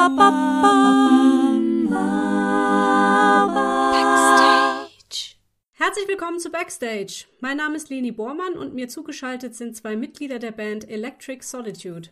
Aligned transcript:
Backstage. 0.00 0.16
Herzlich 5.72 6.08
willkommen 6.08 6.38
zu 6.38 6.50
Backstage. 6.50 7.26
Mein 7.40 7.58
Name 7.58 7.76
ist 7.76 7.90
Leni 7.90 8.10
Bormann 8.10 8.54
und 8.54 8.72
mir 8.72 8.88
zugeschaltet 8.88 9.54
sind 9.54 9.76
zwei 9.76 9.96
Mitglieder 9.96 10.38
der 10.38 10.52
Band 10.52 10.88
Electric 10.88 11.44
Solitude. 11.44 12.08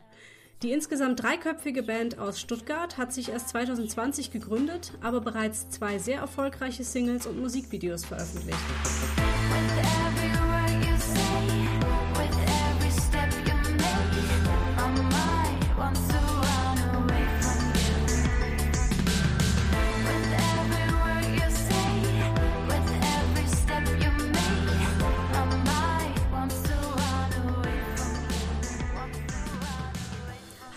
Die 0.62 0.72
insgesamt 0.72 1.22
dreiköpfige 1.22 1.82
Band 1.82 2.18
aus 2.18 2.38
Stuttgart 2.38 2.98
hat 2.98 3.14
sich 3.14 3.30
erst 3.30 3.48
2020 3.50 4.32
gegründet, 4.32 4.92
aber 5.00 5.22
bereits 5.22 5.70
zwei 5.70 5.96
sehr 5.98 6.18
erfolgreiche 6.18 6.84
Singles 6.84 7.26
und 7.26 7.40
Musikvideos 7.40 8.04
veröffentlicht. 8.04 8.58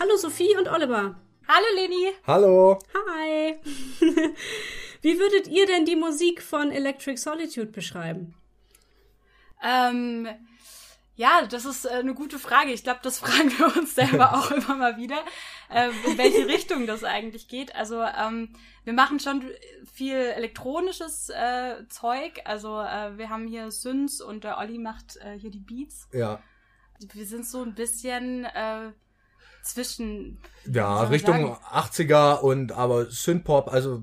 Hallo 0.02 0.16
Sophie 0.16 0.56
und 0.56 0.66
Oliver. 0.66 1.14
Hallo 1.46 1.66
Leni. 1.76 2.10
Hallo. 2.26 2.76
Hi. 2.92 3.54
Wie 5.00 5.16
würdet 5.16 5.46
ihr 5.46 5.64
denn 5.64 5.84
die 5.84 5.94
Musik 5.94 6.42
von 6.42 6.72
Electric 6.72 7.18
Solitude 7.18 7.70
beschreiben? 7.70 8.34
Ähm, 9.62 10.26
ja, 11.14 11.46
das 11.46 11.66
ist 11.66 11.84
äh, 11.84 11.90
eine 11.90 12.14
gute 12.14 12.40
Frage. 12.40 12.72
Ich 12.72 12.82
glaube, 12.82 12.98
das 13.04 13.18
fragen 13.20 13.56
wir 13.56 13.76
uns 13.76 13.94
selber 13.94 14.36
auch 14.36 14.50
immer 14.50 14.74
mal 14.74 14.96
wieder, 14.96 15.22
äh, 15.70 15.90
in 16.04 16.18
welche 16.18 16.48
Richtung 16.48 16.88
das 16.88 17.04
eigentlich 17.04 17.46
geht. 17.46 17.76
Also 17.76 18.02
ähm, 18.02 18.56
wir 18.82 18.94
machen 18.94 19.20
schon 19.20 19.48
viel 19.94 20.16
elektronisches 20.16 21.28
äh, 21.28 21.86
Zeug. 21.88 22.40
Also 22.44 22.80
äh, 22.80 23.16
wir 23.18 23.30
haben 23.30 23.46
hier 23.46 23.70
Synths 23.70 24.20
und 24.20 24.42
der 24.42 24.58
Olli 24.58 24.78
macht 24.78 25.18
äh, 25.18 25.38
hier 25.38 25.52
die 25.52 25.60
Beats. 25.60 26.08
Ja. 26.12 26.42
Wir 26.98 27.24
sind 27.24 27.46
so 27.46 27.62
ein 27.62 27.76
bisschen 27.76 28.46
äh, 28.46 28.90
zwischen. 29.62 30.38
Ja, 30.70 31.02
Richtung 31.04 31.56
sagen? 31.56 31.90
80er 31.90 32.40
und 32.40 32.72
aber 32.72 33.10
Synthpop, 33.10 33.72
also 33.72 34.02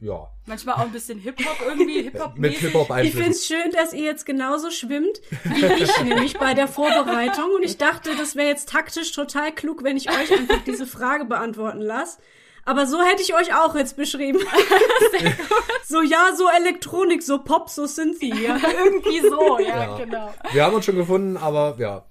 ja. 0.00 0.28
Manchmal 0.44 0.76
auch 0.76 0.80
ein 0.80 0.92
bisschen 0.92 1.18
Hip-Hop 1.18 1.56
irgendwie, 1.66 2.02
Hip-Hop 2.10 2.38
Mit 2.38 2.54
Hip-Hop 2.54 2.90
Ich 3.02 3.14
finde 3.14 3.30
es 3.30 3.46
schön, 3.46 3.72
dass 3.72 3.92
ihr 3.92 4.04
jetzt 4.04 4.26
genauso 4.26 4.70
schwimmt 4.70 5.20
wie 5.44 5.64
ich 5.82 6.02
nämlich 6.04 6.38
bei 6.38 6.54
der 6.54 6.68
Vorbereitung 6.68 7.50
und 7.56 7.62
ich 7.62 7.78
dachte, 7.78 8.10
das 8.16 8.36
wäre 8.36 8.48
jetzt 8.48 8.68
taktisch 8.68 9.12
total 9.12 9.52
klug, 9.52 9.82
wenn 9.82 9.96
ich 9.96 10.10
euch 10.10 10.30
einfach 10.32 10.62
diese 10.64 10.86
Frage 10.86 11.24
beantworten 11.24 11.80
lasse. 11.80 12.18
Aber 12.66 12.86
so 12.86 13.00
hätte 13.00 13.22
ich 13.22 13.32
euch 13.32 13.54
auch 13.54 13.76
jetzt 13.76 13.96
beschrieben. 13.96 14.40
so 15.84 16.02
ja, 16.02 16.34
so 16.36 16.48
Elektronik, 16.48 17.22
so 17.22 17.38
Pop, 17.38 17.70
so 17.70 17.86
Synthie. 17.86 18.34
Ja. 18.42 18.56
Irgendwie 18.56 19.20
so, 19.20 19.60
ja, 19.60 19.84
ja, 19.84 19.96
genau. 19.96 20.34
Wir 20.50 20.64
haben 20.64 20.74
uns 20.74 20.84
schon 20.84 20.96
gefunden, 20.96 21.36
aber 21.36 21.76
ja. 21.78 22.04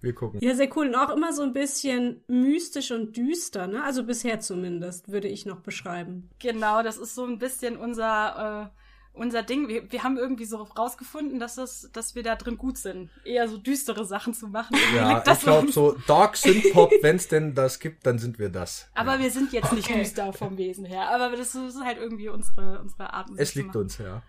Wir 0.00 0.14
gucken. 0.14 0.40
Ja, 0.40 0.54
sehr 0.54 0.74
cool. 0.76 0.88
Und 0.88 0.94
auch 0.94 1.10
immer 1.10 1.32
so 1.32 1.42
ein 1.42 1.52
bisschen 1.52 2.22
mystisch 2.28 2.92
und 2.92 3.16
düster, 3.16 3.66
ne? 3.66 3.82
Also 3.82 4.04
bisher 4.04 4.38
zumindest, 4.38 5.10
würde 5.10 5.26
ich 5.26 5.44
noch 5.44 5.60
beschreiben. 5.60 6.30
Genau, 6.38 6.82
das 6.82 6.98
ist 6.98 7.16
so 7.16 7.24
ein 7.24 7.38
bisschen 7.38 7.76
unser, 7.76 8.70
äh, 8.72 8.78
unser 9.18 9.42
Ding. 9.42 9.66
Wir, 9.66 9.90
wir 9.90 10.04
haben 10.04 10.16
irgendwie 10.16 10.44
so 10.44 10.58
rausgefunden, 10.58 11.40
dass, 11.40 11.56
das, 11.56 11.90
dass 11.92 12.14
wir 12.14 12.22
da 12.22 12.36
drin 12.36 12.58
gut 12.58 12.78
sind, 12.78 13.10
eher 13.24 13.48
so 13.48 13.58
düstere 13.58 14.04
Sachen 14.04 14.34
zu 14.34 14.46
machen. 14.46 14.76
Ja, 14.94 15.20
ich 15.32 15.40
glaube 15.40 15.72
so 15.72 15.96
Dark 16.06 16.36
Synth-Pop, 16.36 16.92
wenn 17.02 17.16
es 17.16 17.26
denn 17.26 17.56
das 17.56 17.80
gibt, 17.80 18.06
dann 18.06 18.20
sind 18.20 18.38
wir 18.38 18.50
das. 18.50 18.88
Aber 18.94 19.14
ja. 19.14 19.22
wir 19.22 19.30
sind 19.32 19.52
jetzt 19.52 19.72
nicht 19.72 19.90
okay. 19.90 19.98
düster 19.98 20.32
vom 20.32 20.56
Wesen 20.58 20.84
her. 20.84 21.08
Aber 21.10 21.36
das 21.36 21.56
ist 21.56 21.80
halt 21.82 21.98
irgendwie 21.98 22.28
unsere, 22.28 22.80
unsere 22.80 23.12
Art. 23.12 23.30
Es 23.36 23.56
liegt 23.56 23.74
uns, 23.74 23.98
ja. 23.98 24.22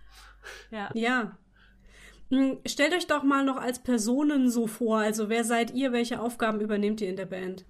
Ja. 0.72 0.90
Ja. 0.96 1.38
Hm, 2.30 2.60
stellt 2.66 2.94
euch 2.94 3.08
doch 3.08 3.24
mal 3.24 3.44
noch 3.44 3.58
als 3.58 3.80
Personen 3.80 4.50
so 4.50 4.68
vor. 4.68 5.00
Also 5.00 5.30
wer 5.30 5.44
seid 5.44 5.72
ihr? 5.74 5.92
Welche 5.92 6.20
Aufgaben 6.20 6.62
übernehmt 6.62 7.02
ihr 7.02 7.10
in 7.10 7.16
der 7.16 7.26
Band? 7.26 7.66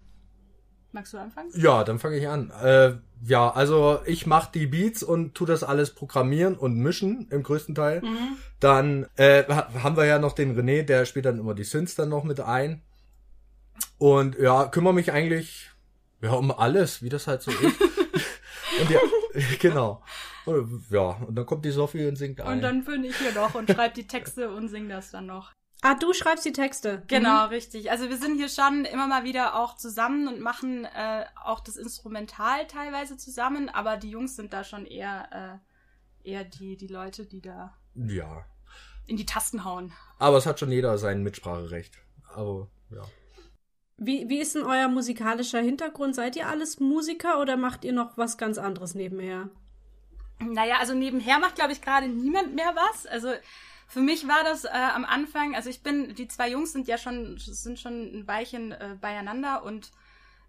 Magst 0.91 1.13
du 1.13 1.17
anfangen? 1.17 1.51
Ja, 1.55 1.83
dann 1.83 1.99
fange 1.99 2.17
ich 2.17 2.27
an. 2.27 2.51
Äh, 2.63 2.93
ja, 3.23 3.51
also 3.51 3.99
ich 4.05 4.25
mache 4.25 4.49
die 4.53 4.65
Beats 4.65 5.03
und 5.03 5.35
tu 5.35 5.45
das 5.45 5.63
alles 5.63 5.91
programmieren 5.91 6.55
und 6.55 6.75
mischen 6.75 7.27
im 7.29 7.43
größten 7.43 7.75
Teil. 7.75 8.01
Mhm. 8.01 8.37
Dann 8.59 9.05
äh, 9.15 9.43
haben 9.45 9.97
wir 9.97 10.05
ja 10.05 10.17
noch 10.19 10.33
den 10.33 10.59
René, 10.59 10.83
der 10.83 11.05
spielt 11.05 11.25
dann 11.25 11.39
immer 11.39 11.53
die 11.53 11.63
Synths 11.63 11.95
dann 11.95 12.09
noch 12.09 12.23
mit 12.23 12.39
ein. 12.39 12.81
Und 13.97 14.37
ja, 14.39 14.65
kümmere 14.65 14.93
mich 14.93 15.11
eigentlich 15.11 15.69
ja 16.21 16.31
um 16.31 16.51
alles, 16.51 17.03
wie 17.03 17.09
das 17.09 17.27
halt 17.27 17.43
so 17.43 17.51
ist. 17.51 17.81
und 18.81 18.89
ja, 18.89 18.99
genau. 19.59 20.01
Ja, 20.89 21.17
und 21.27 21.35
dann 21.35 21.45
kommt 21.45 21.65
die 21.65 21.71
Sophie 21.71 22.07
und 22.07 22.15
singt 22.15 22.41
ein. 22.41 22.57
Und 22.57 22.61
dann 22.61 22.83
bin 22.83 23.03
ich 23.03 23.17
hier 23.17 23.33
noch 23.33 23.55
und 23.55 23.69
schreibe 23.69 23.95
die 23.95 24.07
Texte 24.07 24.53
und 24.53 24.69
sing 24.69 24.89
das 24.89 25.11
dann 25.11 25.25
noch. 25.25 25.53
Ah, 25.81 25.95
du 25.95 26.11
schreibst 26.11 26.43
die 26.43 26.51
Texte. 26.51 27.03
Genau, 27.07 27.45
mhm. 27.45 27.49
richtig. 27.49 27.89
Also 27.89 28.09
wir 28.09 28.17
sind 28.17 28.35
hier 28.35 28.49
schon 28.49 28.83
immer 28.83 29.07
mal 29.07 29.23
wieder 29.23 29.55
auch 29.55 29.75
zusammen 29.75 30.27
und 30.27 30.41
machen 30.41 30.83
äh, 30.85 31.25
auch 31.41 31.61
das 31.61 31.77
Instrumental 31.77 32.67
teilweise 32.67 33.15
zusammen, 33.15 33.69
aber 33.69 33.95
die 33.95 34.09
Jungs 34.09 34.35
sind 34.35 34.51
da 34.51 34.65
schon 34.65 34.85
eher, 34.85 35.61
äh, 36.23 36.29
eher 36.29 36.43
die, 36.43 36.75
die 36.75 36.87
Leute, 36.87 37.25
die 37.25 37.41
da 37.41 37.77
ja. 37.95 38.45
in 39.07 39.15
die 39.15 39.25
Tasten 39.25 39.63
hauen. 39.63 39.93
Aber 40.17 40.37
es 40.37 40.45
hat 40.45 40.59
schon 40.59 40.71
jeder 40.71 40.97
sein 40.97 41.23
Mitspracherecht. 41.23 41.97
Aber 42.35 42.67
ja. 42.91 43.03
Wie, 43.95 44.27
wie 44.27 44.39
ist 44.39 44.55
denn 44.55 44.63
euer 44.63 44.89
musikalischer 44.89 45.61
Hintergrund? 45.61 46.15
Seid 46.15 46.35
ihr 46.35 46.47
alles 46.47 46.79
Musiker 46.79 47.39
oder 47.39 47.55
macht 47.55 47.85
ihr 47.85 47.93
noch 47.93 48.17
was 48.17 48.37
ganz 48.37 48.57
anderes 48.57 48.95
nebenher? 48.95 49.49
Naja, 50.39 50.77
also 50.79 50.93
nebenher 50.93 51.39
macht, 51.39 51.55
glaube 51.55 51.73
ich, 51.73 51.81
gerade 51.81 52.07
niemand 52.07 52.55
mehr 52.55 52.75
was. 52.75 53.05
Also 53.05 53.33
für 53.87 54.01
mich 54.01 54.27
war 54.27 54.43
das 54.43 54.65
äh, 54.65 54.69
am 54.69 55.03
Anfang, 55.03 55.55
also 55.55 55.69
ich 55.69 55.81
bin, 55.81 56.15
die 56.15 56.27
zwei 56.27 56.49
Jungs 56.49 56.71
sind 56.71 56.87
ja 56.87 56.97
schon, 56.97 57.37
sind 57.37 57.79
schon 57.79 58.19
ein 58.19 58.27
Weilchen 58.27 58.71
äh, 58.71 58.95
beieinander 59.01 59.63
und 59.63 59.91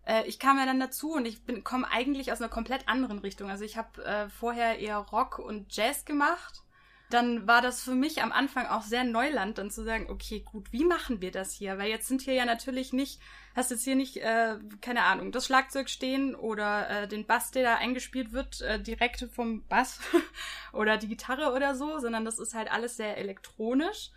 äh, 0.06 0.26
ich 0.26 0.38
kam 0.38 0.58
ja 0.58 0.66
dann 0.66 0.78
dazu 0.78 1.12
und 1.12 1.26
ich 1.26 1.40
komme 1.64 1.90
eigentlich 1.90 2.32
aus 2.32 2.40
einer 2.40 2.50
komplett 2.50 2.88
anderen 2.88 3.18
Richtung. 3.18 3.50
Also 3.50 3.64
ich 3.64 3.76
habe 3.76 4.04
äh, 4.04 4.28
vorher 4.28 4.78
eher 4.78 4.98
Rock 4.98 5.38
und 5.38 5.74
Jazz 5.74 6.04
gemacht 6.04 6.62
dann 7.10 7.46
war 7.46 7.60
das 7.60 7.82
für 7.82 7.94
mich 7.94 8.22
am 8.22 8.32
Anfang 8.32 8.66
auch 8.66 8.82
sehr 8.82 9.04
Neuland, 9.04 9.58
dann 9.58 9.70
zu 9.70 9.84
sagen, 9.84 10.08
okay, 10.08 10.40
gut, 10.40 10.72
wie 10.72 10.84
machen 10.84 11.20
wir 11.20 11.30
das 11.30 11.52
hier? 11.52 11.76
Weil 11.76 11.90
jetzt 11.90 12.08
sind 12.08 12.22
hier 12.22 12.34
ja 12.34 12.44
natürlich 12.44 12.92
nicht, 12.92 13.20
hast 13.54 13.70
jetzt 13.70 13.84
hier 13.84 13.96
nicht, 13.96 14.18
äh, 14.18 14.56
keine 14.80 15.02
Ahnung, 15.02 15.32
das 15.32 15.46
Schlagzeug 15.46 15.90
stehen 15.90 16.34
oder 16.34 16.88
äh, 16.88 17.08
den 17.08 17.26
Bass, 17.26 17.50
der 17.50 17.64
da 17.64 17.74
eingespielt 17.76 18.32
wird, 18.32 18.60
äh, 18.62 18.80
direkt 18.80 19.28
vom 19.32 19.66
Bass 19.66 20.00
oder 20.72 20.96
die 20.96 21.08
Gitarre 21.08 21.52
oder 21.52 21.74
so, 21.74 21.98
sondern 21.98 22.24
das 22.24 22.38
ist 22.38 22.54
halt 22.54 22.70
alles 22.70 22.96
sehr 22.96 23.18
elektronisch. 23.18 24.10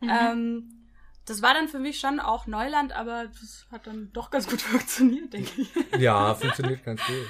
Mhm. 0.00 0.10
Ähm, 0.10 0.84
das 1.24 1.40
war 1.40 1.54
dann 1.54 1.68
für 1.68 1.78
mich 1.78 1.98
schon 1.98 2.20
auch 2.20 2.46
Neuland, 2.46 2.92
aber 2.92 3.28
das 3.28 3.66
hat 3.72 3.86
dann 3.86 4.12
doch 4.12 4.30
ganz 4.30 4.46
gut 4.46 4.60
funktioniert, 4.62 5.32
denke 5.32 5.62
ich. 5.62 5.70
Ja, 5.98 6.34
funktioniert 6.34 6.84
ganz 6.84 7.00
gut. 7.06 7.26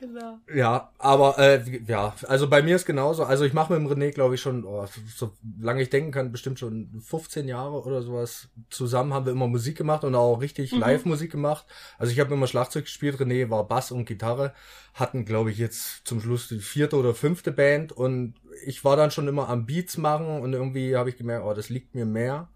Genau. 0.00 0.38
Ja, 0.54 0.92
aber 0.96 1.38
äh, 1.38 1.62
ja, 1.86 2.14
also 2.26 2.48
bei 2.48 2.62
mir 2.62 2.76
ist 2.76 2.86
genauso. 2.86 3.22
Also 3.24 3.44
ich 3.44 3.52
mache 3.52 3.78
mit 3.78 3.82
dem 3.82 3.86
René, 3.86 4.12
glaube 4.12 4.34
ich, 4.34 4.40
schon, 4.40 4.64
oh, 4.64 4.86
so 5.14 5.32
lange 5.60 5.82
ich 5.82 5.90
denken 5.90 6.10
kann, 6.10 6.32
bestimmt 6.32 6.58
schon 6.58 7.02
15 7.02 7.46
Jahre 7.46 7.82
oder 7.84 8.00
sowas. 8.00 8.48
Zusammen 8.70 9.12
haben 9.12 9.26
wir 9.26 9.32
immer 9.32 9.46
Musik 9.46 9.76
gemacht 9.76 10.02
und 10.04 10.14
auch 10.14 10.40
richtig 10.40 10.72
mhm. 10.72 10.78
Live-Musik 10.78 11.30
gemacht. 11.30 11.66
Also 11.98 12.12
ich 12.14 12.18
habe 12.18 12.32
immer 12.32 12.46
Schlagzeug 12.46 12.84
gespielt, 12.84 13.20
René 13.20 13.50
war 13.50 13.68
Bass 13.68 13.90
und 13.90 14.06
Gitarre. 14.06 14.54
Hatten, 14.94 15.26
glaube 15.26 15.50
ich, 15.50 15.58
jetzt 15.58 16.06
zum 16.08 16.18
Schluss 16.22 16.48
die 16.48 16.60
vierte 16.60 16.96
oder 16.96 17.14
fünfte 17.14 17.52
Band 17.52 17.92
und 17.92 18.36
ich 18.64 18.82
war 18.86 18.96
dann 18.96 19.10
schon 19.10 19.28
immer 19.28 19.50
am 19.50 19.66
Beats 19.66 19.98
machen 19.98 20.40
und 20.40 20.54
irgendwie 20.54 20.96
habe 20.96 21.10
ich 21.10 21.18
gemerkt, 21.18 21.44
oh, 21.44 21.52
das 21.52 21.68
liegt 21.68 21.94
mir 21.94 22.06
mehr. 22.06 22.48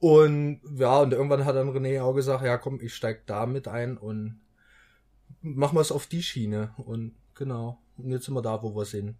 Und 0.00 0.60
ja, 0.76 0.98
und 0.98 1.12
irgendwann 1.12 1.44
hat 1.44 1.54
dann 1.54 1.70
René 1.70 2.02
auch 2.02 2.14
gesagt, 2.14 2.44
ja 2.44 2.58
komm, 2.58 2.80
ich 2.80 2.96
steig 2.96 3.26
da 3.26 3.46
mit 3.46 3.68
ein 3.68 3.96
und 3.96 4.40
machen 5.42 5.76
wir 5.76 5.80
es 5.80 5.92
auf 5.92 6.06
die 6.06 6.22
Schiene. 6.22 6.74
Und 6.76 7.14
genau. 7.34 7.78
Und 7.96 8.10
jetzt 8.10 8.26
sind 8.26 8.34
wir 8.34 8.42
da, 8.42 8.62
wo 8.62 8.74
wir 8.74 8.84
sind. 8.84 9.16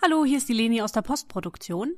Hallo, 0.00 0.24
hier 0.24 0.38
ist 0.38 0.48
die 0.48 0.54
Leni 0.54 0.80
aus 0.80 0.92
der 0.92 1.02
Postproduktion. 1.02 1.96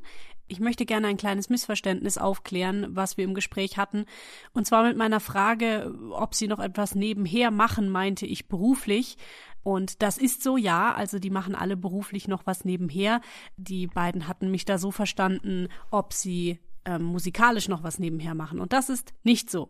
Ich 0.48 0.58
möchte 0.58 0.86
gerne 0.86 1.06
ein 1.06 1.18
kleines 1.18 1.50
Missverständnis 1.50 2.18
aufklären, 2.18 2.86
was 2.96 3.16
wir 3.16 3.24
im 3.24 3.34
Gespräch 3.34 3.76
hatten. 3.76 4.06
Und 4.52 4.66
zwar 4.66 4.82
mit 4.82 4.96
meiner 4.96 5.20
Frage, 5.20 5.94
ob 6.10 6.34
Sie 6.34 6.48
noch 6.48 6.58
etwas 6.58 6.94
nebenher 6.94 7.50
machen, 7.50 7.90
meinte 7.90 8.26
ich 8.26 8.48
beruflich. 8.48 9.16
Und 9.62 10.02
das 10.02 10.16
ist 10.16 10.42
so, 10.42 10.56
ja. 10.56 10.94
Also 10.94 11.18
die 11.18 11.30
machen 11.30 11.54
alle 11.54 11.76
beruflich 11.76 12.26
noch 12.26 12.46
was 12.46 12.64
nebenher. 12.64 13.20
Die 13.58 13.86
beiden 13.86 14.26
hatten 14.26 14.50
mich 14.50 14.64
da 14.64 14.78
so 14.78 14.90
verstanden, 14.90 15.68
ob 15.90 16.14
sie 16.14 16.58
ähm, 16.86 17.02
musikalisch 17.02 17.68
noch 17.68 17.82
was 17.82 17.98
nebenher 17.98 18.34
machen. 18.34 18.60
Und 18.60 18.72
das 18.72 18.88
ist 18.88 19.12
nicht 19.22 19.50
so. 19.50 19.68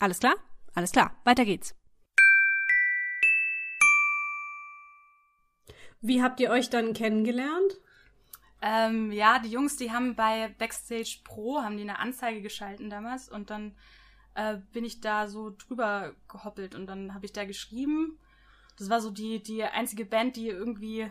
Alles 0.00 0.18
klar? 0.18 0.34
Alles 0.74 0.92
klar. 0.92 1.14
Weiter 1.24 1.44
geht's. 1.44 1.74
Wie 6.00 6.22
habt 6.22 6.40
ihr 6.40 6.50
euch 6.50 6.70
dann 6.70 6.94
kennengelernt? 6.94 7.78
Ähm, 8.62 9.12
ja, 9.12 9.38
die 9.38 9.50
Jungs, 9.50 9.76
die 9.76 9.92
haben 9.92 10.16
bei 10.16 10.54
Backstage 10.58 11.18
Pro, 11.24 11.62
haben 11.62 11.76
die 11.76 11.82
eine 11.82 11.98
Anzeige 11.98 12.40
geschalten 12.40 12.88
damals 12.88 13.28
und 13.28 13.50
dann 13.50 13.74
äh, 14.34 14.56
bin 14.72 14.84
ich 14.84 15.00
da 15.00 15.28
so 15.28 15.50
drüber 15.50 16.14
gehoppelt 16.28 16.74
und 16.74 16.86
dann 16.86 17.12
habe 17.14 17.26
ich 17.26 17.32
da 17.32 17.44
geschrieben. 17.44 18.18
Das 18.78 18.88
war 18.88 19.02
so 19.02 19.10
die, 19.10 19.42
die 19.42 19.62
einzige 19.62 20.06
Band, 20.06 20.36
die 20.36 20.48
irgendwie, 20.48 21.10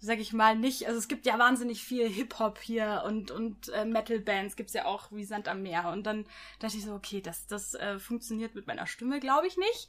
sag 0.00 0.18
ich 0.18 0.32
mal, 0.32 0.56
nicht, 0.56 0.86
also 0.86 0.98
es 0.98 1.08
gibt 1.08 1.26
ja 1.26 1.38
wahnsinnig 1.38 1.84
viel 1.84 2.08
Hip-Hop 2.08 2.58
hier 2.58 3.02
und, 3.06 3.30
und 3.30 3.68
äh, 3.68 3.84
Metal-Bands 3.84 4.56
gibt's 4.56 4.72
ja 4.72 4.86
auch 4.86 5.12
wie 5.12 5.24
Sand 5.24 5.46
am 5.46 5.62
Meer. 5.62 5.90
Und 5.92 6.04
dann 6.04 6.24
dachte 6.58 6.78
ich 6.78 6.84
so, 6.84 6.94
okay, 6.94 7.20
das, 7.20 7.46
das 7.46 7.74
äh, 7.74 7.98
funktioniert 7.98 8.54
mit 8.54 8.66
meiner 8.66 8.86
Stimme, 8.86 9.20
glaube 9.20 9.46
ich, 9.46 9.58
nicht. 9.58 9.88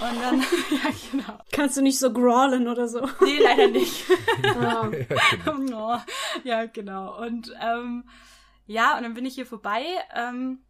Und 0.00 0.22
dann, 0.22 0.40
ja, 0.70 0.90
genau. 1.10 1.38
Kannst 1.50 1.76
du 1.76 1.82
nicht 1.82 1.98
so 1.98 2.12
crawlen 2.12 2.68
oder 2.68 2.86
so? 2.86 3.00
Nee, 3.20 3.38
leider 3.42 3.68
nicht. 3.68 4.04
Ah. 4.44 4.88
oh, 5.46 5.98
ja, 6.44 6.66
genau. 6.66 7.20
Und 7.20 7.52
ähm, 7.60 8.04
ja, 8.66 8.96
und 8.96 9.02
dann 9.02 9.14
bin 9.14 9.26
ich 9.26 9.34
hier 9.34 9.46
vorbei. 9.46 9.82
Ähm, 10.14 10.60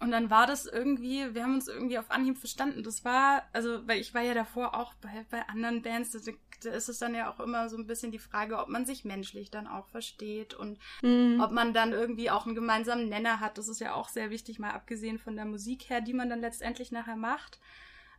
und 0.00 0.10
dann 0.10 0.30
war 0.30 0.46
das 0.46 0.66
irgendwie, 0.66 1.34
wir 1.34 1.42
haben 1.42 1.54
uns 1.54 1.68
irgendwie 1.68 1.98
auf 1.98 2.10
Anhieb 2.10 2.38
verstanden. 2.38 2.82
Das 2.82 3.04
war, 3.04 3.42
also, 3.52 3.86
weil 3.86 4.00
ich 4.00 4.14
war 4.14 4.22
ja 4.22 4.34
davor 4.34 4.74
auch 4.74 4.94
bei, 4.94 5.26
bei 5.30 5.46
anderen 5.48 5.82
Bands, 5.82 6.12
da, 6.12 6.18
da 6.18 6.36
ist 6.70 6.88
es 6.88 6.98
dann 6.98 7.14
ja 7.14 7.30
auch 7.30 7.40
immer 7.40 7.68
so 7.68 7.76
ein 7.76 7.86
bisschen 7.86 8.12
die 8.12 8.18
Frage, 8.18 8.58
ob 8.58 8.68
man 8.68 8.86
sich 8.86 9.04
menschlich 9.04 9.50
dann 9.50 9.66
auch 9.66 9.88
versteht 9.88 10.54
und 10.54 10.78
Mhm. 11.02 11.40
ob 11.42 11.50
man 11.50 11.72
dann 11.72 11.92
irgendwie 11.92 12.30
auch 12.30 12.46
einen 12.46 12.54
gemeinsamen 12.54 13.08
Nenner 13.08 13.40
hat. 13.40 13.58
Das 13.58 13.68
ist 13.68 13.80
ja 13.80 13.94
auch 13.94 14.08
sehr 14.08 14.30
wichtig, 14.30 14.58
mal 14.58 14.70
abgesehen 14.70 15.18
von 15.18 15.36
der 15.36 15.44
Musik 15.44 15.88
her, 15.90 16.00
die 16.00 16.12
man 16.14 16.28
dann 16.30 16.40
letztendlich 16.40 16.92
nachher 16.92 17.16
macht. 17.16 17.60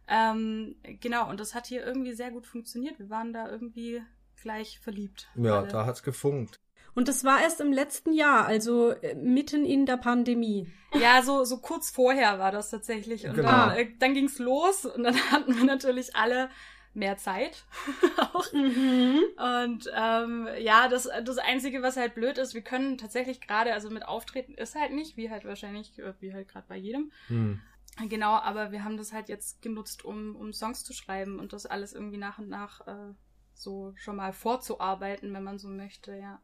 Ähm, 0.08 0.76
genau, 1.02 1.30
und 1.30 1.40
das 1.40 1.54
hat 1.54 1.68
hier 1.68 1.86
irgendwie 1.86 2.14
sehr 2.14 2.32
gut 2.32 2.46
funktioniert. 2.48 2.98
Wir 3.00 3.10
waren 3.10 3.34
da 3.34 3.50
irgendwie 3.50 4.02
gleich 4.42 4.80
verliebt. 4.80 5.28
Ja, 5.36 5.60
alle. 5.60 5.68
da 5.68 5.86
hat's 5.86 6.04
gefunkt. 6.04 6.60
Und 6.96 7.08
das 7.10 7.24
war 7.24 7.42
erst 7.42 7.62
im 7.62 7.72
letzten 7.72 8.12
Jahr, 8.14 8.46
also 8.48 8.90
äh, 8.92 9.14
mitten 9.16 9.66
in 9.66 9.86
der 9.86 9.98
Pandemie. 9.98 10.68
Ja, 11.00 11.22
so, 11.22 11.44
so 11.44 11.58
kurz 11.58 11.92
vorher 11.92 12.40
war 12.40 12.52
das 12.52 12.72
tatsächlich. 12.72 13.28
Und 13.28 13.36
Genau. 13.36 13.50
dann, 13.52 13.72
äh, 13.78 13.90
dann 14.00 14.14
ging's 14.16 14.40
los 14.40 14.86
und 14.86 15.04
dann 15.04 15.16
hatten 15.32 15.56
wir 15.58 15.66
natürlich 15.66 16.16
alle 16.16 16.50
mehr 16.98 17.18
Zeit. 17.18 17.64
auch. 18.34 18.52
Mhm. 18.52 19.24
Und 19.38 19.90
ähm, 19.96 20.50
ja, 20.60 20.88
das, 20.88 21.10
das 21.24 21.38
Einzige, 21.38 21.82
was 21.82 21.96
halt 21.96 22.16
blöd 22.16 22.38
ist, 22.38 22.54
wir 22.54 22.62
können 22.62 22.98
tatsächlich 22.98 23.40
gerade, 23.40 23.74
also 23.74 23.90
mit 23.90 24.06
Auftreten 24.06 24.54
ist 24.54 24.76
halt 24.76 24.92
nicht, 24.92 25.16
wie 25.16 25.30
halt 25.30 25.46
wahrscheinlich, 25.46 25.98
äh, 26.00 26.14
wie 26.20 26.34
halt 26.34 26.48
gerade 26.50 26.66
bei 26.68 26.78
jedem. 26.78 27.12
Hm. 27.28 27.62
Genau, 28.10 28.34
aber 28.34 28.72
wir 28.72 28.84
haben 28.84 28.98
das 28.98 29.12
halt 29.12 29.30
jetzt 29.30 29.62
genutzt, 29.62 30.06
um, 30.06 30.36
um 30.36 30.54
Songs 30.54 30.84
zu 30.84 30.94
schreiben 30.94 31.40
und 31.40 31.54
das 31.54 31.66
alles 31.66 31.94
irgendwie 31.94 32.18
nach 32.18 32.38
und 32.38 32.50
nach 32.50 32.86
äh, 32.86 33.14
so 33.54 33.94
schon 33.96 34.18
mal 34.18 34.34
vorzuarbeiten, 34.34 35.34
wenn 35.34 35.44
man 35.44 35.58
so 35.58 35.68
möchte, 35.68 36.16
ja. 36.16 36.40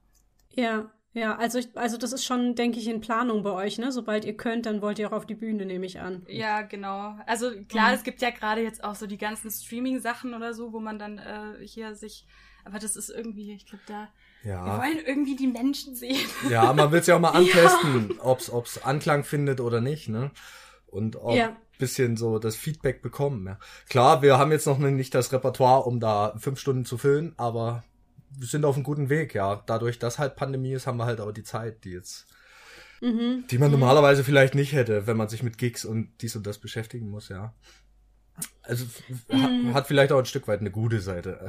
Ja, 0.55 0.91
ja, 1.13 1.35
also 1.37 1.59
ich, 1.59 1.69
also 1.77 1.97
das 1.97 2.11
ist 2.13 2.25
schon, 2.25 2.55
denke 2.55 2.79
ich, 2.79 2.87
in 2.87 2.99
Planung 3.01 3.43
bei 3.43 3.51
euch, 3.51 3.77
ne? 3.77 3.91
Sobald 3.91 4.25
ihr 4.25 4.35
könnt, 4.35 4.65
dann 4.65 4.81
wollt 4.81 4.97
ihr 4.99 5.07
auch 5.09 5.15
auf 5.15 5.25
die 5.25 5.35
Bühne, 5.35 5.65
nehme 5.65 5.85
ich 5.85 5.99
an. 5.99 6.23
Ja, 6.27 6.61
genau. 6.63 7.15
Also 7.27 7.51
klar, 7.69 7.89
Mhm. 7.89 7.95
es 7.95 8.03
gibt 8.03 8.21
ja 8.21 8.31
gerade 8.31 8.61
jetzt 8.61 8.83
auch 8.83 8.95
so 8.95 9.05
die 9.07 9.17
ganzen 9.17 9.51
Streaming-Sachen 9.51 10.33
oder 10.33 10.53
so, 10.53 10.73
wo 10.73 10.79
man 10.79 10.97
dann 10.99 11.19
äh, 11.19 11.65
hier 11.65 11.95
sich. 11.95 12.25
Aber 12.65 12.79
das 12.79 12.95
ist 12.95 13.09
irgendwie, 13.09 13.53
ich 13.53 13.65
glaube, 13.65 13.83
da. 13.87 14.07
Wir 14.43 14.51
Ja. 14.53 14.77
wollen 14.79 14.99
irgendwie 15.05 15.35
die 15.35 15.47
Menschen 15.47 15.95
sehen. 15.95 16.17
Ja, 16.49 16.73
man 16.73 16.91
will's 16.91 17.07
ja 17.07 17.15
auch 17.15 17.19
mal 17.19 17.29
antesten, 17.33 18.17
ob's, 18.21 18.49
ob's 18.49 18.77
Anklang 18.79 19.23
findet 19.23 19.61
oder 19.61 19.81
nicht, 19.81 20.09
ne? 20.09 20.31
Und 20.87 21.15
auch 21.17 21.35
Ja. 21.35 21.55
bisschen 21.77 22.17
so 22.17 22.39
das 22.39 22.55
Feedback 22.55 23.01
bekommen, 23.01 23.45
ja. 23.45 23.59
Klar, 23.89 24.21
wir 24.21 24.37
haben 24.37 24.51
jetzt 24.51 24.65
noch 24.67 24.77
nicht 24.77 25.13
das 25.15 25.31
Repertoire, 25.31 25.83
um 25.83 25.99
da 25.99 26.33
fünf 26.37 26.59
Stunden 26.59 26.85
zu 26.85 26.97
füllen, 26.97 27.33
aber 27.37 27.83
wir 28.37 28.47
sind 28.47 28.65
auf 28.65 28.75
einem 28.75 28.83
guten 28.83 29.09
Weg, 29.09 29.33
ja. 29.33 29.61
Dadurch, 29.65 29.99
dass 29.99 30.19
halt 30.19 30.35
Pandemie 30.35 30.73
ist, 30.73 30.87
haben 30.87 30.97
wir 30.97 31.05
halt 31.05 31.21
auch 31.21 31.31
die 31.31 31.43
Zeit, 31.43 31.83
die 31.83 31.91
jetzt, 31.91 32.25
Mhm. 33.01 33.45
die 33.51 33.57
man 33.57 33.69
normalerweise 33.71 34.23
vielleicht 34.23 34.55
nicht 34.55 34.71
hätte, 34.73 35.07
wenn 35.07 35.17
man 35.17 35.27
sich 35.29 35.43
mit 35.43 35.57
Gigs 35.57 35.83
und 35.85 36.09
dies 36.21 36.35
und 36.35 36.47
das 36.47 36.57
beschäftigen 36.59 37.09
muss, 37.09 37.29
ja. 37.29 37.53
Also 38.63 38.85
Mhm. 39.29 39.67
hat, 39.69 39.73
hat 39.75 39.87
vielleicht 39.87 40.11
auch 40.11 40.19
ein 40.19 40.25
Stück 40.25 40.47
weit 40.47 40.59
eine 40.61 40.71
gute 40.71 40.99
Seite. 41.01 41.47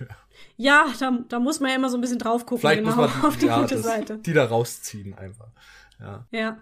Ja, 0.58 0.86
da, 1.00 1.18
da 1.28 1.38
muss 1.38 1.60
man 1.60 1.70
ja 1.70 1.76
immer 1.76 1.88
so 1.88 1.96
ein 1.96 2.00
bisschen 2.02 2.18
drauf 2.18 2.44
gucken, 2.44 2.60
Vielleicht 2.60 2.82
genau, 2.84 2.96
muss 2.96 3.10
man 3.14 3.24
auf 3.24 3.36
die 3.38 3.46
ja, 3.46 3.60
gute 3.60 3.74
das, 3.76 3.84
Seite. 3.84 4.18
die 4.18 4.32
da 4.34 4.44
rausziehen 4.44 5.14
einfach. 5.14 5.48
Ja. 5.98 6.26
Ja. 6.30 6.58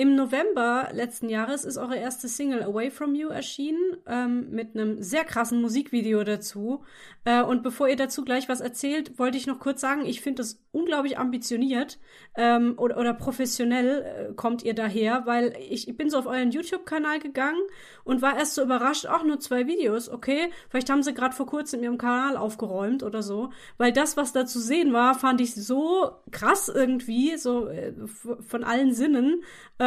Im 0.00 0.14
November 0.14 0.90
letzten 0.92 1.28
Jahres 1.28 1.64
ist 1.64 1.76
eure 1.76 1.96
erste 1.96 2.28
Single 2.28 2.62
Away 2.62 2.92
From 2.92 3.16
You 3.16 3.30
erschienen, 3.30 3.96
ähm, 4.06 4.48
mit 4.50 4.76
einem 4.76 5.02
sehr 5.02 5.24
krassen 5.24 5.60
Musikvideo 5.60 6.22
dazu. 6.22 6.84
Äh, 7.24 7.42
und 7.42 7.64
bevor 7.64 7.88
ihr 7.88 7.96
dazu 7.96 8.24
gleich 8.24 8.48
was 8.48 8.60
erzählt, 8.60 9.18
wollte 9.18 9.38
ich 9.38 9.48
noch 9.48 9.58
kurz 9.58 9.80
sagen, 9.80 10.06
ich 10.06 10.20
finde 10.20 10.42
das 10.42 10.62
unglaublich 10.70 11.18
ambitioniert 11.18 11.98
ähm, 12.36 12.74
oder, 12.76 12.96
oder 12.96 13.12
professionell 13.12 14.28
äh, 14.30 14.34
kommt 14.34 14.62
ihr 14.62 14.74
daher, 14.74 15.26
weil 15.26 15.56
ich, 15.68 15.88
ich 15.88 15.96
bin 15.96 16.10
so 16.10 16.18
auf 16.18 16.26
euren 16.26 16.52
YouTube-Kanal 16.52 17.18
gegangen 17.18 17.60
und 18.04 18.22
war 18.22 18.38
erst 18.38 18.54
so 18.54 18.62
überrascht, 18.62 19.06
ach, 19.06 19.24
nur 19.24 19.40
zwei 19.40 19.66
Videos, 19.66 20.08
okay, 20.08 20.50
vielleicht 20.70 20.90
haben 20.90 21.02
sie 21.02 21.12
gerade 21.12 21.34
vor 21.34 21.46
kurzem 21.46 21.82
ihren 21.82 21.98
Kanal 21.98 22.36
aufgeräumt 22.36 23.02
oder 23.02 23.22
so, 23.22 23.50
weil 23.78 23.92
das, 23.92 24.16
was 24.16 24.32
da 24.32 24.46
zu 24.46 24.60
sehen 24.60 24.92
war, 24.92 25.16
fand 25.16 25.40
ich 25.40 25.56
so 25.56 26.12
krass 26.30 26.68
irgendwie, 26.68 27.36
so 27.36 27.66
äh, 27.66 27.92
von 28.06 28.62
allen 28.62 28.94
Sinnen. 28.94 29.42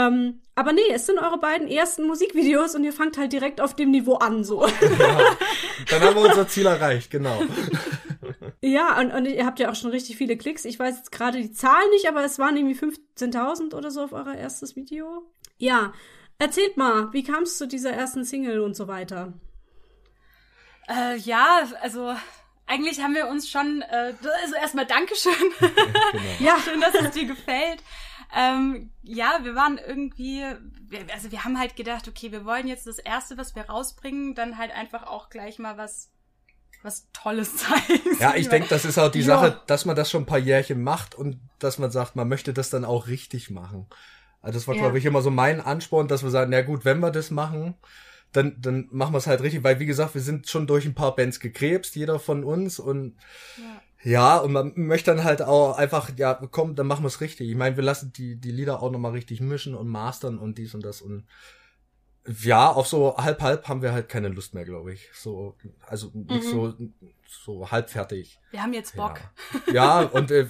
Ähm, 0.07 0.41
aber 0.55 0.73
nee, 0.73 0.81
es 0.93 1.05
sind 1.05 1.19
eure 1.19 1.39
beiden 1.39 1.67
ersten 1.67 2.05
Musikvideos 2.05 2.75
und 2.75 2.83
ihr 2.83 2.93
fangt 2.93 3.17
halt 3.17 3.33
direkt 3.33 3.61
auf 3.61 3.75
dem 3.75 3.91
Niveau 3.91 4.15
an, 4.15 4.43
so. 4.43 4.67
Dann 5.89 6.01
haben 6.01 6.15
wir 6.15 6.29
unser 6.29 6.47
Ziel 6.47 6.65
erreicht, 6.65 7.09
genau. 7.09 7.41
ja, 8.61 8.99
und, 8.99 9.11
und 9.11 9.25
ihr 9.25 9.45
habt 9.45 9.59
ja 9.59 9.71
auch 9.71 9.75
schon 9.75 9.91
richtig 9.91 10.17
viele 10.17 10.37
Klicks. 10.37 10.65
Ich 10.65 10.77
weiß 10.77 10.97
jetzt 10.97 11.11
gerade 11.11 11.39
die 11.41 11.51
Zahlen 11.51 11.89
nicht, 11.91 12.07
aber 12.07 12.23
es 12.23 12.37
waren 12.37 12.57
irgendwie 12.57 12.77
15.000 12.77 13.73
oder 13.75 13.91
so 13.91 14.03
auf 14.03 14.13
euer 14.13 14.35
erstes 14.35 14.75
Video. 14.75 15.23
Ja, 15.57 15.93
erzählt 16.37 16.77
mal, 16.77 17.11
wie 17.13 17.23
kam 17.23 17.43
es 17.43 17.57
zu 17.57 17.67
dieser 17.67 17.91
ersten 17.91 18.25
Single 18.25 18.59
und 18.59 18.75
so 18.75 18.87
weiter? 18.87 19.33
Äh, 20.89 21.17
ja, 21.17 21.61
also 21.81 22.13
eigentlich 22.67 23.01
haben 23.01 23.15
wir 23.15 23.27
uns 23.27 23.49
schon. 23.49 23.81
Äh, 23.81 24.13
also 24.41 24.55
erstmal 24.55 24.85
Dankeschön. 24.85 25.33
genau. 25.59 26.23
Ja, 26.39 26.57
Schön, 26.59 26.81
dass 26.81 26.95
es 26.95 27.11
dir 27.11 27.25
gefällt. 27.25 27.83
Ähm, 28.35 28.91
ja, 29.03 29.39
wir 29.43 29.55
waren 29.55 29.77
irgendwie, 29.77 30.43
also 31.13 31.31
wir 31.31 31.43
haben 31.43 31.59
halt 31.59 31.75
gedacht, 31.75 32.07
okay, 32.07 32.31
wir 32.31 32.45
wollen 32.45 32.67
jetzt 32.67 32.87
das 32.87 32.97
erste, 32.97 33.37
was 33.37 33.55
wir 33.55 33.63
rausbringen, 33.63 34.35
dann 34.35 34.57
halt 34.57 34.71
einfach 34.71 35.03
auch 35.03 35.29
gleich 35.29 35.59
mal 35.59 35.77
was, 35.77 36.11
was 36.81 37.09
Tolles 37.11 37.57
zeigen. 37.57 38.17
Ja, 38.19 38.35
ich 38.35 38.47
denke, 38.47 38.69
das 38.69 38.85
ist 38.85 38.97
auch 38.97 39.11
die 39.11 39.19
Ja. 39.19 39.25
Sache, 39.25 39.61
dass 39.67 39.85
man 39.85 39.95
das 39.95 40.09
schon 40.09 40.23
ein 40.23 40.27
paar 40.27 40.37
Jährchen 40.39 40.81
macht 40.81 41.13
und 41.15 41.39
dass 41.59 41.77
man 41.77 41.91
sagt, 41.91 42.15
man 42.15 42.27
möchte 42.29 42.53
das 42.53 42.69
dann 42.69 42.85
auch 42.85 43.07
richtig 43.07 43.49
machen. 43.49 43.87
Also 44.41 44.57
das 44.57 44.67
war, 44.67 44.75
Ja. 44.75 44.81
glaube 44.81 44.97
ich, 44.97 45.05
immer 45.05 45.21
so 45.21 45.29
mein 45.29 45.59
Ansporn, 45.61 46.07
dass 46.07 46.23
wir 46.23 46.29
sagen, 46.29 46.51
na 46.51 46.61
gut, 46.61 46.85
wenn 46.85 46.99
wir 46.99 47.11
das 47.11 47.31
machen, 47.31 47.75
dann, 48.31 48.55
dann 48.61 48.87
machen 48.91 49.13
wir 49.13 49.17
es 49.17 49.27
halt 49.27 49.41
richtig, 49.41 49.63
weil 49.63 49.79
wie 49.79 49.85
gesagt, 49.85 50.15
wir 50.15 50.21
sind 50.21 50.47
schon 50.47 50.65
durch 50.65 50.85
ein 50.85 50.95
paar 50.95 51.15
Bands 51.15 51.39
gekrebst, 51.41 51.95
jeder 51.97 52.17
von 52.17 52.43
uns 52.45 52.79
und 52.79 53.17
Ja. 53.57 53.81
Ja, 54.03 54.37
und 54.37 54.51
man 54.51 54.73
möchte 54.75 55.11
dann 55.13 55.23
halt 55.23 55.41
auch 55.41 55.77
einfach, 55.77 56.09
ja, 56.17 56.33
komm, 56.51 56.75
dann 56.75 56.87
machen 56.87 57.03
wir 57.03 57.07
es 57.07 57.21
richtig. 57.21 57.49
Ich 57.49 57.55
meine, 57.55 57.75
wir 57.75 57.83
lassen 57.83 58.11
die, 58.13 58.35
die 58.35 58.51
Lieder 58.51 58.81
auch 58.81 58.91
nochmal 58.91 59.11
richtig 59.11 59.41
mischen 59.41 59.75
und 59.75 59.87
mastern 59.87 60.37
und 60.37 60.57
dies 60.57 60.73
und 60.73 60.83
das 60.83 61.01
und 61.01 61.25
ja, 62.43 62.69
auf 62.69 62.87
so 62.87 63.17
halb 63.17 63.41
halb 63.41 63.67
haben 63.67 63.81
wir 63.81 63.93
halt 63.93 64.07
keine 64.07 64.29
Lust 64.29 64.53
mehr, 64.53 64.63
glaube 64.63 64.93
ich. 64.93 65.09
So, 65.13 65.55
also 65.87 66.11
nicht 66.13 66.45
Mhm. 66.45 66.49
so, 66.49 66.73
so 67.27 67.71
halbfertig. 67.71 68.39
Wir 68.51 68.61
haben 68.61 68.73
jetzt 68.73 68.95
Bock. 68.95 69.19
Ja, 69.67 70.01
ja 70.01 70.07
und 70.07 70.29
äh, 70.29 70.47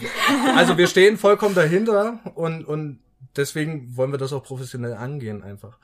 also 0.56 0.78
wir 0.78 0.88
stehen 0.88 1.18
vollkommen 1.18 1.56
dahinter 1.56 2.20
und, 2.36 2.66
und 2.66 3.00
deswegen 3.38 3.96
wollen 3.96 4.12
wir 4.12 4.18
das 4.18 4.34
auch 4.34 4.44
professionell 4.44 4.94
angehen 4.96 5.44
einfach. 5.44 5.78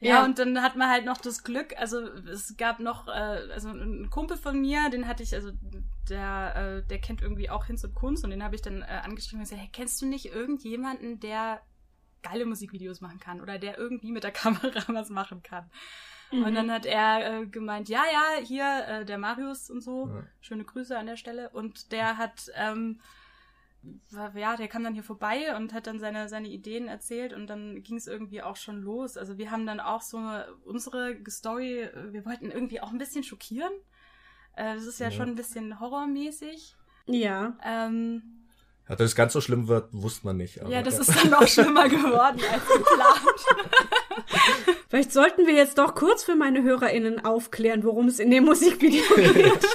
Ja, 0.00 0.16
Ja. 0.20 0.24
und 0.24 0.38
dann 0.38 0.62
hat 0.62 0.76
man 0.76 0.88
halt 0.88 1.04
noch 1.04 1.18
das 1.18 1.44
Glück, 1.44 1.74
also 1.78 2.00
es 2.00 2.56
gab 2.56 2.80
noch, 2.80 3.06
äh, 3.08 3.10
also 3.52 3.68
ein 3.68 4.08
Kumpel 4.10 4.36
von 4.38 4.58
mir, 4.60 4.88
den 4.90 5.06
hatte 5.06 5.22
ich, 5.22 5.34
also 5.34 5.50
der, 6.08 6.56
äh, 6.56 6.86
der 6.88 6.98
kennt 7.00 7.20
irgendwie 7.22 7.50
auch 7.50 7.66
Hinz 7.66 7.84
und 7.84 7.94
Kunst 7.94 8.24
und 8.24 8.30
den 8.30 8.42
habe 8.42 8.54
ich 8.54 8.62
dann 8.62 8.82
äh, 8.82 8.86
angeschrieben 9.04 9.40
und 9.40 9.44
gesagt, 9.44 9.60
hey, 9.60 9.68
kennst 9.72 10.00
du 10.00 10.06
nicht 10.06 10.26
irgendjemanden, 10.26 11.20
der 11.20 11.60
geile 12.22 12.46
Musikvideos 12.46 13.00
machen 13.00 13.20
kann 13.20 13.40
oder 13.40 13.58
der 13.58 13.78
irgendwie 13.78 14.10
mit 14.10 14.24
der 14.24 14.30
Kamera 14.42 14.82
was 14.88 15.10
machen 15.10 15.42
kann? 15.42 15.70
Mhm. 16.32 16.44
Und 16.44 16.54
dann 16.54 16.70
hat 16.72 16.86
er 16.86 17.40
äh, 17.42 17.46
gemeint, 17.46 17.88
ja, 17.88 18.02
ja, 18.10 18.42
hier 18.44 18.84
äh, 18.88 19.04
der 19.04 19.18
Marius 19.18 19.68
und 19.68 19.82
so, 19.82 20.06
Ja. 20.08 20.22
schöne 20.40 20.64
Grüße 20.64 20.96
an 20.96 21.06
der 21.06 21.16
Stelle. 21.16 21.50
Und 21.50 21.92
der 21.92 22.16
hat, 22.16 22.50
ähm, 22.54 23.00
war- 24.10 24.36
ja, 24.36 24.56
der 24.56 24.68
kam 24.68 24.84
dann 24.84 24.94
hier 24.94 25.02
vorbei 25.02 25.56
und 25.56 25.72
hat 25.72 25.86
dann 25.86 25.98
seine, 25.98 26.28
seine 26.28 26.48
Ideen 26.48 26.86
erzählt 26.88 27.32
und 27.32 27.46
dann 27.46 27.82
ging 27.82 27.96
es 27.96 28.06
irgendwie 28.06 28.42
auch 28.42 28.56
schon 28.56 28.82
los. 28.82 29.16
Also 29.16 29.38
wir 29.38 29.50
haben 29.50 29.66
dann 29.66 29.80
auch 29.80 30.02
so 30.02 30.16
eine, 30.18 30.46
unsere 30.64 31.16
Story, 31.28 31.80
äh, 31.82 32.12
wir 32.12 32.24
wollten 32.26 32.50
irgendwie 32.50 32.80
auch 32.80 32.90
ein 32.92 32.98
bisschen 32.98 33.22
schockieren. 33.24 33.72
Äh, 34.56 34.74
das 34.74 34.84
ist 34.86 35.00
ja, 35.00 35.06
Ja. 35.06 35.12
schon 35.12 35.28
ein 35.30 35.34
bisschen 35.36 35.80
horrormäßig. 35.80 36.76
ja. 37.06 37.56
Ähm, 37.64 38.22
Ja, 38.88 38.96
dass 38.96 39.06
es 39.10 39.14
ganz 39.14 39.32
so 39.32 39.40
schlimm 39.40 39.68
wird, 39.68 39.88
wusste 39.92 40.26
man 40.26 40.36
nicht. 40.36 40.60
aber 40.60 40.70
ja, 40.70 40.82
das 40.82 40.98
ist 40.98 41.14
dann 41.14 41.30
noch 41.30 41.46
schlimmer 41.48 41.88
geworden 41.88 42.40
als 42.52 42.66
geplant. 42.66 43.20
Vielleicht 44.88 45.12
sollten 45.12 45.46
wir 45.46 45.54
jetzt 45.54 45.78
doch 45.78 45.94
kurz 45.94 46.24
für 46.24 46.34
meine 46.34 46.62
HörerInnen 46.62 47.24
aufklären, 47.24 47.84
worum 47.84 48.08
es 48.08 48.18
in 48.18 48.30
dem 48.30 48.44
Musikvideo 48.44 49.14
geht. 49.32 49.66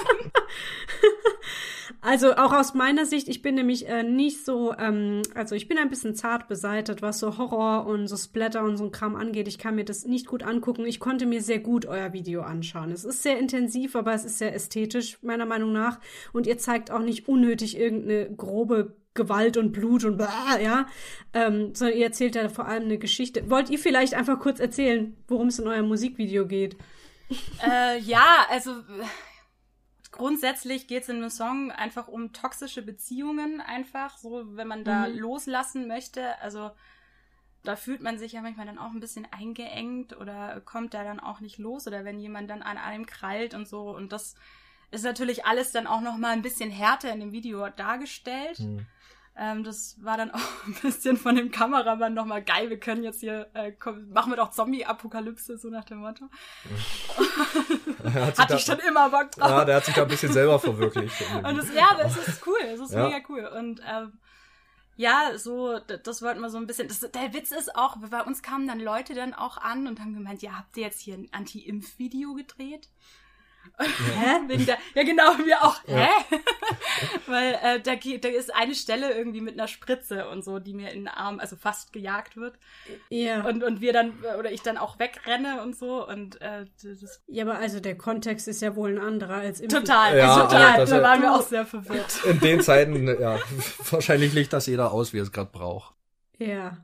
Also 2.06 2.36
auch 2.36 2.52
aus 2.52 2.72
meiner 2.72 3.04
Sicht, 3.04 3.26
ich 3.26 3.42
bin 3.42 3.56
nämlich 3.56 3.88
äh, 3.88 4.04
nicht 4.04 4.44
so, 4.44 4.72
ähm, 4.78 5.22
also 5.34 5.56
ich 5.56 5.66
bin 5.66 5.76
ein 5.76 5.90
bisschen 5.90 6.14
zart 6.14 6.46
beseitet, 6.46 7.02
was 7.02 7.18
so 7.18 7.36
Horror 7.36 7.84
und 7.84 8.06
so 8.06 8.16
Splatter 8.16 8.62
und 8.62 8.76
so 8.76 8.84
ein 8.84 8.92
Kram 8.92 9.16
angeht. 9.16 9.48
Ich 9.48 9.58
kann 9.58 9.74
mir 9.74 9.84
das 9.84 10.04
nicht 10.04 10.28
gut 10.28 10.44
angucken. 10.44 10.86
Ich 10.86 11.00
konnte 11.00 11.26
mir 11.26 11.42
sehr 11.42 11.58
gut 11.58 11.84
euer 11.84 12.12
Video 12.12 12.42
anschauen. 12.42 12.92
Es 12.92 13.04
ist 13.04 13.24
sehr 13.24 13.40
intensiv, 13.40 13.96
aber 13.96 14.14
es 14.14 14.24
ist 14.24 14.38
sehr 14.38 14.54
ästhetisch, 14.54 15.18
meiner 15.22 15.46
Meinung 15.46 15.72
nach. 15.72 15.98
Und 16.32 16.46
ihr 16.46 16.58
zeigt 16.58 16.92
auch 16.92 17.00
nicht 17.00 17.26
unnötig 17.26 17.76
irgendeine 17.76 18.30
grobe 18.30 18.94
Gewalt 19.14 19.56
und 19.56 19.72
Blut 19.72 20.04
und 20.04 20.16
bla, 20.16 20.60
ja, 20.62 20.86
ähm, 21.34 21.74
sondern 21.74 21.98
ihr 21.98 22.04
erzählt 22.04 22.36
ja 22.36 22.48
vor 22.48 22.68
allem 22.68 22.84
eine 22.84 22.98
Geschichte. 22.98 23.50
Wollt 23.50 23.68
ihr 23.68 23.80
vielleicht 23.80 24.14
einfach 24.14 24.38
kurz 24.38 24.60
erzählen, 24.60 25.16
worum 25.26 25.48
es 25.48 25.58
in 25.58 25.66
eurem 25.66 25.88
Musikvideo 25.88 26.46
geht? 26.46 26.76
Äh, 27.68 27.98
ja, 27.98 28.46
also 28.48 28.70
grundsätzlich 30.16 30.88
geht 30.88 31.04
es 31.04 31.08
in 31.08 31.16
einem 31.16 31.30
Song 31.30 31.70
einfach 31.70 32.08
um 32.08 32.32
toxische 32.32 32.82
Beziehungen, 32.82 33.60
einfach 33.60 34.18
so, 34.18 34.56
wenn 34.56 34.68
man 34.68 34.84
da 34.84 35.08
mhm. 35.08 35.18
loslassen 35.18 35.86
möchte. 35.86 36.38
Also 36.40 36.70
da 37.62 37.76
fühlt 37.76 38.00
man 38.00 38.18
sich 38.18 38.32
ja 38.32 38.42
manchmal 38.42 38.66
dann 38.66 38.78
auch 38.78 38.90
ein 38.90 39.00
bisschen 39.00 39.26
eingeengt 39.30 40.16
oder 40.16 40.60
kommt 40.60 40.94
da 40.94 41.04
dann 41.04 41.20
auch 41.20 41.40
nicht 41.40 41.58
los 41.58 41.86
oder 41.86 42.04
wenn 42.04 42.20
jemand 42.20 42.48
dann 42.48 42.62
an 42.62 42.78
einem 42.78 43.06
krallt 43.06 43.54
und 43.54 43.68
so 43.68 43.90
und 43.90 44.12
das 44.12 44.34
ist 44.90 45.04
natürlich 45.04 45.44
alles 45.44 45.72
dann 45.72 45.86
auch 45.86 46.00
noch 46.00 46.16
mal 46.16 46.30
ein 46.30 46.42
bisschen 46.42 46.70
härter 46.70 47.12
in 47.12 47.20
dem 47.20 47.32
Video 47.32 47.68
dargestellt. 47.68 48.60
Mhm. 48.60 48.86
Ähm, 49.38 49.64
das 49.64 49.96
war 50.02 50.16
dann 50.16 50.30
auch 50.34 50.66
ein 50.66 50.74
bisschen 50.82 51.16
von 51.16 51.36
dem 51.36 51.50
Kameramann 51.50 52.14
nochmal 52.14 52.42
geil. 52.42 52.70
Wir 52.70 52.80
können 52.80 53.02
jetzt 53.02 53.20
hier, 53.20 53.48
äh, 53.54 53.72
komm, 53.72 54.10
machen 54.10 54.32
wir 54.32 54.36
doch 54.36 54.50
Zombie-Apokalypse, 54.50 55.58
so 55.58 55.68
nach 55.68 55.84
dem 55.84 55.98
Motto. 55.98 56.26
Hatte 58.38 58.54
ich 58.54 58.62
schon 58.62 58.78
immer 58.78 59.10
Bock 59.10 59.32
drauf. 59.32 59.50
Ja, 59.50 59.64
der 59.64 59.76
hat 59.76 59.84
sich 59.84 59.94
da 59.94 60.02
ein 60.02 60.08
bisschen 60.08 60.32
selber 60.32 60.58
verwirklicht. 60.58 61.14
Und 61.42 61.56
das, 61.56 61.74
ja, 61.74 61.96
das 62.00 62.16
ist 62.16 62.46
cool. 62.46 62.58
Das 62.62 62.80
ist 62.80 62.92
ja. 62.92 63.08
mega 63.08 63.18
cool. 63.28 63.44
Und 63.46 63.80
ähm, 63.86 64.12
ja, 64.96 65.32
so, 65.36 65.78
das, 65.80 66.02
das 66.02 66.22
wollten 66.22 66.40
wir 66.40 66.48
so 66.48 66.56
ein 66.56 66.66
bisschen. 66.66 66.88
Das, 66.88 67.00
der 67.00 67.34
Witz 67.34 67.50
ist 67.50 67.76
auch, 67.76 67.96
bei 67.98 68.22
uns 68.22 68.42
kamen 68.42 68.66
dann 68.66 68.80
Leute 68.80 69.14
dann 69.14 69.34
auch 69.34 69.58
an 69.58 69.86
und 69.86 70.00
haben 70.00 70.14
gemeint, 70.14 70.40
ja, 70.42 70.52
habt 70.52 70.76
ihr 70.76 70.84
jetzt 70.84 71.00
hier 71.00 71.14
ein 71.14 71.28
Anti-Impf-Video 71.32 72.34
gedreht? 72.34 72.88
Hä? 73.78 74.48
Wegen 74.48 74.66
der, 74.66 74.78
ja, 74.94 75.02
genau, 75.02 75.36
wir 75.44 75.62
auch. 75.62 75.80
Hä? 75.86 76.08
Weil 77.26 77.58
äh, 77.62 77.80
da, 77.80 77.94
da 77.94 78.28
ist 78.28 78.54
eine 78.54 78.74
Stelle 78.74 79.12
irgendwie 79.12 79.40
mit 79.40 79.54
einer 79.54 79.68
Spritze 79.68 80.28
und 80.28 80.44
so, 80.44 80.58
die 80.58 80.74
mir 80.74 80.90
in 80.90 81.00
den 81.00 81.08
Arm, 81.08 81.40
also 81.40 81.56
fast 81.56 81.92
gejagt 81.92 82.36
wird. 82.36 82.58
Ja. 83.10 83.44
Und, 83.44 83.62
und 83.62 83.80
wir 83.80 83.92
dann, 83.92 84.12
oder 84.38 84.50
ich 84.50 84.62
dann 84.62 84.78
auch 84.78 84.98
wegrenne 84.98 85.62
und 85.62 85.76
so. 85.76 86.06
Und 86.06 86.40
äh, 86.40 86.66
das 86.82 87.22
Ja, 87.26 87.44
aber 87.44 87.58
also 87.58 87.80
der 87.80 87.96
Kontext 87.96 88.48
ist 88.48 88.62
ja 88.62 88.76
wohl 88.76 88.92
ein 88.92 89.02
anderer 89.02 89.36
als 89.36 89.60
im 89.60 89.68
Total, 89.68 90.16
ja, 90.16 90.42
total. 90.42 90.86
Da 90.86 91.02
waren 91.02 91.22
wir 91.22 91.34
auch 91.34 91.42
sehr 91.42 91.66
verwirrt. 91.66 92.24
In 92.24 92.40
den 92.40 92.60
Zeiten, 92.60 93.06
ja, 93.20 93.38
wahrscheinlich 93.90 94.32
liegt 94.32 94.52
das 94.52 94.66
jeder 94.66 94.92
aus, 94.92 95.12
wie 95.12 95.18
es 95.18 95.32
gerade 95.32 95.50
braucht. 95.50 95.94
Ja. 96.38 96.78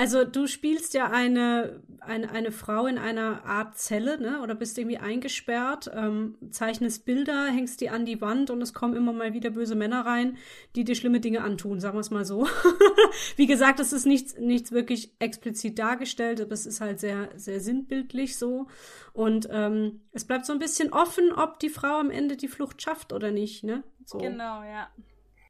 Also 0.00 0.24
du 0.24 0.46
spielst 0.46 0.94
ja 0.94 1.10
eine, 1.10 1.82
eine, 2.00 2.30
eine 2.30 2.52
Frau 2.52 2.86
in 2.86 2.96
einer 2.96 3.44
Art 3.44 3.76
Zelle, 3.76 4.18
ne? 4.18 4.40
Oder 4.40 4.54
bist 4.54 4.78
irgendwie 4.78 4.96
eingesperrt, 4.96 5.90
ähm, 5.94 6.38
zeichnest 6.50 7.04
Bilder, 7.04 7.48
hängst 7.48 7.82
die 7.82 7.90
an 7.90 8.06
die 8.06 8.22
Wand 8.22 8.48
und 8.48 8.62
es 8.62 8.72
kommen 8.72 8.96
immer 8.96 9.12
mal 9.12 9.34
wieder 9.34 9.50
böse 9.50 9.74
Männer 9.74 10.06
rein, 10.06 10.38
die 10.74 10.84
dir 10.84 10.94
schlimme 10.94 11.20
Dinge 11.20 11.42
antun, 11.42 11.80
sagen 11.80 11.96
wir 11.98 12.00
es 12.00 12.10
mal 12.10 12.24
so. 12.24 12.48
Wie 13.36 13.46
gesagt, 13.46 13.78
es 13.78 13.92
ist 13.92 14.06
nichts, 14.06 14.38
nichts 14.38 14.72
wirklich 14.72 15.12
explizit 15.18 15.78
dargestellt, 15.78 16.40
aber 16.40 16.52
es 16.52 16.64
ist 16.64 16.80
halt 16.80 16.98
sehr, 16.98 17.28
sehr 17.36 17.60
sinnbildlich 17.60 18.38
so. 18.38 18.68
Und 19.12 19.50
ähm, 19.52 20.00
es 20.12 20.24
bleibt 20.24 20.46
so 20.46 20.54
ein 20.54 20.58
bisschen 20.58 20.94
offen, 20.94 21.30
ob 21.30 21.58
die 21.58 21.68
Frau 21.68 21.98
am 21.98 22.10
Ende 22.10 22.38
die 22.38 22.48
Flucht 22.48 22.80
schafft 22.80 23.12
oder 23.12 23.32
nicht, 23.32 23.64
ne? 23.64 23.84
So. 24.06 24.16
Genau, 24.16 24.62
ja. 24.62 24.88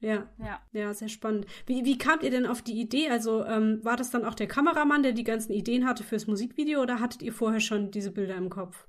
Ja, 0.01 0.27
ja, 0.39 0.61
ja, 0.73 0.95
sehr 0.95 1.09
spannend. 1.09 1.47
Wie, 1.67 1.85
wie 1.85 1.99
kamt 1.99 2.23
ihr 2.23 2.31
denn 2.31 2.47
auf 2.47 2.63
die 2.63 2.81
Idee? 2.81 3.11
Also 3.11 3.45
ähm, 3.45 3.81
war 3.83 3.97
das 3.97 4.11
dann 4.11 4.25
auch 4.25 4.35
der 4.35 4.49
Kameramann, 4.49 5.03
der 5.03 5.13
die 5.13 5.25
ganzen 5.25 5.53
Ideen 5.53 5.87
hatte 5.87 6.05
fürs 6.05 6.27
Musikvideo 6.27 6.81
oder 6.81 7.01
hattet 7.01 7.21
ihr 7.23 7.35
vorher 7.35 7.61
schon 7.61 7.91
diese 7.91 8.11
Bilder 8.11 8.37
im 8.37 8.49
Kopf? 8.49 8.87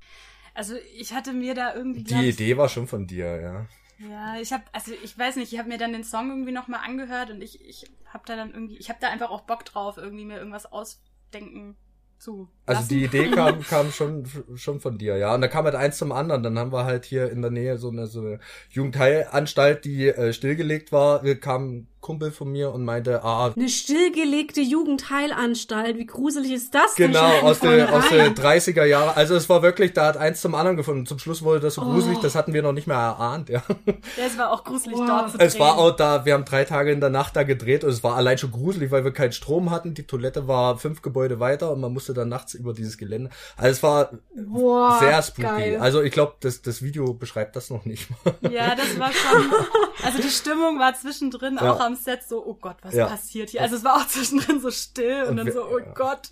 Also 0.54 0.76
ich 0.98 1.14
hatte 1.14 1.34
mir 1.34 1.54
da 1.54 1.76
irgendwie. 1.76 2.04
Die 2.04 2.30
Idee 2.30 2.58
war 2.58 2.70
schon 2.70 2.88
von 2.88 3.08
dir, 3.08 3.42
ja. 3.42 3.68
Ja, 4.10 4.40
ich 4.40 4.52
habe, 4.52 4.64
also 4.72 4.94
ich 5.04 5.18
weiß 5.18 5.36
nicht, 5.36 5.54
ich 5.54 5.60
habe 5.60 5.70
mir 5.70 5.78
dann 5.78 5.94
den 5.94 6.04
Song 6.04 6.30
irgendwie 6.30 6.52
nochmal 6.52 6.80
angehört 6.84 7.30
und 7.30 7.42
ich, 7.42 7.64
ich 7.64 7.92
habe 8.08 8.24
da 8.26 8.36
dann 8.36 8.52
irgendwie, 8.52 8.78
ich 8.78 8.90
habe 8.90 9.00
da 9.00 9.10
einfach 9.10 9.30
auch 9.30 9.42
Bock 9.42 9.64
drauf, 9.64 9.98
irgendwie 9.98 10.26
mir 10.26 10.38
irgendwas 10.38 10.72
ausdenken 10.72 11.76
zu. 12.22 12.48
Also 12.66 12.88
die 12.88 13.04
Idee 13.04 13.32
kam, 13.36 13.62
kam 13.62 13.92
schon, 13.92 14.26
schon 14.56 14.80
von 14.80 14.98
dir, 14.98 15.18
ja. 15.18 15.34
Und 15.34 15.42
da 15.42 15.48
kam 15.48 15.66
halt 15.66 15.76
eins 15.76 15.98
zum 15.98 16.12
anderen. 16.12 16.44
Dann 16.44 16.58
haben 16.58 16.72
wir 16.72 16.86
halt 16.86 17.06
hier 17.06 17.32
in 17.32 17.42
der 17.42 17.52
Nähe 17.52 17.78
so 17.78 17.90
eine, 17.90 18.08
so 18.08 18.22
eine 18.22 18.40
Jugendheilanstalt, 18.70 19.84
die 19.84 20.08
äh, 20.08 20.32
stillgelegt 20.34 20.92
war. 20.92 21.24
Wir 21.24 21.40
kamen 21.40 21.88
Kumpel 22.02 22.32
von 22.32 22.52
mir 22.52 22.74
und 22.74 22.84
meinte, 22.84 23.24
ah. 23.24 23.54
Eine 23.56 23.70
stillgelegte 23.70 24.60
Jugendheilanstalt, 24.60 25.98
wie 25.98 26.08
gruselig 26.08 26.52
ist 26.52 26.74
das 26.74 26.96
Genau, 26.96 27.30
aus 27.42 27.60
den, 27.60 27.88
aus 27.88 28.10
den 28.10 28.34
30er 28.34 28.86
Jahren. 28.86 29.16
Also 29.16 29.36
es 29.36 29.48
war 29.50 29.62
wirklich, 29.62 29.94
da 29.94 30.08
hat 30.08 30.18
eins 30.18 30.42
zum 30.42 30.56
anderen 30.56 30.78
gefunden. 30.78 31.06
Zum 31.06 31.20
Schluss 31.20 31.44
wurde 31.44 31.60
das 31.60 31.76
so 31.76 31.84
oh. 31.84 31.86
gruselig, 31.86 32.18
das 32.20 32.34
hatten 32.34 32.54
wir 32.54 32.64
noch 32.64 32.74
nicht 32.74 32.88
mehr 32.88 32.98
erahnt, 32.98 33.50
ja. 33.50 33.62
ja 33.86 34.26
es 34.26 34.38
war 34.38 34.52
auch 34.52 34.64
gruselig 34.64 34.98
wow. 34.98 35.08
dort 35.08 35.32
zu 35.32 35.38
drehen. 35.38 35.48
Es 35.48 35.60
war 35.60 35.78
auch 35.78 35.96
da, 35.96 36.26
wir 36.26 36.34
haben 36.34 36.46
drei 36.46 36.66
Tage 36.66 36.92
in 36.92 37.00
der 37.00 37.12
Nacht 37.12 37.36
da 37.36 37.44
gedreht 37.44 37.84
und 37.84 37.92
es 37.92 38.04
war 38.04 38.16
allein 38.16 38.40
schon 38.40 38.52
gruselig, 38.52 38.90
weil 38.90 39.04
wir 39.04 39.14
keinen 39.14 39.32
Strom 39.32 39.70
hatten. 39.70 39.94
Die 39.94 40.08
Toilette 40.08 40.48
war 40.48 40.80
fünf 40.80 41.04
Gebäude 41.04 41.40
weiter 41.40 41.72
und 41.72 41.82
man 41.82 41.94
musste 41.94 42.16
dann 42.16 42.30
nachts 42.30 42.56
über 42.56 42.74
dieses 42.74 42.98
Gelände. 42.98 43.30
Also 43.58 43.70
es 43.70 43.84
war 43.84 44.10
wow, 44.48 45.00
sehr 45.00 45.22
spooky. 45.22 45.42
Geil. 45.44 45.78
Also 45.80 46.02
ich 46.02 46.12
glaube, 46.12 46.34
das, 46.40 46.64
das 46.64 46.82
Video 46.82 47.14
beschreibt 47.14 47.56
das 47.56 47.70
noch 47.70 47.86
nicht 47.86 48.10
mal. 48.26 48.52
Ja, 48.52 48.76
das 48.76 48.98
war 48.98 49.12
schon, 49.12 49.52
also 50.04 50.20
die 50.20 50.30
Stimmung 50.30 50.80
war 50.80 50.96
zwischendrin 50.96 51.60
ja. 51.62 51.72
auch 51.72 51.80
am 51.80 51.91
am 51.92 51.96
Set 51.96 52.24
so, 52.24 52.46
oh 52.46 52.54
Gott, 52.54 52.78
was 52.82 52.94
ja. 52.94 53.08
passiert 53.08 53.50
hier? 53.50 53.62
Also 53.62 53.76
es 53.76 53.84
war 53.84 53.98
auch 53.98 54.08
zwischendrin 54.08 54.60
so 54.60 54.72
still 54.72 55.24
und, 55.24 55.32
und 55.32 55.38
dann 55.38 55.52
so, 55.52 55.66
oh 55.66 55.80
ja. 55.80 55.86
Gott. 55.94 56.30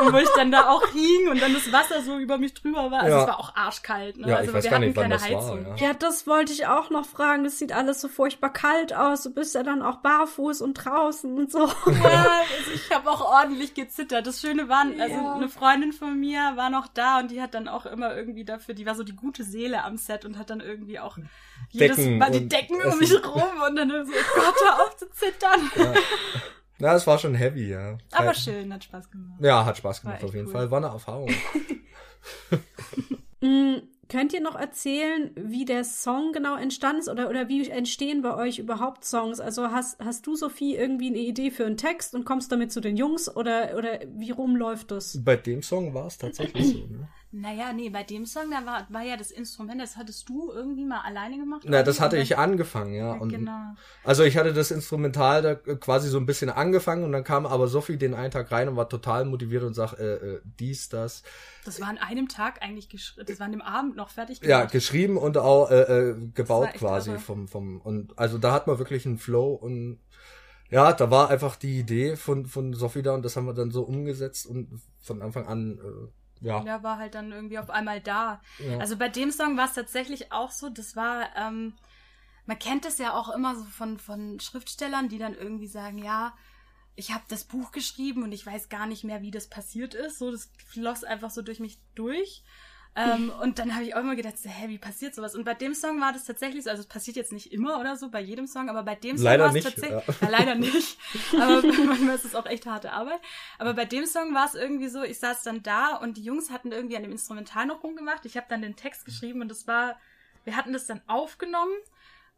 Und 0.00 0.12
wo 0.12 0.16
ich 0.18 0.28
dann 0.36 0.50
da 0.50 0.70
auch 0.70 0.86
hing 0.88 1.28
und 1.30 1.40
dann 1.40 1.54
das 1.54 1.70
Wasser 1.72 2.02
so 2.02 2.18
über 2.18 2.38
mich 2.38 2.54
drüber 2.54 2.90
war. 2.90 3.00
Also 3.00 3.16
ja. 3.16 3.22
es 3.22 3.28
war 3.28 3.40
auch 3.40 3.54
arschkalt. 3.54 4.16
Ne? 4.16 4.28
Ja, 4.28 4.36
also 4.36 4.50
ich 4.50 4.56
weiß 4.56 4.64
wir 4.64 4.70
gar 4.70 4.78
nicht, 4.78 4.96
wann 4.96 5.10
das 5.10 5.22
Heizung. 5.22 5.66
War, 5.66 5.76
ja. 5.76 5.88
ja, 5.88 5.94
das 5.94 6.26
wollte 6.26 6.52
ich 6.52 6.66
auch 6.66 6.90
noch 6.90 7.04
fragen. 7.04 7.44
Das 7.44 7.58
sieht 7.58 7.72
alles 7.72 8.00
so 8.00 8.08
furchtbar 8.08 8.52
kalt 8.52 8.94
aus. 8.94 9.22
Du 9.22 9.32
bist 9.32 9.54
ja 9.54 9.62
dann 9.62 9.82
auch 9.82 9.96
barfuß 9.96 10.62
und 10.62 10.74
draußen 10.74 11.36
und 11.36 11.50
so. 11.50 11.68
Ja, 11.98 12.26
also 12.56 12.70
ich 12.74 12.90
habe 12.94 13.10
auch 13.10 13.20
ordentlich 13.20 13.74
gezittert. 13.74 14.26
Das 14.26 14.40
Schöne 14.40 14.68
war, 14.68 14.84
also 15.00 15.32
eine 15.34 15.48
Freundin 15.48 15.92
von 15.92 16.18
mir 16.18 16.52
war 16.54 16.70
noch 16.70 16.86
da 16.86 17.18
und 17.18 17.30
die 17.30 17.42
hat 17.42 17.54
dann 17.54 17.66
auch 17.66 17.86
immer 17.86 18.14
irgendwie 18.16 18.44
dafür, 18.44 18.74
die 18.74 18.86
war 18.86 18.94
so 18.94 19.02
die 19.02 19.16
gute 19.16 19.42
Seele 19.42 19.84
am 19.84 19.96
Set 19.96 20.24
und 20.24 20.38
hat 20.38 20.50
dann 20.50 20.60
irgendwie 20.60 20.98
auch 21.00 21.18
jedes 21.70 21.98
Mal 21.98 22.30
die 22.30 22.48
Decken 22.48 22.82
um 22.82 22.98
mich 22.98 23.12
rum 23.12 23.62
und 23.66 23.76
dann 23.76 23.88
so, 23.88 24.12
Gott, 24.34 24.54
hör 24.64 24.74
auf 24.86 24.96
zu 24.96 25.10
zittern. 25.10 25.70
Ja. 25.76 25.94
Ja, 26.80 26.94
es 26.94 27.06
war 27.06 27.18
schon 27.18 27.34
heavy, 27.34 27.70
ja. 27.70 27.98
Aber 28.12 28.34
schön, 28.34 28.72
hat 28.72 28.84
Spaß 28.84 29.10
gemacht. 29.10 29.40
Ja, 29.40 29.64
hat 29.64 29.76
Spaß 29.78 30.02
gemacht 30.02 30.22
auf 30.22 30.32
jeden 30.32 30.46
cool. 30.46 30.52
Fall. 30.52 30.70
War 30.70 30.78
eine 30.78 30.86
Erfahrung. 30.86 31.28
mm, 33.40 33.78
könnt 34.08 34.32
ihr 34.32 34.40
noch 34.40 34.54
erzählen, 34.54 35.32
wie 35.34 35.64
der 35.64 35.82
Song 35.82 36.32
genau 36.32 36.56
entstanden 36.56 37.00
ist 37.00 37.08
oder, 37.08 37.28
oder 37.28 37.48
wie 37.48 37.68
entstehen 37.68 38.22
bei 38.22 38.34
euch 38.36 38.60
überhaupt 38.60 39.04
Songs? 39.04 39.40
Also 39.40 39.70
hast, 39.72 39.98
hast 39.98 40.26
du, 40.26 40.36
Sophie, 40.36 40.76
irgendwie 40.76 41.08
eine 41.08 41.18
Idee 41.18 41.50
für 41.50 41.66
einen 41.66 41.76
Text 41.76 42.14
und 42.14 42.24
kommst 42.24 42.52
damit 42.52 42.70
zu 42.70 42.80
den 42.80 42.96
Jungs 42.96 43.34
oder, 43.34 43.76
oder 43.76 43.98
wie 44.06 44.30
rum 44.30 44.54
läuft 44.54 44.92
das? 44.92 45.18
Bei 45.24 45.36
dem 45.36 45.62
Song 45.62 45.94
war 45.94 46.06
es 46.06 46.16
tatsächlich 46.16 46.68
so, 46.68 46.86
ne? 46.86 47.08
Naja, 47.30 47.74
nee, 47.74 47.90
bei 47.90 48.04
dem 48.04 48.24
Song, 48.24 48.50
da 48.50 48.64
war, 48.64 48.86
war 48.88 49.02
ja 49.02 49.18
das 49.18 49.30
Instrument, 49.30 49.78
das 49.82 49.98
hattest 49.98 50.26
du 50.30 50.50
irgendwie 50.50 50.86
mal 50.86 51.02
alleine 51.02 51.36
gemacht? 51.36 51.62
Na, 51.66 51.82
das 51.82 52.00
hatte 52.00 52.16
ich 52.16 52.38
angefangen, 52.38 52.94
ja. 52.94 53.12
Und 53.12 53.28
genau. 53.28 53.74
Also 54.02 54.24
ich 54.24 54.38
hatte 54.38 54.54
das 54.54 54.70
Instrumental 54.70 55.42
da 55.42 55.54
quasi 55.54 56.08
so 56.08 56.16
ein 56.16 56.24
bisschen 56.24 56.48
angefangen 56.48 57.04
und 57.04 57.12
dann 57.12 57.24
kam 57.24 57.44
aber 57.44 57.68
Sophie 57.68 57.98
den 57.98 58.14
einen 58.14 58.30
Tag 58.30 58.50
rein 58.50 58.68
und 58.68 58.76
war 58.76 58.88
total 58.88 59.26
motiviert 59.26 59.62
und 59.62 59.74
sagt, 59.74 59.98
äh, 59.98 60.14
äh, 60.14 60.40
dies, 60.58 60.88
das. 60.88 61.22
Das 61.66 61.82
war 61.82 61.88
an 61.88 61.98
einem 61.98 62.28
Tag 62.28 62.62
eigentlich 62.62 62.88
geschrieben, 62.88 63.26
das 63.28 63.38
war 63.38 63.44
an 63.44 63.52
dem 63.52 63.62
Abend 63.62 63.94
noch 63.94 64.08
fertig 64.08 64.40
gemacht. 64.40 64.50
Ja, 64.50 64.64
geschrieben 64.64 65.18
und 65.18 65.36
auch 65.36 65.70
äh, 65.70 65.82
äh, 65.82 66.16
gebaut 66.32 66.72
quasi 66.74 67.10
irre. 67.10 67.18
vom, 67.18 67.46
vom, 67.46 67.78
und 67.82 68.18
also 68.18 68.38
da 68.38 68.52
hat 68.52 68.66
man 68.66 68.78
wirklich 68.78 69.04
einen 69.04 69.18
Flow 69.18 69.52
und 69.52 69.98
ja, 70.70 70.92
da 70.92 71.10
war 71.10 71.28
einfach 71.28 71.56
die 71.56 71.78
Idee 71.78 72.16
von, 72.16 72.46
von 72.46 72.72
Sophie 72.72 73.02
da 73.02 73.12
und 73.12 73.22
das 73.22 73.36
haben 73.36 73.46
wir 73.46 73.54
dann 73.54 73.70
so 73.70 73.82
umgesetzt 73.82 74.46
und 74.46 74.80
von 74.98 75.20
Anfang 75.20 75.46
an 75.46 75.78
äh, 75.78 76.08
ja. 76.40 76.60
Der 76.60 76.82
war 76.82 76.98
halt 76.98 77.14
dann 77.14 77.32
irgendwie 77.32 77.58
auf 77.58 77.70
einmal 77.70 78.00
da. 78.00 78.40
Ja. 78.58 78.78
Also 78.78 78.96
bei 78.96 79.08
dem 79.08 79.30
Song 79.30 79.56
war 79.56 79.66
es 79.66 79.74
tatsächlich 79.74 80.32
auch 80.32 80.50
so, 80.50 80.68
das 80.68 80.96
war, 80.96 81.34
ähm, 81.36 81.74
man 82.46 82.58
kennt 82.58 82.84
es 82.84 82.98
ja 82.98 83.14
auch 83.14 83.28
immer 83.34 83.56
so 83.56 83.64
von, 83.64 83.98
von 83.98 84.40
Schriftstellern, 84.40 85.08
die 85.08 85.18
dann 85.18 85.34
irgendwie 85.34 85.66
sagen, 85.66 85.98
ja, 85.98 86.34
ich 86.96 87.12
habe 87.12 87.24
das 87.28 87.44
Buch 87.44 87.70
geschrieben 87.70 88.24
und 88.24 88.32
ich 88.32 88.44
weiß 88.44 88.68
gar 88.68 88.86
nicht 88.86 89.04
mehr, 89.04 89.22
wie 89.22 89.30
das 89.30 89.46
passiert 89.46 89.94
ist. 89.94 90.18
So, 90.18 90.32
das 90.32 90.50
floss 90.66 91.04
einfach 91.04 91.30
so 91.30 91.42
durch 91.42 91.60
mich 91.60 91.78
durch. 91.94 92.42
Ähm, 92.96 93.30
und 93.42 93.58
dann 93.58 93.74
habe 93.74 93.84
ich 93.84 93.94
auch 93.94 94.00
immer 94.00 94.16
gedacht, 94.16 94.38
so, 94.38 94.48
hä, 94.48 94.68
wie 94.68 94.78
passiert 94.78 95.14
sowas? 95.14 95.34
Und 95.34 95.44
bei 95.44 95.54
dem 95.54 95.74
Song 95.74 96.00
war 96.00 96.12
das 96.12 96.24
tatsächlich 96.24 96.64
so, 96.64 96.70
also 96.70 96.80
es 96.80 96.88
passiert 96.88 97.16
jetzt 97.16 97.32
nicht 97.32 97.52
immer 97.52 97.78
oder 97.78 97.96
so 97.96 98.10
bei 98.10 98.20
jedem 98.20 98.46
Song, 98.46 98.68
aber 98.68 98.82
bei 98.82 98.96
dem 98.96 99.16
Song 99.16 99.26
war 99.26 99.54
es 99.54 99.64
tatsächlich, 99.64 99.90
ja. 99.90 100.14
ja. 100.20 100.28
leider 100.28 100.54
nicht, 100.56 100.98
aber 101.34 101.62
manchmal 101.86 102.16
ist 102.16 102.24
es 102.24 102.34
auch 102.34 102.46
echt 102.46 102.66
harte 102.66 102.92
Arbeit. 102.92 103.20
Aber 103.58 103.74
bei 103.74 103.84
dem 103.84 104.04
Song 104.04 104.34
war 104.34 104.46
es 104.46 104.54
irgendwie 104.54 104.88
so, 104.88 105.02
ich 105.02 105.18
saß 105.18 105.42
dann 105.44 105.62
da 105.62 105.96
und 105.96 106.16
die 106.16 106.24
Jungs 106.24 106.50
hatten 106.50 106.72
irgendwie 106.72 106.96
an 106.96 107.02
dem 107.02 107.12
Instrumental 107.12 107.66
noch 107.66 107.84
rumgemacht. 107.84 108.24
Ich 108.26 108.36
habe 108.36 108.46
dann 108.48 108.62
den 108.62 108.74
Text 108.74 109.04
geschrieben 109.04 109.42
und 109.42 109.48
das 109.48 109.68
war, 109.68 110.00
wir 110.44 110.56
hatten 110.56 110.72
das 110.72 110.86
dann 110.86 111.00
aufgenommen 111.06 111.74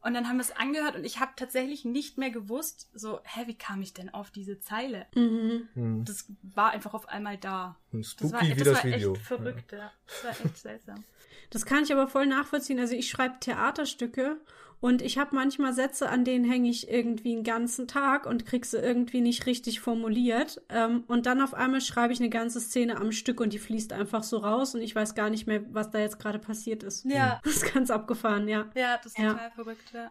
Und 0.03 0.15
dann 0.15 0.29
haben 0.29 0.37
wir 0.37 0.43
es 0.43 0.57
angehört 0.57 0.97
und 0.97 1.05
ich 1.05 1.21
habe 1.21 1.33
tatsächlich 1.37 1.85
nicht 1.85 2.17
mehr 2.17 2.31
gewusst, 2.31 2.89
so, 2.95 3.21
hä, 3.25 3.43
wie 3.47 3.55
kam 3.55 3.83
ich 3.83 3.93
denn 3.93 4.09
auf 4.09 4.31
diese 4.31 4.59
Zeile? 4.59 5.07
Mhm. 5.15 5.69
Hm. 5.75 6.05
Das 6.07 6.25
war 6.43 6.71
einfach 6.71 6.95
auf 6.95 7.09
einmal 7.09 7.37
da. 7.37 7.77
Und 7.93 8.01
Das 8.05 8.13
spooky 8.13 8.33
war, 8.33 8.43
wie 8.43 8.49
das 8.55 8.59
das 8.65 8.77
war 8.77 8.85
Video. 8.85 9.13
echt 9.15 9.23
verrückt, 9.23 9.73
ja. 9.73 9.93
Das 10.07 10.25
war 10.25 10.47
echt 10.47 10.57
seltsam. 10.59 11.05
Das 11.51 11.67
kann 11.67 11.83
ich 11.83 11.93
aber 11.93 12.09
voll 12.09 12.27
nachvollziehen. 12.27 12.79
Also 12.79 12.95
ich 12.95 13.09
schreibe 13.11 13.41
Theaterstücke 13.41 14.39
und 14.81 15.03
ich 15.03 15.19
habe 15.19 15.35
manchmal 15.37 15.73
Sätze, 15.75 16.09
an 16.09 16.25
denen 16.25 16.45
hänge 16.45 16.69
ich 16.71 16.89
irgendwie 16.91 17.35
einen 17.35 17.45
ganzen 17.45 17.87
Tag 17.87 18.27
und 18.27 18.47
krieg 18.47 18.65
sie 18.65 18.79
irgendwie 18.79 19.21
nicht 19.21 19.47
richtig 19.47 19.81
formuliert. 19.81 20.63
Ähm, 20.71 21.05
und 21.07 21.27
dann 21.27 21.41
auf 21.43 21.53
einmal 21.55 21.81
schreibe 21.81 22.13
ich 22.13 22.21
eine 22.21 22.31
ganze 22.31 22.61
Szene 22.61 22.97
am 22.97 23.13
Stück 23.13 23.41
und 23.41 23.53
die 23.53 23.59
fließt 23.59 23.93
einfach 23.93 24.23
so 24.23 24.39
raus 24.39 24.75
und 24.75 24.81
ich 24.81 24.95
weiß 24.95 25.15
gar 25.15 25.29
nicht 25.31 25.47
mehr, 25.47 25.63
was 25.75 25.91
da 25.91 25.99
jetzt 25.99 26.19
gerade 26.19 26.39
passiert 26.39 26.83
ist. 26.83 27.05
Ja, 27.05 27.41
Das 27.45 27.57
ist 27.57 27.75
ganz 27.75 27.91
abgefahren, 27.91 28.49
ja. 28.49 28.71
ja, 28.75 28.97
das 28.97 29.07
ist 29.13 29.19
Ja. 29.19 29.33
total 29.33 29.51
verrückt, 29.51 29.93
ja. 29.93 30.11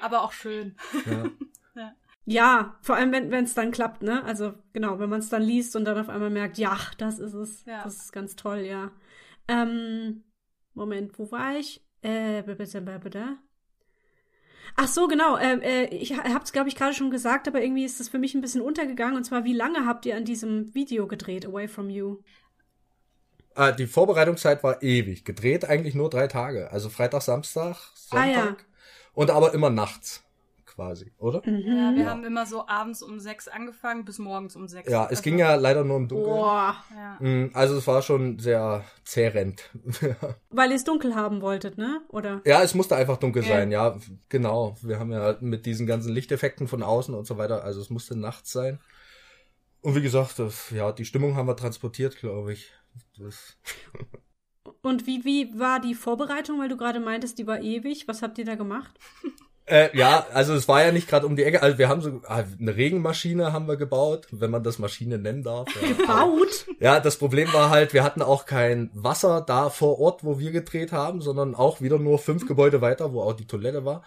Aber 0.00 0.22
auch 0.22 0.32
schön. 0.32 0.76
Ja. 1.06 1.30
Ja, 2.24 2.76
vor 2.82 2.94
allem, 2.94 3.10
wenn 3.10 3.44
es 3.44 3.54
dann 3.54 3.72
klappt, 3.72 4.02
ne? 4.04 4.22
Also 4.22 4.54
genau, 4.72 5.00
wenn 5.00 5.10
man 5.10 5.18
es 5.18 5.28
dann 5.28 5.42
liest 5.42 5.74
und 5.74 5.84
dann 5.84 5.98
auf 5.98 6.08
einmal 6.08 6.30
merkt, 6.30 6.56
ja, 6.56 6.78
das 6.98 7.18
ist 7.18 7.34
es. 7.34 7.64
Ja. 7.64 7.82
Das 7.82 7.96
ist 7.96 8.12
ganz 8.12 8.36
toll, 8.36 8.58
ja. 8.60 8.92
Ähm, 9.48 10.22
Moment, 10.72 11.18
wo 11.18 11.32
war 11.32 11.56
ich? 11.56 11.84
Äh, 12.00 12.42
bitte, 12.44 12.80
bitte. 12.80 13.38
Ach 14.76 14.88
so, 14.88 15.08
genau. 15.08 15.36
Äh, 15.36 15.84
äh, 15.84 15.94
ich 15.94 16.16
ha- 16.16 16.24
hab's, 16.34 16.52
glaube 16.52 16.68
ich, 16.68 16.76
gerade 16.76 16.94
schon 16.94 17.10
gesagt, 17.10 17.46
aber 17.48 17.62
irgendwie 17.62 17.84
ist 17.84 18.00
das 18.00 18.08
für 18.08 18.18
mich 18.18 18.34
ein 18.34 18.40
bisschen 18.40 18.60
untergegangen. 18.62 19.16
Und 19.16 19.24
zwar, 19.24 19.44
wie 19.44 19.52
lange 19.54 19.86
habt 19.86 20.06
ihr 20.06 20.16
an 20.16 20.24
diesem 20.24 20.74
Video 20.74 21.06
gedreht, 21.06 21.46
Away 21.46 21.68
From 21.68 21.90
You? 21.90 22.18
Ah, 23.54 23.72
die 23.72 23.86
Vorbereitungszeit 23.86 24.62
war 24.62 24.82
ewig. 24.82 25.24
Gedreht 25.24 25.64
eigentlich 25.64 25.94
nur 25.94 26.08
drei 26.10 26.26
Tage. 26.26 26.70
Also 26.72 26.88
Freitag, 26.88 27.22
Samstag, 27.22 27.76
Sonntag. 27.94 28.20
Ah, 28.20 28.26
ja. 28.50 28.56
Und 29.14 29.30
aber 29.30 29.52
immer 29.54 29.70
nachts. 29.70 30.21
Quasi, 30.74 31.12
oder? 31.18 31.42
Mhm. 31.44 31.58
Ja, 31.66 31.92
wir 31.94 32.02
Ja. 32.04 32.10
haben 32.10 32.24
immer 32.24 32.46
so 32.46 32.66
abends 32.66 33.02
um 33.02 33.20
sechs 33.20 33.46
angefangen 33.46 34.06
bis 34.06 34.18
morgens 34.18 34.56
um 34.56 34.68
sechs. 34.68 34.90
Ja, 34.90 35.04
es 35.04 35.10
Also, 35.10 35.22
ging 35.22 35.38
ja 35.38 35.54
leider 35.56 35.84
nur 35.84 35.98
im 35.98 36.08
Dunkeln. 36.08 36.34
Boah, 36.36 36.76
Ja. 36.94 37.18
Mm, 37.20 37.50
Also 37.52 37.76
es 37.76 37.86
war 37.86 38.00
schon 38.00 38.38
sehr 38.38 38.82
zehrend. 39.04 39.68
weil 40.50 40.70
ihr 40.70 40.76
es 40.76 40.84
dunkel 40.84 41.14
haben 41.14 41.42
wolltet, 41.42 41.76
ne? 41.76 42.00
Oder? 42.08 42.40
ja, 42.46 42.62
es 42.62 42.74
musste 42.74 42.96
einfach 42.96 43.18
dunkel 43.18 43.42
Ja. 43.42 43.48
sein, 43.50 43.70
ja, 43.70 43.98
genau. 44.30 44.76
Wir 44.80 44.98
haben 44.98 45.12
ja 45.12 45.36
mit 45.40 45.66
diesen 45.66 45.86
ganzen 45.86 46.12
Lichteffekten 46.14 46.66
von 46.68 46.82
außen 46.82 47.14
und 47.14 47.26
so 47.26 47.36
weiter, 47.36 47.64
also 47.64 47.80
es 47.80 47.90
musste 47.90 48.16
nachts 48.18 48.50
sein. 48.52 48.78
Und 49.82 49.94
wie 49.94 50.02
gesagt, 50.02 50.38
das, 50.38 50.70
ja, 50.70 50.90
die 50.92 51.04
Stimmung 51.04 51.36
haben 51.36 51.48
wir 51.48 51.56
transportiert, 51.56 52.16
glaube 52.16 52.54
ich. 52.54 52.72
Das, 53.18 53.58
Und 54.80 55.06
wie, 55.06 55.24
wie 55.24 55.58
war 55.58 55.80
die 55.80 55.94
Vorbereitung, 55.94 56.58
weil 56.60 56.68
du 56.68 56.76
gerade 56.76 56.98
meintest, 57.00 57.38
die 57.38 57.46
war 57.46 57.60
ewig? 57.60 58.08
Was 58.08 58.22
habt 58.22 58.38
ihr 58.38 58.44
da 58.46 58.54
gemacht? 58.54 58.98
äh, 59.66 59.96
ja, 59.96 60.26
also 60.32 60.54
es 60.54 60.66
war 60.66 60.84
ja 60.84 60.90
nicht 60.90 61.08
gerade 61.08 61.26
um 61.26 61.36
die 61.36 61.44
Ecke. 61.44 61.62
Also 61.62 61.78
wir 61.78 61.88
haben 61.88 62.00
so 62.00 62.20
ah, 62.26 62.42
eine 62.58 62.76
Regenmaschine 62.76 63.52
haben 63.52 63.68
wir 63.68 63.76
gebaut, 63.76 64.26
wenn 64.30 64.50
man 64.50 64.64
das 64.64 64.78
Maschine 64.78 65.18
nennen 65.18 65.42
darf. 65.42 65.68
Ja. 65.80 66.06
Baut? 66.06 66.66
Ja, 66.80 67.00
das 67.00 67.16
Problem 67.16 67.52
war 67.52 67.70
halt, 67.70 67.94
wir 67.94 68.02
hatten 68.02 68.22
auch 68.22 68.44
kein 68.44 68.90
Wasser 68.92 69.40
da 69.40 69.70
vor 69.70 70.00
Ort, 70.00 70.24
wo 70.24 70.38
wir 70.38 70.50
gedreht 70.50 70.90
haben, 70.90 71.20
sondern 71.20 71.54
auch 71.54 71.80
wieder 71.80 71.98
nur 71.98 72.18
fünf 72.18 72.46
Gebäude 72.46 72.80
weiter, 72.80 73.12
wo 73.12 73.22
auch 73.22 73.34
die 73.34 73.46
Toilette 73.46 73.84
war. 73.84 74.02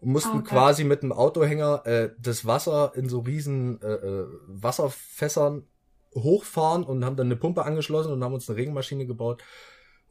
Und 0.00 0.12
mussten 0.12 0.38
okay. 0.38 0.48
quasi 0.48 0.84
mit 0.84 1.02
einem 1.02 1.12
Autohänger 1.12 1.86
äh, 1.86 2.10
das 2.18 2.46
Wasser 2.46 2.92
in 2.94 3.08
so 3.08 3.20
riesen 3.20 3.82
äh, 3.82 3.92
äh, 3.92 4.26
Wasserfässern 4.46 5.64
hochfahren 6.14 6.84
und 6.84 7.04
haben 7.04 7.16
dann 7.16 7.26
eine 7.26 7.36
Pumpe 7.36 7.64
angeschlossen 7.64 8.12
und 8.12 8.24
haben 8.24 8.34
uns 8.34 8.48
eine 8.48 8.58
Regenmaschine 8.58 9.06
gebaut. 9.06 9.42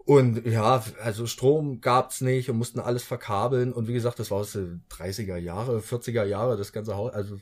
Und 0.10 0.44
ja, 0.48 0.84
also 1.04 1.28
Strom 1.28 1.82
gab's 1.82 2.22
nicht 2.22 2.50
und 2.50 2.58
mussten 2.58 2.80
alles 2.80 3.04
verkabeln. 3.04 3.72
Und 3.72 3.88
wie 3.88 3.94
gesagt, 3.94 4.18
das 4.18 4.32
war 4.32 4.40
aus 4.40 4.54
den 4.54 4.84
30er 4.90 5.38
Jahre, 5.38 5.82
40er 5.82 6.24
Jahre, 6.24 6.58
das 6.58 6.74
ganze 6.74 6.98
Haus. 6.98 7.14
Also, 7.14 7.38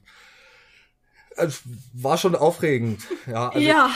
also 1.38 1.59
war 1.94 2.18
schon 2.18 2.35
aufregend. 2.35 3.01
Ja, 3.25 3.48
also 3.48 3.65
ja. 3.65 3.89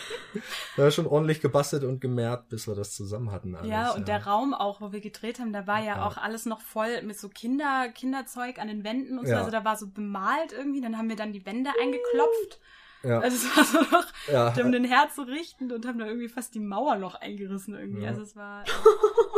haben 0.76 0.90
schon 0.90 1.06
ordentlich 1.06 1.40
gebastelt 1.40 1.84
und 1.84 2.02
gemerkt, 2.02 2.50
bis 2.50 2.68
wir 2.68 2.74
das 2.74 2.94
zusammen 2.94 3.32
hatten. 3.32 3.54
Alles, 3.54 3.70
Ja, 3.70 3.92
und 3.92 4.08
der 4.08 4.26
Raum 4.26 4.52
auch, 4.52 4.82
wo 4.82 4.92
wir 4.92 5.00
gedreht 5.00 5.40
haben, 5.40 5.54
da 5.54 5.66
war 5.66 5.78
ja, 5.78 5.96
Ja. 5.96 6.06
auch 6.06 6.18
alles 6.18 6.44
noch 6.44 6.60
voll 6.60 7.00
mit 7.00 7.18
so 7.18 7.30
Kinder, 7.30 7.88
Kinderzeug 7.94 8.58
an 8.58 8.68
den 8.68 8.84
Wänden 8.84 9.18
und 9.18 9.24
so. 9.24 9.32
Ja. 9.32 9.38
Also 9.38 9.50
da 9.50 9.64
war 9.64 9.78
so 9.78 9.86
bemalt 9.88 10.52
irgendwie. 10.52 10.82
Dann 10.82 10.98
haben 10.98 11.08
wir 11.08 11.16
dann 11.16 11.32
die 11.32 11.46
Wände 11.46 11.70
eingeklopft. 11.80 12.60
Ja, 13.02 13.20
Also 13.20 13.36
es 13.36 13.56
war 13.56 13.64
so 13.64 13.80
noch 13.96 14.06
ja. 14.28 14.50
dem 14.50 14.70
den 14.72 14.84
Herz 14.84 15.16
so 15.16 15.22
richtend 15.22 15.72
und 15.72 15.86
haben 15.86 15.98
da 15.98 16.06
irgendwie 16.06 16.28
fast 16.28 16.54
die 16.54 16.60
Mauer 16.60 16.96
noch 16.96 17.14
eingerissen 17.16 17.74
irgendwie. 17.74 18.02
Ja. 18.02 18.10
Also 18.10 18.22
es 18.22 18.36
war 18.36 18.64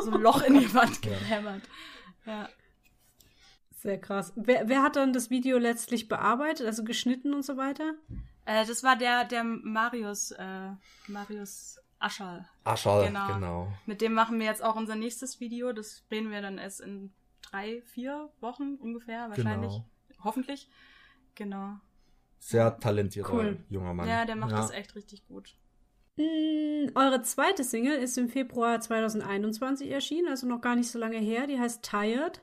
so 0.04 0.10
ein 0.10 0.20
Loch 0.20 0.42
in 0.42 0.58
die 0.58 0.72
Wand 0.74 1.00
gehämmert. 1.02 1.62
Ja. 2.26 2.48
Sehr 3.70 4.00
krass. 4.00 4.32
Wer, 4.36 4.68
wer 4.68 4.82
hat 4.82 4.96
dann 4.96 5.12
das 5.12 5.30
Video 5.30 5.58
letztlich 5.58 6.08
bearbeitet, 6.08 6.66
also 6.66 6.84
geschnitten 6.84 7.34
und 7.34 7.42
so 7.44 7.56
weiter? 7.56 7.94
Äh, 8.46 8.66
das 8.66 8.82
war 8.82 8.96
der, 8.96 9.24
der 9.24 9.44
Marius, 9.44 10.30
äh, 10.32 10.70
Marius 11.08 11.78
Ascherl. 11.98 12.46
Aschal, 12.64 13.06
Genau. 13.06 13.26
genau. 13.34 13.72
Mit 13.86 14.00
dem 14.00 14.12
machen 14.14 14.38
wir 14.38 14.46
jetzt 14.46 14.62
auch 14.62 14.76
unser 14.76 14.94
nächstes 14.96 15.40
Video. 15.40 15.72
Das 15.72 16.04
drehen 16.08 16.30
wir 16.30 16.42
dann 16.42 16.58
erst 16.58 16.80
in 16.80 17.12
drei, 17.42 17.82
vier 17.86 18.30
Wochen 18.40 18.74
ungefähr, 18.74 19.28
wahrscheinlich. 19.28 19.72
Genau. 19.72 19.88
Hoffentlich. 20.22 20.68
Genau. 21.34 21.78
Sehr 22.46 22.78
talentierter 22.78 23.32
Cool. 23.32 23.64
junger 23.70 23.94
Mann. 23.94 24.06
Ja, 24.06 24.26
der 24.26 24.36
macht 24.36 24.52
das 24.52 24.70
echt 24.70 24.94
richtig 24.96 25.26
gut. 25.26 25.56
Mm, 26.16 26.90
Eure 26.94 27.22
zweite 27.22 27.64
Single 27.64 27.96
ist 27.96 28.18
im 28.18 28.28
Februar 28.28 28.78
2021 28.78 29.90
erschienen, 29.90 30.28
also 30.28 30.46
noch 30.46 30.60
gar 30.60 30.76
nicht 30.76 30.90
so 30.90 30.98
lange 30.98 31.16
her. 31.16 31.46
Die 31.46 31.58
heißt 31.58 31.82
Tired. 31.82 32.42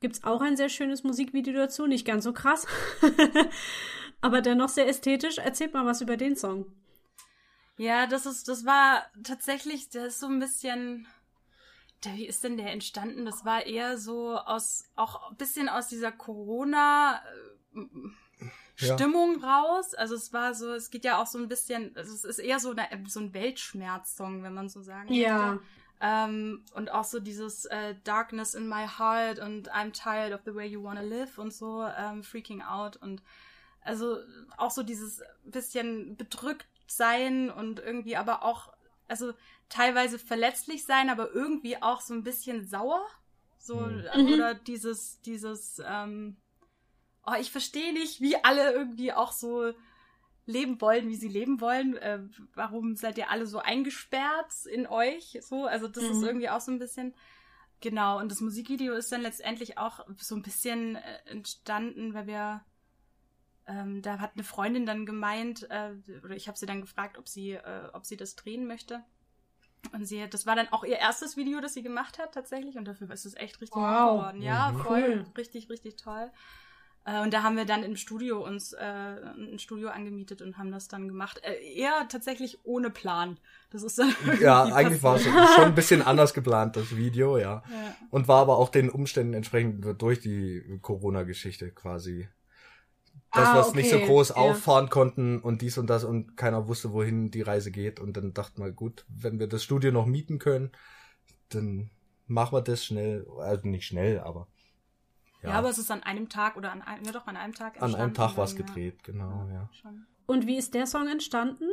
Gibt's 0.00 0.24
auch 0.24 0.40
ein 0.40 0.56
sehr 0.56 0.70
schönes 0.70 1.04
Musikvideo 1.04 1.52
dazu, 1.52 1.86
nicht 1.86 2.06
ganz 2.06 2.24
so 2.24 2.32
krass, 2.32 2.66
aber 4.22 4.40
dennoch 4.40 4.70
sehr 4.70 4.88
ästhetisch. 4.88 5.36
Erzählt 5.36 5.74
mal 5.74 5.84
was 5.84 6.00
über 6.00 6.16
den 6.16 6.36
Song. 6.36 6.64
Ja, 7.76 8.06
das 8.06 8.24
ist, 8.24 8.48
das 8.48 8.64
war 8.64 9.04
tatsächlich, 9.24 9.90
der 9.90 10.06
ist 10.06 10.20
so 10.20 10.26
ein 10.26 10.38
bisschen. 10.40 11.06
Der, 12.02 12.14
wie 12.14 12.26
ist 12.26 12.44
denn 12.44 12.56
der 12.56 12.72
entstanden? 12.72 13.26
Das 13.26 13.44
war 13.44 13.66
eher 13.66 13.98
so 13.98 14.38
aus, 14.38 14.84
auch 14.96 15.30
ein 15.30 15.36
bisschen 15.36 15.68
aus 15.68 15.88
dieser 15.88 16.12
Corona. 16.12 17.22
Ja. 18.78 18.94
Stimmung 18.94 19.42
raus. 19.42 19.94
Also 19.94 20.14
es 20.14 20.32
war 20.32 20.54
so, 20.54 20.72
es 20.72 20.90
geht 20.90 21.04
ja 21.04 21.20
auch 21.20 21.26
so 21.26 21.38
ein 21.38 21.48
bisschen, 21.48 21.96
also 21.96 22.12
es 22.12 22.24
ist 22.24 22.38
eher 22.38 22.58
so, 22.58 22.70
eine, 22.72 22.88
so 23.08 23.20
ein 23.20 23.32
Weltschmerz-Song, 23.34 24.42
wenn 24.42 24.54
man 24.54 24.68
so 24.68 24.82
sagen 24.82 25.08
möchte. 25.08 25.60
Ähm, 26.00 26.64
und 26.74 26.90
auch 26.92 27.04
so 27.04 27.20
dieses 27.20 27.66
äh, 27.66 27.94
Darkness 28.04 28.54
in 28.54 28.68
my 28.68 28.86
heart 28.86 29.38
und 29.38 29.72
I'm 29.72 29.92
tired 29.92 30.32
of 30.34 30.40
the 30.44 30.54
way 30.54 30.66
you 30.66 30.82
wanna 30.82 31.00
live 31.02 31.38
und 31.38 31.52
so, 31.52 31.86
ähm, 31.96 32.22
freaking 32.24 32.62
out 32.62 32.96
und 32.96 33.22
also 33.80 34.18
auch 34.56 34.70
so 34.70 34.82
dieses 34.82 35.22
bisschen 35.44 36.16
bedrückt 36.16 36.66
sein 36.86 37.48
und 37.50 37.78
irgendwie 37.80 38.16
aber 38.16 38.42
auch, 38.42 38.72
also 39.08 39.32
teilweise 39.68 40.18
verletzlich 40.18 40.84
sein, 40.84 41.10
aber 41.10 41.32
irgendwie 41.32 41.80
auch 41.80 42.00
so 42.00 42.12
ein 42.14 42.24
bisschen 42.24 42.66
sauer. 42.66 43.06
So, 43.58 43.76
Mhm. 43.76 44.34
oder 44.34 44.54
dieses, 44.54 45.20
dieses, 45.22 45.80
ähm, 45.86 46.36
oh, 47.26 47.34
ich 47.40 47.50
verstehe 47.50 47.92
nicht, 47.92 48.20
wie 48.20 48.36
alle 48.44 48.72
irgendwie 48.72 49.12
auch 49.12 49.32
so 49.32 49.72
leben 50.46 50.80
wollen, 50.80 51.08
wie 51.08 51.16
sie 51.16 51.28
leben 51.28 51.60
wollen. 51.60 51.96
Äh, 51.96 52.20
warum 52.54 52.96
seid 52.96 53.18
ihr 53.18 53.30
alle 53.30 53.46
so 53.46 53.58
eingesperrt 53.58 54.66
in 54.66 54.86
euch? 54.86 55.38
So, 55.42 55.66
also 55.66 55.88
das 55.88 56.04
ist 56.04 56.18
Mhm. 56.18 56.24
irgendwie 56.24 56.50
auch 56.50 56.60
so 56.60 56.70
ein 56.72 56.78
bisschen. 56.78 57.14
Genau, 57.80 58.18
und 58.18 58.30
das 58.30 58.40
Musikvideo 58.40 58.94
ist 58.94 59.12
dann 59.12 59.22
letztendlich 59.22 59.76
auch 59.78 60.06
so 60.18 60.34
ein 60.36 60.42
bisschen 60.42 60.96
äh, 60.96 61.00
entstanden, 61.26 62.14
weil 62.14 62.26
wir 62.26 62.64
ähm, 63.66 64.02
da 64.02 64.18
hat 64.18 64.32
eine 64.34 64.44
Freundin 64.44 64.84
dann 64.86 65.06
gemeint, 65.06 65.68
äh, 65.70 65.94
oder 66.22 66.36
ich 66.36 66.48
habe 66.48 66.58
sie 66.58 66.66
dann 66.66 66.80
gefragt, 66.82 67.18
ob 67.18 67.28
sie, 67.28 67.52
äh, 67.52 67.88
ob 67.92 68.04
sie 68.04 68.16
das 68.16 68.36
drehen 68.36 68.66
möchte. 68.66 69.02
Und 69.92 70.04
sie, 70.06 70.26
das 70.28 70.46
war 70.46 70.56
dann 70.56 70.68
auch 70.68 70.84
ihr 70.84 70.98
erstes 70.98 71.36
Video, 71.36 71.60
das 71.60 71.74
sie 71.74 71.82
gemacht 71.82 72.18
hat 72.18 72.32
tatsächlich, 72.32 72.76
und 72.76 72.86
dafür 72.86 73.10
ist 73.10 73.26
es 73.26 73.34
echt 73.34 73.60
richtig 73.60 73.76
Wow. 73.76 74.18
geworden. 74.18 74.42
Ja, 74.42 74.72
Mhm. 74.72 74.76
voll, 74.78 75.02
Cool. 75.02 75.24
richtig, 75.36 75.68
richtig 75.70 75.96
toll. 75.96 76.30
Äh, 77.04 77.22
und 77.22 77.34
da 77.34 77.42
haben 77.42 77.56
wir 77.56 77.66
dann 77.66 77.82
im 77.82 77.96
Studio 77.96 78.44
uns 78.44 78.72
äh, 78.72 78.82
ein 78.82 79.58
Studio 79.58 79.90
angemietet 79.90 80.40
und 80.40 80.56
haben 80.56 80.72
das 80.72 80.88
dann 80.88 81.06
gemacht. 81.06 81.40
Äh, 81.42 81.76
eher 81.76 82.08
tatsächlich 82.08 82.58
ohne 82.64 82.90
Plan. 82.90 83.38
Das 83.70 83.82
ist 83.82 83.98
dann 83.98 84.14
Ja, 84.40 84.64
eigentlich 84.64 85.02
war 85.02 85.16
es 85.16 85.24
schon 85.24 85.64
ein 85.64 85.74
bisschen 85.74 86.00
anders 86.02 86.32
geplant, 86.32 86.76
das 86.76 86.96
Video, 86.96 87.36
ja. 87.36 87.62
Ja. 87.70 87.96
Und 88.10 88.26
war 88.28 88.40
aber 88.40 88.56
auch 88.58 88.70
den 88.70 88.88
Umständen 88.88 89.34
entsprechend 89.34 89.84
durch 90.00 90.20
die 90.20 90.78
Corona-Geschichte 90.80 91.72
quasi. 91.72 92.28
Dass 93.32 93.48
Ah, 93.48 93.54
wir 93.54 93.60
es 93.62 93.74
nicht 93.74 93.90
so 93.90 93.96
okay, 93.96 94.06
groß 94.06 94.28
ja. 94.30 94.36
auffahren 94.36 94.88
konnten 94.88 95.40
und 95.40 95.60
dies 95.60 95.76
und 95.76 95.88
das 95.88 96.04
und 96.04 96.36
keiner 96.36 96.68
wusste, 96.68 96.92
wohin 96.92 97.30
die 97.30 97.42
Reise 97.42 97.70
geht. 97.70 98.00
Und 98.00 98.16
dann 98.16 98.32
dachten 98.32 98.62
wir, 98.62 98.70
gut, 98.72 99.04
wenn 99.08 99.38
wir 99.40 99.48
das 99.48 99.64
Studio 99.64 99.90
noch 99.90 100.06
mieten 100.06 100.38
können, 100.38 100.70
dann 101.48 101.90
machen 102.26 102.56
wir 102.56 102.62
das 102.62 102.84
schnell. 102.84 103.26
Also 103.40 103.68
nicht 103.68 103.86
schnell, 103.86 104.20
aber. 104.20 104.46
Ja. 105.44 105.52
aber 105.52 105.68
es 105.68 105.78
ist 105.78 105.90
an 105.90 106.02
einem 106.02 106.28
Tag 106.28 106.56
oder 106.56 106.72
an 106.72 106.82
einem, 106.82 107.04
ja 107.04 107.12
doch, 107.12 107.26
an 107.26 107.36
einem 107.36 107.54
Tag 107.54 107.80
an 107.82 107.94
einem 107.94 108.14
Tag 108.14 108.36
war 108.36 108.44
es 108.44 108.52
ja. 108.52 108.58
gedreht, 108.58 109.04
genau, 109.04 109.46
ja. 109.52 109.68
Schon. 109.72 110.06
Und 110.26 110.46
wie 110.46 110.56
ist 110.56 110.74
der 110.74 110.86
Song 110.86 111.08
entstanden? 111.08 111.68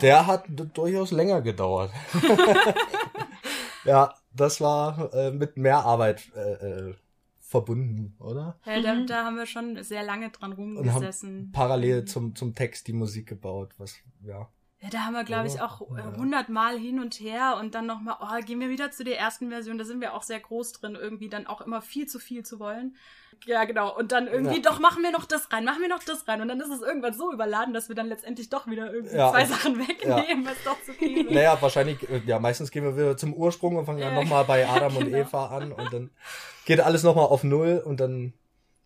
Der 0.00 0.26
hat 0.26 0.44
durchaus 0.48 1.10
länger 1.10 1.42
gedauert. 1.42 1.90
ja, 3.84 4.14
das 4.32 4.60
war 4.60 5.12
äh, 5.12 5.32
mit 5.32 5.56
mehr 5.56 5.84
Arbeit 5.84 6.30
äh, 6.36 6.52
äh, 6.52 6.94
verbunden, 7.40 8.14
oder? 8.20 8.58
Ja, 8.64 8.80
da, 8.80 8.94
da 9.04 9.24
haben 9.24 9.36
wir 9.36 9.46
schon 9.46 9.82
sehr 9.82 10.04
lange 10.04 10.30
dran 10.30 10.52
Und 10.52 10.58
rumgesessen. 10.58 11.30
haben 11.30 11.52
parallel 11.52 12.04
zum, 12.04 12.36
zum 12.36 12.54
Text 12.54 12.86
die 12.86 12.92
Musik 12.92 13.28
gebaut, 13.28 13.74
was, 13.78 13.96
ja. 14.22 14.48
Ja, 14.82 14.88
da 14.88 14.98
haben 15.00 15.12
wir, 15.12 15.24
glaube 15.24 15.46
ich, 15.46 15.60
auch 15.60 15.82
Ja. 15.94 16.16
hundertmal 16.16 16.78
hin 16.78 17.00
und 17.00 17.20
her 17.20 17.58
und 17.60 17.74
dann 17.74 17.84
nochmal, 17.84 18.16
oh, 18.20 18.42
gehen 18.44 18.60
wir 18.60 18.70
wieder 18.70 18.90
zu 18.90 19.04
der 19.04 19.18
ersten 19.18 19.50
Version. 19.50 19.76
Da 19.76 19.84
sind 19.84 20.00
wir 20.00 20.14
auch 20.14 20.22
sehr 20.22 20.40
groß 20.40 20.72
drin, 20.72 20.96
irgendwie 20.98 21.28
dann 21.28 21.46
auch 21.46 21.60
immer 21.60 21.82
viel 21.82 22.06
zu 22.06 22.18
viel 22.18 22.44
zu 22.46 22.58
wollen. 22.58 22.96
Ja, 23.44 23.64
genau. 23.64 23.94
Und 23.94 24.10
dann 24.12 24.26
irgendwie, 24.26 24.56
Ja. 24.56 24.62
doch, 24.62 24.78
machen 24.80 25.02
wir 25.02 25.10
noch 25.12 25.26
das 25.26 25.52
rein, 25.52 25.64
machen 25.64 25.82
wir 25.82 25.88
noch 25.88 26.02
das 26.02 26.26
rein. 26.28 26.40
Und 26.40 26.48
dann 26.48 26.60
ist 26.60 26.70
es 26.70 26.80
irgendwann 26.80 27.12
so 27.12 27.30
überladen, 27.30 27.74
dass 27.74 27.88
wir 27.90 27.94
dann 27.96 28.06
letztendlich 28.08 28.48
doch 28.48 28.66
wieder 28.68 28.90
irgendwie 28.92 29.16
Ja. 29.16 29.30
zwei 29.30 29.44
Sachen 29.44 29.78
wegnehmen, 29.78 30.46
was 30.46 30.56
doch 30.64 30.82
zu 30.82 30.94
viel 30.94 31.26
ist. 31.26 31.30
Naja, 31.30 31.58
wahrscheinlich, 31.60 32.08
äh, 32.08 32.22
ja, 32.24 32.38
meistens 32.38 32.70
gehen 32.70 32.84
wir 32.84 32.96
wieder 32.96 33.16
zum 33.18 33.34
Ursprung 33.34 33.76
und 33.76 33.84
fangen 33.84 34.00
dann 34.00 34.14
nochmal 34.14 34.44
bei 34.44 34.66
Adam 34.66 34.96
und 34.96 35.04
genau. 35.10 35.18
Eva 35.18 35.46
an 35.56 35.72
und 35.72 35.92
dann 35.92 36.10
geht 36.64 36.80
alles 36.80 37.02
nochmal 37.02 37.26
auf 37.26 37.44
Null 37.44 37.82
und 37.84 38.00
dann 38.00 38.32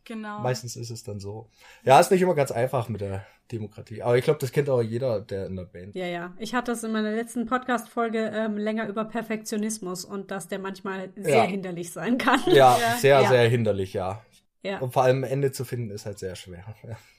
Genau. 0.04 0.40
meistens 0.40 0.76
ist 0.76 0.90
es 0.90 1.02
dann 1.02 1.18
so. 1.20 1.48
Ja, 1.84 1.98
ist 2.00 2.10
nicht 2.10 2.20
immer 2.22 2.34
ganz 2.34 2.50
einfach 2.50 2.88
mit 2.88 3.00
der 3.00 3.24
Demokratie. 3.52 4.02
Aber 4.02 4.16
ich 4.16 4.24
glaube, 4.24 4.38
das 4.38 4.52
kennt 4.52 4.68
auch 4.70 4.80
jeder, 4.82 5.20
der 5.20 5.46
in 5.46 5.56
der 5.56 5.64
Band. 5.64 5.94
Ja, 5.94 6.06
ja. 6.06 6.32
Ich 6.38 6.54
hatte 6.54 6.72
das 6.72 6.82
in 6.82 6.92
meiner 6.92 7.12
letzten 7.12 7.46
Podcast-Folge 7.46 8.30
ähm, 8.34 8.56
länger 8.56 8.88
über 8.88 9.04
Perfektionismus 9.04 10.04
und 10.04 10.30
dass 10.30 10.48
der 10.48 10.58
manchmal 10.58 11.10
sehr 11.16 11.36
Ja. 11.36 11.42
hinderlich 11.44 11.92
sein 11.92 12.18
kann. 12.18 12.40
Ja, 12.46 12.76
Ja. 12.80 12.96
sehr, 12.96 13.20
Ja. 13.22 13.28
sehr 13.28 13.48
hinderlich, 13.48 13.92
ja. 13.92 14.22
Ja. 14.64 14.78
Und 14.78 14.94
vor 14.94 15.02
allem 15.02 15.24
ein 15.24 15.30
Ende 15.30 15.52
zu 15.52 15.64
finden 15.64 15.90
ist 15.90 16.06
halt 16.06 16.18
sehr 16.18 16.34
schwer. 16.34 16.64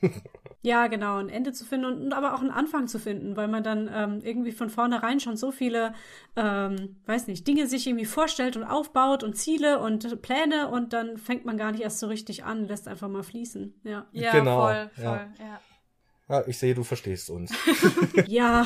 Ja. 0.62 0.88
Genau, 0.88 1.18
ein 1.18 1.30
Ende 1.30 1.54
zu 1.54 1.64
finden 1.64 1.86
und, 1.86 2.02
und 2.06 2.14
aber 2.14 2.34
auch 2.34 2.42
einen 2.42 2.50
Anfang 2.50 2.88
zu 2.88 2.98
finden, 2.98 3.38
weil 3.38 3.48
man 3.48 3.62
dann 3.62 3.88
ähm, 3.94 4.22
irgendwie 4.24 4.52
von 4.52 4.72
vornherein 4.72 5.20
schon 5.20 5.38
so 5.38 5.52
viele, 5.52 5.94
ähm, 6.36 6.96
weiß 7.06 7.28
nicht, 7.28 7.48
Dinge 7.48 7.68
sich 7.68 7.86
irgendwie 7.86 8.06
vorstellt 8.06 8.58
und 8.58 8.64
aufbaut 8.64 9.24
und 9.24 9.36
Ziele 9.36 9.78
und 9.80 10.24
Pläne 10.24 10.70
und 10.70 10.92
dann 10.92 11.20
fängt 11.20 11.46
man 11.46 11.56
gar 11.58 11.72
nicht 11.72 11.84
erst 11.84 12.00
so 12.00 12.08
richtig 12.08 12.46
an, 12.46 12.68
lässt 12.68 12.88
einfach 12.88 13.08
mal 13.08 13.22
fließen. 13.22 13.76
Ja. 13.84 14.08
Ja, 14.12 14.32
Genau, 14.32 14.62
voll, 14.62 14.90
voll, 14.96 15.04
ja. 15.04 15.30
ja. 15.38 15.60
Ja, 16.28 16.44
ich 16.48 16.58
sehe, 16.58 16.74
du 16.74 16.84
verstehst 16.84 17.30
uns. 17.30 17.52
ja. 18.28 18.66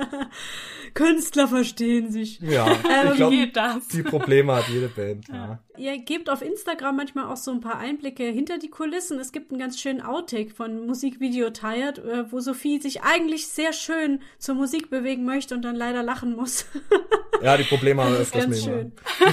Künstler 0.94 1.46
verstehen 1.48 2.10
sich. 2.10 2.40
Ja, 2.40 2.66
Ähm, 2.66 3.08
ich 3.10 3.16
glaube, 3.16 3.48
das? 3.52 3.88
die 3.88 4.02
Probleme 4.02 4.54
hat 4.54 4.66
jede 4.68 4.88
Band. 4.88 5.28
Ja. 5.28 5.62
Ihr 5.76 5.98
gebt 5.98 6.30
auf 6.30 6.40
Instagram 6.40 6.96
manchmal 6.96 7.26
auch 7.26 7.36
so 7.36 7.50
ein 7.50 7.60
paar 7.60 7.78
Einblicke 7.78 8.24
hinter 8.24 8.56
die 8.56 8.70
Kulissen. 8.70 9.20
Es 9.20 9.32
gibt 9.32 9.50
einen 9.50 9.60
ganz 9.60 9.78
schönen 9.78 10.00
Outtake 10.00 10.54
von 10.54 10.86
Musikvideo 10.86 11.50
Tired, 11.50 11.98
äh, 11.98 12.32
wo 12.32 12.40
Sophie 12.40 12.80
sich 12.80 13.02
eigentlich 13.02 13.48
sehr 13.48 13.74
schön 13.74 14.22
zur 14.38 14.54
Musik 14.54 14.88
bewegen 14.88 15.26
möchte 15.26 15.54
und 15.54 15.60
dann 15.62 15.76
leider 15.76 16.02
lachen 16.02 16.34
muss. 16.34 16.64
ja, 17.42 17.58
die 17.58 17.64
Probleme 17.64 18.02
haben 18.02 18.14
ist 18.14 18.34
öfters 18.34 18.44
ganz 18.44 18.56
mit 18.56 18.64
schön. 18.64 18.92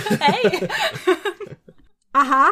mir. 0.10 0.20
Hey! 0.20 0.68
Aha. 2.12 2.50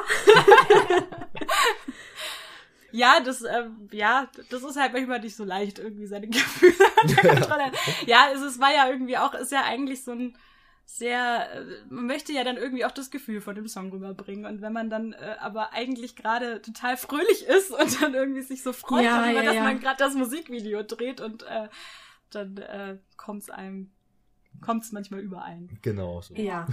Ja, 2.92 3.20
das, 3.20 3.44
ähm, 3.44 3.88
ja, 3.92 4.28
das 4.50 4.64
ist 4.64 4.78
halt 4.78 4.94
manchmal 4.94 5.20
nicht 5.20 5.36
so 5.36 5.44
leicht, 5.44 5.80
irgendwie 5.80 6.08
seine 6.08 6.28
Gefühle 6.30 6.74
unter 7.02 7.22
Kontrolle. 7.28 7.72
ja, 8.06 8.28
es 8.34 8.42
ist, 8.42 8.60
war 8.60 8.74
ja 8.74 8.90
irgendwie 8.90 9.18
auch, 9.18 9.34
ist 9.34 9.52
ja 9.52 9.64
eigentlich 9.64 10.04
so 10.04 10.12
ein 10.12 10.38
sehr, 10.86 11.54
äh, 11.54 11.66
man 11.90 12.06
möchte 12.06 12.34
ja 12.34 12.44
dann 12.44 12.58
irgendwie 12.58 12.84
auch 12.84 12.92
das 12.92 13.12
Gefühl 13.12 13.40
von 13.40 13.56
dem 13.56 13.68
Song 13.68 13.92
rüberbringen. 13.92 14.46
Und 14.46 14.62
wenn 14.62 14.74
man 14.74 14.90
dann 14.90 15.14
äh, 15.14 15.38
aber 15.40 15.74
eigentlich 15.74 16.16
gerade 16.16 16.62
total 16.62 16.98
fröhlich 16.98 17.46
ist 17.46 17.72
und 17.80 18.02
dann 18.02 18.14
irgendwie 18.14 18.42
sich 18.42 18.62
so 18.62 18.74
freut 18.74 19.06
Ja, 19.06 19.22
darüber, 19.22 19.40
ja, 19.42 19.46
dass 19.46 19.56
ja. 19.56 19.64
man 19.64 19.80
gerade 19.80 19.98
das 19.98 20.16
Musikvideo 20.16 20.84
dreht 20.84 21.22
und 21.22 21.44
äh, 21.44 21.70
dann 22.30 22.58
äh, 22.58 22.98
kommt's 23.18 23.50
einem, 23.50 23.92
kommt's 24.60 24.92
manchmal 24.92 25.22
überein. 25.22 25.80
Genau 25.82 26.22
so. 26.22 26.36
Ja. 26.36 26.68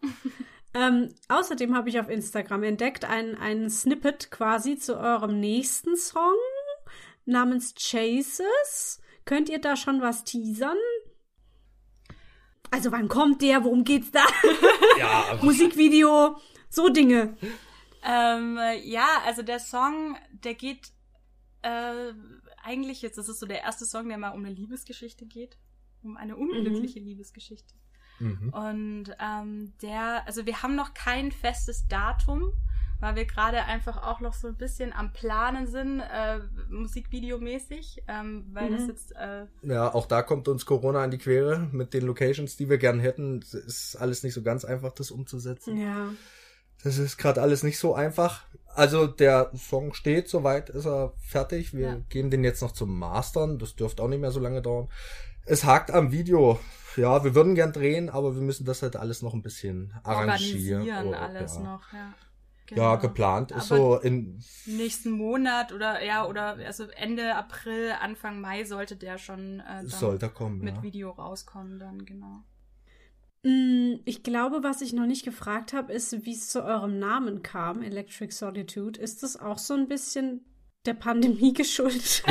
ähm, 0.74 1.08
außerdem 1.28 1.74
habe 1.74 1.88
ich 1.88 1.98
auf 1.98 2.08
Instagram 2.08 2.62
entdeckt 2.62 3.04
ein, 3.04 3.36
ein 3.36 3.70
Snippet 3.70 4.30
quasi 4.30 4.76
zu 4.78 4.98
eurem 4.98 5.40
nächsten 5.40 5.96
Song 5.96 6.36
namens 7.24 7.74
Chases. 7.74 9.00
Könnt 9.24 9.48
ihr 9.48 9.60
da 9.60 9.76
schon 9.76 10.00
was 10.00 10.24
teasern? 10.24 10.76
Also 12.70 12.92
wann 12.92 13.08
kommt 13.08 13.42
der? 13.42 13.64
Worum 13.64 13.84
geht's 13.84 14.10
da? 14.10 14.24
Ja, 14.98 15.38
Musikvideo, 15.42 16.36
so 16.68 16.90
Dinge. 16.90 17.36
Ähm, 18.02 18.58
äh, 18.58 18.78
ja, 18.86 19.22
also 19.24 19.42
der 19.42 19.58
Song, 19.58 20.16
der 20.30 20.54
geht 20.54 20.92
äh, 21.62 22.12
eigentlich 22.62 23.00
jetzt, 23.00 23.16
das 23.16 23.28
ist 23.28 23.40
so 23.40 23.46
der 23.46 23.62
erste 23.62 23.86
Song, 23.86 24.08
der 24.08 24.18
mal 24.18 24.30
um 24.30 24.44
eine 24.44 24.54
Liebesgeschichte 24.54 25.24
geht, 25.26 25.56
um 26.02 26.16
eine 26.16 26.36
unglückliche 26.36 27.00
Liebesgeschichte. 27.00 27.74
Mhm. 28.20 28.50
Und 28.50 29.04
ähm, 29.20 29.72
der, 29.82 30.22
also 30.26 30.46
wir 30.46 30.62
haben 30.62 30.76
noch 30.76 30.94
kein 30.94 31.32
festes 31.32 31.88
Datum, 31.88 32.52
weil 33.00 33.16
wir 33.16 33.24
gerade 33.24 33.64
einfach 33.64 34.02
auch 34.02 34.20
noch 34.20 34.34
so 34.34 34.46
ein 34.48 34.56
bisschen 34.56 34.92
am 34.92 35.12
Planen 35.12 35.66
sind, 35.66 36.00
äh, 36.00 36.38
Musikvideomäßig, 36.68 38.02
ähm, 38.08 38.46
weil 38.52 38.70
das 38.70 38.82
Mhm. 38.82 38.88
jetzt 38.88 39.12
äh, 39.16 39.46
ja, 39.62 39.92
auch 39.92 40.06
da 40.06 40.22
kommt 40.22 40.48
uns 40.48 40.66
Corona 40.66 41.02
an 41.02 41.10
die 41.10 41.18
Quere 41.18 41.68
mit 41.72 41.94
den 41.94 42.04
Locations, 42.04 42.56
die 42.56 42.68
wir 42.68 42.78
gern 42.78 43.00
hätten. 43.00 43.40
Es 43.40 43.54
ist 43.54 43.96
alles 43.96 44.22
nicht 44.22 44.34
so 44.34 44.42
ganz 44.42 44.64
einfach, 44.64 44.92
das 44.92 45.10
umzusetzen. 45.10 45.76
Ja. 45.78 46.10
Das 46.82 46.98
ist 46.98 47.18
gerade 47.18 47.42
alles 47.42 47.62
nicht 47.62 47.78
so 47.78 47.94
einfach. 47.94 48.44
Also 48.74 49.06
der 49.06 49.50
Song 49.56 49.92
steht, 49.94 50.28
soweit 50.28 50.70
ist 50.70 50.86
er 50.86 51.12
fertig. 51.18 51.74
Wir 51.74 51.88
Ja. 51.88 52.00
gehen 52.08 52.30
den 52.30 52.44
jetzt 52.44 52.62
noch 52.62 52.72
zum 52.72 52.98
Mastern. 52.98 53.58
Das 53.58 53.76
dürfte 53.76 54.02
auch 54.02 54.08
nicht 54.08 54.20
mehr 54.20 54.30
so 54.30 54.40
lange 54.40 54.62
dauern. 54.62 54.88
Es 55.50 55.64
hakt 55.64 55.90
am 55.90 56.12
Video. 56.12 56.60
Ja, 56.96 57.24
wir 57.24 57.34
würden 57.34 57.56
gern 57.56 57.72
drehen, 57.72 58.08
aber 58.08 58.36
wir 58.36 58.40
müssen 58.42 58.64
das 58.66 58.82
halt 58.82 58.94
alles 58.94 59.20
noch 59.20 59.34
ein 59.34 59.42
bisschen 59.42 59.92
arrangieren. 60.04 60.82
organisieren 60.82 61.06
Oh, 61.08 61.12
alles 61.12 61.56
ja. 61.56 61.60
noch, 61.60 61.92
ja. 61.92 62.14
Ja, 62.70 62.94
Genau. 62.94 62.98
geplant 62.98 63.50
ist 63.50 63.72
Aber 63.72 63.76
so 63.80 63.96
in 63.98 64.40
nächsten 64.66 65.10
Monat 65.10 65.72
oder 65.72 66.04
ja, 66.04 66.24
oder 66.24 66.56
also 66.64 66.84
Ende 66.84 67.34
April, 67.34 67.94
Anfang 68.00 68.40
Mai 68.40 68.62
sollte 68.62 68.94
der 68.94 69.18
schon 69.18 69.58
äh, 69.58 69.64
dann 69.78 69.88
sollte 69.88 70.28
kommen, 70.28 70.60
mit 70.60 70.76
ja. 70.76 70.82
Video 70.84 71.10
rauskommen 71.10 71.80
dann, 71.80 72.04
genau. 72.04 72.44
Mm, 73.42 74.00
Ich 74.04 74.22
glaube, 74.22 74.62
was 74.62 74.82
ich 74.82 74.92
noch 74.92 75.06
nicht 75.06 75.24
gefragt 75.24 75.72
habe, 75.72 75.92
ist, 75.92 76.24
wie 76.24 76.34
es 76.34 76.48
zu 76.48 76.62
eurem 76.62 77.00
Namen 77.00 77.42
kam, 77.42 77.82
Electric 77.82 78.32
Solitude. 78.32 79.00
Ist 79.00 79.24
das 79.24 79.36
auch 79.36 79.58
so 79.58 79.74
ein 79.74 79.88
bisschen 79.88 80.44
der 80.86 80.94
Pandemie 80.94 81.52
geschuldet? 81.62 82.22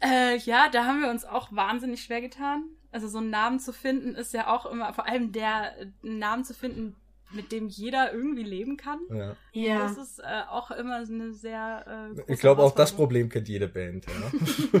Äh, 0.00 0.38
ja, 0.38 0.68
da 0.70 0.86
haben 0.86 1.02
wir 1.02 1.10
uns 1.10 1.24
auch 1.24 1.52
wahnsinnig 1.52 2.02
schwer 2.02 2.20
getan. 2.20 2.64
Also 2.92 3.06
so 3.06 3.18
einen 3.18 3.30
Namen 3.30 3.60
zu 3.60 3.72
finden 3.72 4.14
ist 4.14 4.32
ja 4.34 4.48
auch 4.48 4.66
immer, 4.66 4.92
vor 4.92 5.06
allem 5.06 5.32
der 5.32 5.78
äh, 5.78 5.86
einen 6.02 6.18
Namen 6.18 6.44
zu 6.44 6.54
finden, 6.54 6.96
mit 7.32 7.52
dem 7.52 7.68
jeder 7.68 8.12
irgendwie 8.12 8.42
leben 8.42 8.76
kann. 8.76 9.00
ja. 9.10 9.36
ja. 9.52 9.78
Das 9.78 9.96
ist 9.96 10.18
äh, 10.18 10.42
auch 10.48 10.70
immer 10.70 10.96
eine 10.96 11.32
sehr 11.32 11.84
äh, 11.86 12.14
große 12.14 12.32
Ich 12.32 12.40
glaube, 12.40 12.62
auch 12.62 12.74
das. 12.74 12.92
Problem 12.92 13.28
kennt 13.28 13.48
jede 13.48 13.68
Band. 13.68 14.06
Ja. 14.06 14.80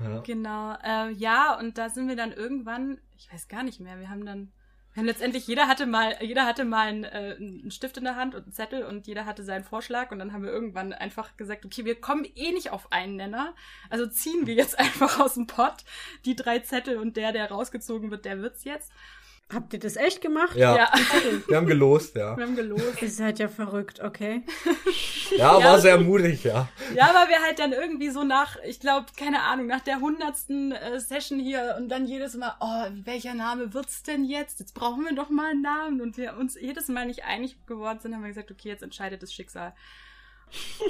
ja. 0.00 0.20
Genau, 0.20 0.74
äh, 0.84 1.12
ja, 1.12 1.58
und 1.58 1.78
da 1.78 1.88
sind 1.88 2.08
wir 2.08 2.16
dann 2.16 2.32
irgendwann, 2.32 2.98
ich 3.16 3.32
weiß 3.32 3.48
gar 3.48 3.62
nicht 3.62 3.80
mehr, 3.80 3.98
wir 3.98 4.10
haben 4.10 4.26
dann, 4.26 4.52
haben 4.98 5.06
letztendlich, 5.06 5.46
jeder 5.46 5.68
hatte 5.68 5.86
mal, 5.86 6.16
jeder 6.20 6.44
hatte 6.46 6.64
mal 6.64 6.88
einen, 6.88 7.04
äh, 7.04 7.36
einen 7.38 7.70
Stift 7.70 7.96
in 7.96 8.04
der 8.04 8.16
Hand 8.16 8.34
und 8.34 8.42
einen 8.42 8.52
Zettel 8.52 8.84
und 8.84 9.06
jeder 9.06 9.26
hatte 9.26 9.44
seinen 9.44 9.64
Vorschlag 9.64 10.10
und 10.10 10.18
dann 10.18 10.32
haben 10.32 10.42
wir 10.42 10.50
irgendwann 10.50 10.92
einfach 10.92 11.36
gesagt, 11.36 11.64
okay, 11.64 11.84
wir 11.84 12.00
kommen 12.00 12.26
eh 12.34 12.52
nicht 12.52 12.70
auf 12.70 12.92
einen 12.92 13.16
Nenner, 13.16 13.54
also 13.90 14.06
ziehen 14.06 14.46
wir 14.46 14.54
jetzt 14.54 14.78
einfach 14.78 15.20
aus 15.20 15.34
dem 15.34 15.46
Pott 15.46 15.84
die 16.24 16.36
drei 16.36 16.58
Zettel 16.60 16.98
und 16.98 17.16
der, 17.16 17.32
der 17.32 17.48
rausgezogen 17.50 18.10
wird, 18.10 18.24
der 18.24 18.40
wird's 18.40 18.64
jetzt. 18.64 18.92
Habt 19.50 19.72
ihr 19.72 19.78
das 19.78 19.96
echt 19.96 20.20
gemacht? 20.20 20.56
Ja. 20.56 20.76
Ja, 20.76 20.92
wir 21.46 21.56
haben 21.56 21.66
gelost, 21.66 22.14
ja. 22.16 22.36
wir 22.36 22.44
haben 22.44 22.54
gelost. 22.54 23.00
Ihr 23.00 23.10
seid 23.10 23.38
ja 23.38 23.48
verrückt, 23.48 23.98
okay. 24.04 24.42
Ja, 25.38 25.58
Ja. 25.58 25.64
war 25.64 25.78
sehr 25.80 25.98
mutig, 25.98 26.44
ja. 26.44 26.68
Ja, 26.94 27.10
weil 27.14 27.28
wir 27.28 27.42
halt 27.42 27.58
dann 27.58 27.72
irgendwie 27.72 28.10
so 28.10 28.24
nach, 28.24 28.56
ich 28.62 28.78
glaube, 28.78 29.06
keine 29.16 29.42
Ahnung, 29.44 29.66
nach 29.66 29.80
der 29.80 30.00
hundertsten 30.00 30.72
äh, 30.72 31.00
Session 31.00 31.38
hier 31.40 31.76
und 31.78 31.88
dann 31.88 32.06
jedes 32.06 32.34
Mal, 32.36 32.56
oh, 32.60 32.90
welcher 33.04 33.32
Name 33.32 33.72
wird's 33.72 34.02
denn 34.02 34.24
jetzt? 34.26 34.60
Jetzt 34.60 34.74
brauchen 34.74 35.04
wir 35.06 35.14
doch 35.14 35.30
mal 35.30 35.52
einen 35.52 35.62
Namen. 35.62 36.00
Und 36.02 36.18
wir 36.18 36.36
uns 36.36 36.54
jedes 36.60 36.88
Mal 36.88 37.06
nicht 37.06 37.24
einig 37.24 37.56
geworden 37.66 38.00
sind, 38.00 38.14
haben 38.14 38.22
wir 38.22 38.28
gesagt, 38.28 38.50
okay, 38.50 38.68
jetzt 38.68 38.82
entscheidet 38.82 39.22
das 39.22 39.32
Schicksal. 39.32 39.72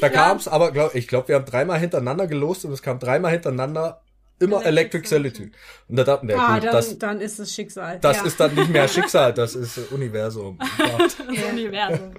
Da 0.01 0.07
Ja. 0.09 0.12
kam's, 0.12 0.49
aber 0.49 0.73
glaub, 0.73 0.97
ich 0.97 1.07
glaube, 1.07 1.29
wir 1.29 1.37
haben 1.37 1.44
dreimal 1.44 1.79
hintereinander 1.79 2.27
gelost 2.27 2.64
und 2.64 2.73
es 2.73 2.83
kam 2.83 2.99
dreimal 2.99 3.31
hinterer 3.31 4.01
immer 4.38 4.64
Electric 4.64 4.98
Electric 4.98 5.09
Solitude. 5.09 5.51
Und 5.88 5.96
da 5.96 6.05
dachten 6.05 6.29
wir, 6.29 6.38
ah, 6.38 6.55
gut, 6.55 6.64
dann, 6.64 6.72
das, 6.72 6.98
dann 6.98 7.20
ist 7.20 7.38
es 7.38 7.55
Schicksal. 7.55 7.98
das 8.01 8.18
ja. 8.18 8.24
ist 8.24 8.40
dann 8.40 8.55
nicht 8.55 8.70
mehr 8.70 8.88
Schicksal, 8.88 9.33
das 9.33 9.55
ist 9.55 9.92
Universum. 9.92 10.59
Das. 10.98 11.20
Universum. 11.20 12.14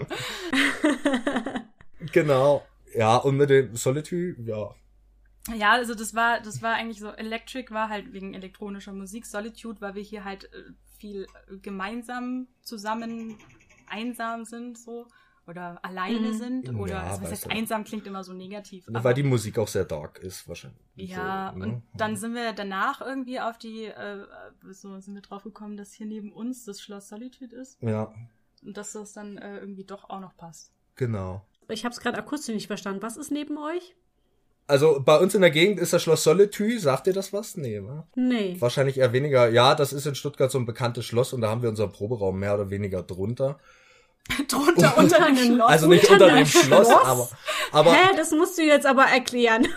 genau. 2.11 2.65
Ja, 2.95 3.17
und 3.17 3.37
mit 3.37 3.49
dem 3.49 3.75
Solitude, 3.75 4.35
ja. 4.41 4.73
Ja, 5.55 5.71
also 5.71 5.95
das 5.95 6.13
war, 6.13 6.39
das 6.41 6.61
war 6.61 6.75
eigentlich 6.75 6.99
so, 6.99 7.09
Electric 7.09 7.73
war 7.73 7.89
halt 7.89 8.13
wegen 8.13 8.33
elektronischer 8.33 8.93
Musik, 8.93 9.25
Solitude, 9.25 9.81
weil 9.81 9.95
wir 9.95 10.03
hier 10.03 10.23
halt 10.23 10.45
äh, 10.45 10.71
viel 10.97 11.27
gemeinsam 11.61 12.47
zusammen 12.61 13.37
einsam 13.87 14.45
sind, 14.45 14.77
so. 14.77 15.07
Oder 15.49 15.79
alleine 15.83 16.29
Mhm. 16.29 16.33
sind. 16.37 16.75
Oder, 16.75 16.93
Ja, 16.93 17.03
also, 17.09 17.23
was 17.23 17.31
heißt 17.31 17.49
einsam 17.51 17.83
klingt 17.83 18.05
immer 18.05 18.23
so 18.23 18.33
negativ. 18.33 18.85
Weil 18.87 18.97
aber- 18.97 19.13
die 19.15 19.23
Musik 19.23 19.57
auch 19.57 19.67
sehr 19.67 19.83
dark 19.85 20.19
ist, 20.19 20.47
wahrscheinlich. 20.47 20.79
Ja, 20.95 21.51
so, 21.53 21.59
ne? 21.59 21.65
und 21.65 21.83
dann 21.97 22.15
sind 22.15 22.35
wir 22.35 22.53
danach 22.53 23.01
irgendwie 23.01 23.39
auf 23.39 23.57
die, 23.57 23.85
äh, 23.85 24.25
so 24.71 24.99
sind 24.99 25.15
wir 25.15 25.21
drauf 25.21 25.43
gekommen, 25.43 25.75
dass 25.75 25.91
hier 25.93 26.05
neben 26.05 26.31
uns 26.31 26.65
das 26.65 26.79
Schloss 26.81 27.09
Solitude 27.09 27.55
ist. 27.55 27.81
Ja. 27.81 28.13
dass 28.61 28.91
das 28.91 29.13
dann 29.13 29.37
äh, 29.37 29.57
irgendwie 29.59 29.85
doch 29.85 30.09
auch 30.09 30.19
noch 30.19 30.35
passt. 30.35 30.73
Genau. 30.97 31.45
Ich 31.69 31.85
habe 31.85 31.93
es 31.93 32.01
gerade 32.01 32.17
akustisch 32.17 32.53
nicht 32.53 32.67
verstanden. 32.67 33.01
Was 33.01 33.15
ist 33.15 33.31
neben 33.31 33.57
euch? 33.57 33.95
Also 34.67 35.01
bei 35.03 35.17
uns 35.17 35.33
in 35.33 35.39
der 35.41 35.49
Gegend 35.49 35.79
ist 35.79 35.93
das 35.93 36.03
Schloss 36.03 36.23
Solitude. 36.25 36.77
Sagt 36.79 37.07
ihr 37.07 37.13
das 37.13 37.31
was? 37.31 37.55
Nee, 37.57 37.81
wa? 37.81 38.05
Nee. 38.15 38.57
Wahrscheinlich 38.59 38.97
eher 38.97 39.13
weniger. 39.13 39.49
Ja, 39.49 39.73
das 39.75 39.93
ist 39.93 40.05
in 40.05 40.13
Stuttgart 40.13 40.51
so 40.51 40.59
ein 40.59 40.65
bekanntes 40.65 41.05
Schloss 41.05 41.31
und 41.33 41.39
da 41.41 41.49
haben 41.49 41.61
wir 41.61 41.69
unseren 41.69 41.91
Proberaum 41.93 42.37
mehr 42.37 42.53
oder 42.53 42.69
weniger 42.69 43.01
drunter. 43.01 43.59
Drunter 44.47 44.97
unter 44.97 45.25
dem 45.25 45.37
Schloss. 45.37 45.69
Also 45.69 45.87
nicht 45.87 46.09
Unter 46.09 46.25
unter 46.25 46.37
dem 46.37 46.45
Schloss, 46.45 46.87
Schloss? 46.87 47.05
aber, 47.05 47.29
aber 47.71 47.93
Hä, 47.93 48.15
das 48.15 48.31
musst 48.31 48.57
du 48.57 48.63
jetzt 48.63 48.85
aber 48.85 49.03
erklären. 49.03 49.67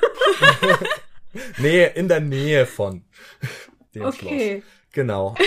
nee, 1.59 1.87
in 1.95 2.09
der 2.09 2.21
Nähe 2.21 2.67
von 2.67 3.05
dem 3.95 4.13
Schloss. 4.13 4.15
Okay. 4.23 4.63
Genau. 4.93 5.35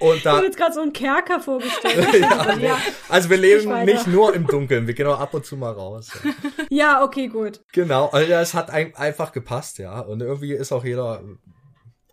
Und 0.00 0.18
Ich 0.18 0.22
da, 0.22 0.36
habe 0.36 0.46
jetzt 0.46 0.56
gerade 0.56 0.72
so 0.72 0.80
einen 0.80 0.92
Kerker 0.92 1.40
vorgestellt. 1.40 2.20
ja, 2.20 2.54
nee. 2.54 2.66
ja. 2.66 2.78
also 3.08 3.30
wir 3.30 3.36
leben 3.36 3.84
nicht 3.84 4.06
nur 4.06 4.32
im 4.32 4.46
Dunkeln, 4.46 4.86
wir 4.86 4.94
gehen 4.94 5.08
auch 5.08 5.18
ab 5.18 5.34
und 5.34 5.44
zu 5.44 5.56
mal 5.56 5.72
raus. 5.72 6.12
Ja. 6.22 6.30
ja, 6.70 7.04
okay, 7.04 7.26
gut. 7.26 7.62
Genau, 7.72 8.06
also 8.10 8.32
es 8.32 8.54
hat 8.54 8.70
ein, 8.70 8.94
einfach 8.94 9.32
gepasst, 9.32 9.78
ja. 9.78 9.98
Und 9.98 10.20
irgendwie 10.20 10.52
ist 10.52 10.70
auch 10.70 10.84
jeder 10.84 11.24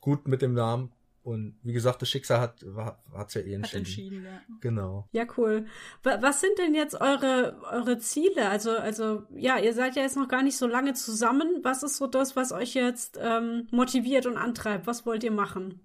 gut 0.02 0.28
mit 0.28 0.42
dem 0.42 0.56
Namen. 0.56 0.95
Und 1.26 1.58
wie 1.64 1.74
gesagt, 1.74 2.04
das 2.04 2.10
Schicksal 2.10 2.40
hat 2.40 2.64
hat's 3.12 3.34
ja 3.34 3.42
eh 3.42 3.46
Hat 3.58 3.74
entschieden. 3.74 3.78
entschieden, 3.80 4.26
ja. 4.26 4.42
Genau. 4.62 5.10
Ja, 5.12 5.26
cool. 5.38 5.66
Wa- 6.04 6.22
Was 6.22 6.40
sind 6.40 6.56
denn 6.60 6.76
jetzt 6.76 6.94
eure, 7.02 7.60
eure 7.72 7.98
Ziele? 7.98 8.48
Also, 8.48 8.78
also, 8.78 9.24
ja, 9.36 9.58
ihr 9.58 9.74
seid 9.74 9.96
ja 9.96 10.04
jetzt 10.04 10.18
noch 10.18 10.28
gar 10.28 10.44
nicht 10.44 10.56
so 10.56 10.68
lange 10.68 10.94
zusammen. 10.94 11.62
Was 11.64 11.82
ist 11.82 11.98
so 11.98 12.06
das, 12.06 12.36
was 12.36 12.52
euch 12.52 12.76
jetzt 12.76 13.18
ähm, 13.20 13.68
motiviert 13.72 14.28
und 14.28 14.38
antreibt? 14.38 14.86
Was 14.86 15.08
wollt 15.08 15.24
ihr 15.24 15.32
machen? 15.32 15.80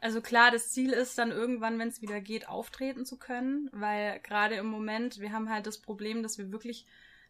Also 0.00 0.22
klar, 0.22 0.50
das 0.50 0.70
Ziel 0.70 0.92
ist 0.92 1.18
dann 1.18 1.30
irgendwann, 1.30 1.78
wenn 1.78 1.88
es 1.88 2.00
wieder 2.00 2.20
geht, 2.22 2.48
auftreten 2.48 3.04
zu 3.04 3.18
können, 3.18 3.68
weil 3.72 4.18
gerade 4.20 4.54
im 4.54 4.66
Moment, 4.66 5.20
wir 5.20 5.32
haben 5.32 5.50
halt 5.50 5.66
das 5.66 5.78
Problem, 5.78 6.22
dass 6.22 6.38
wir 6.38 6.50
wirklich 6.50 6.86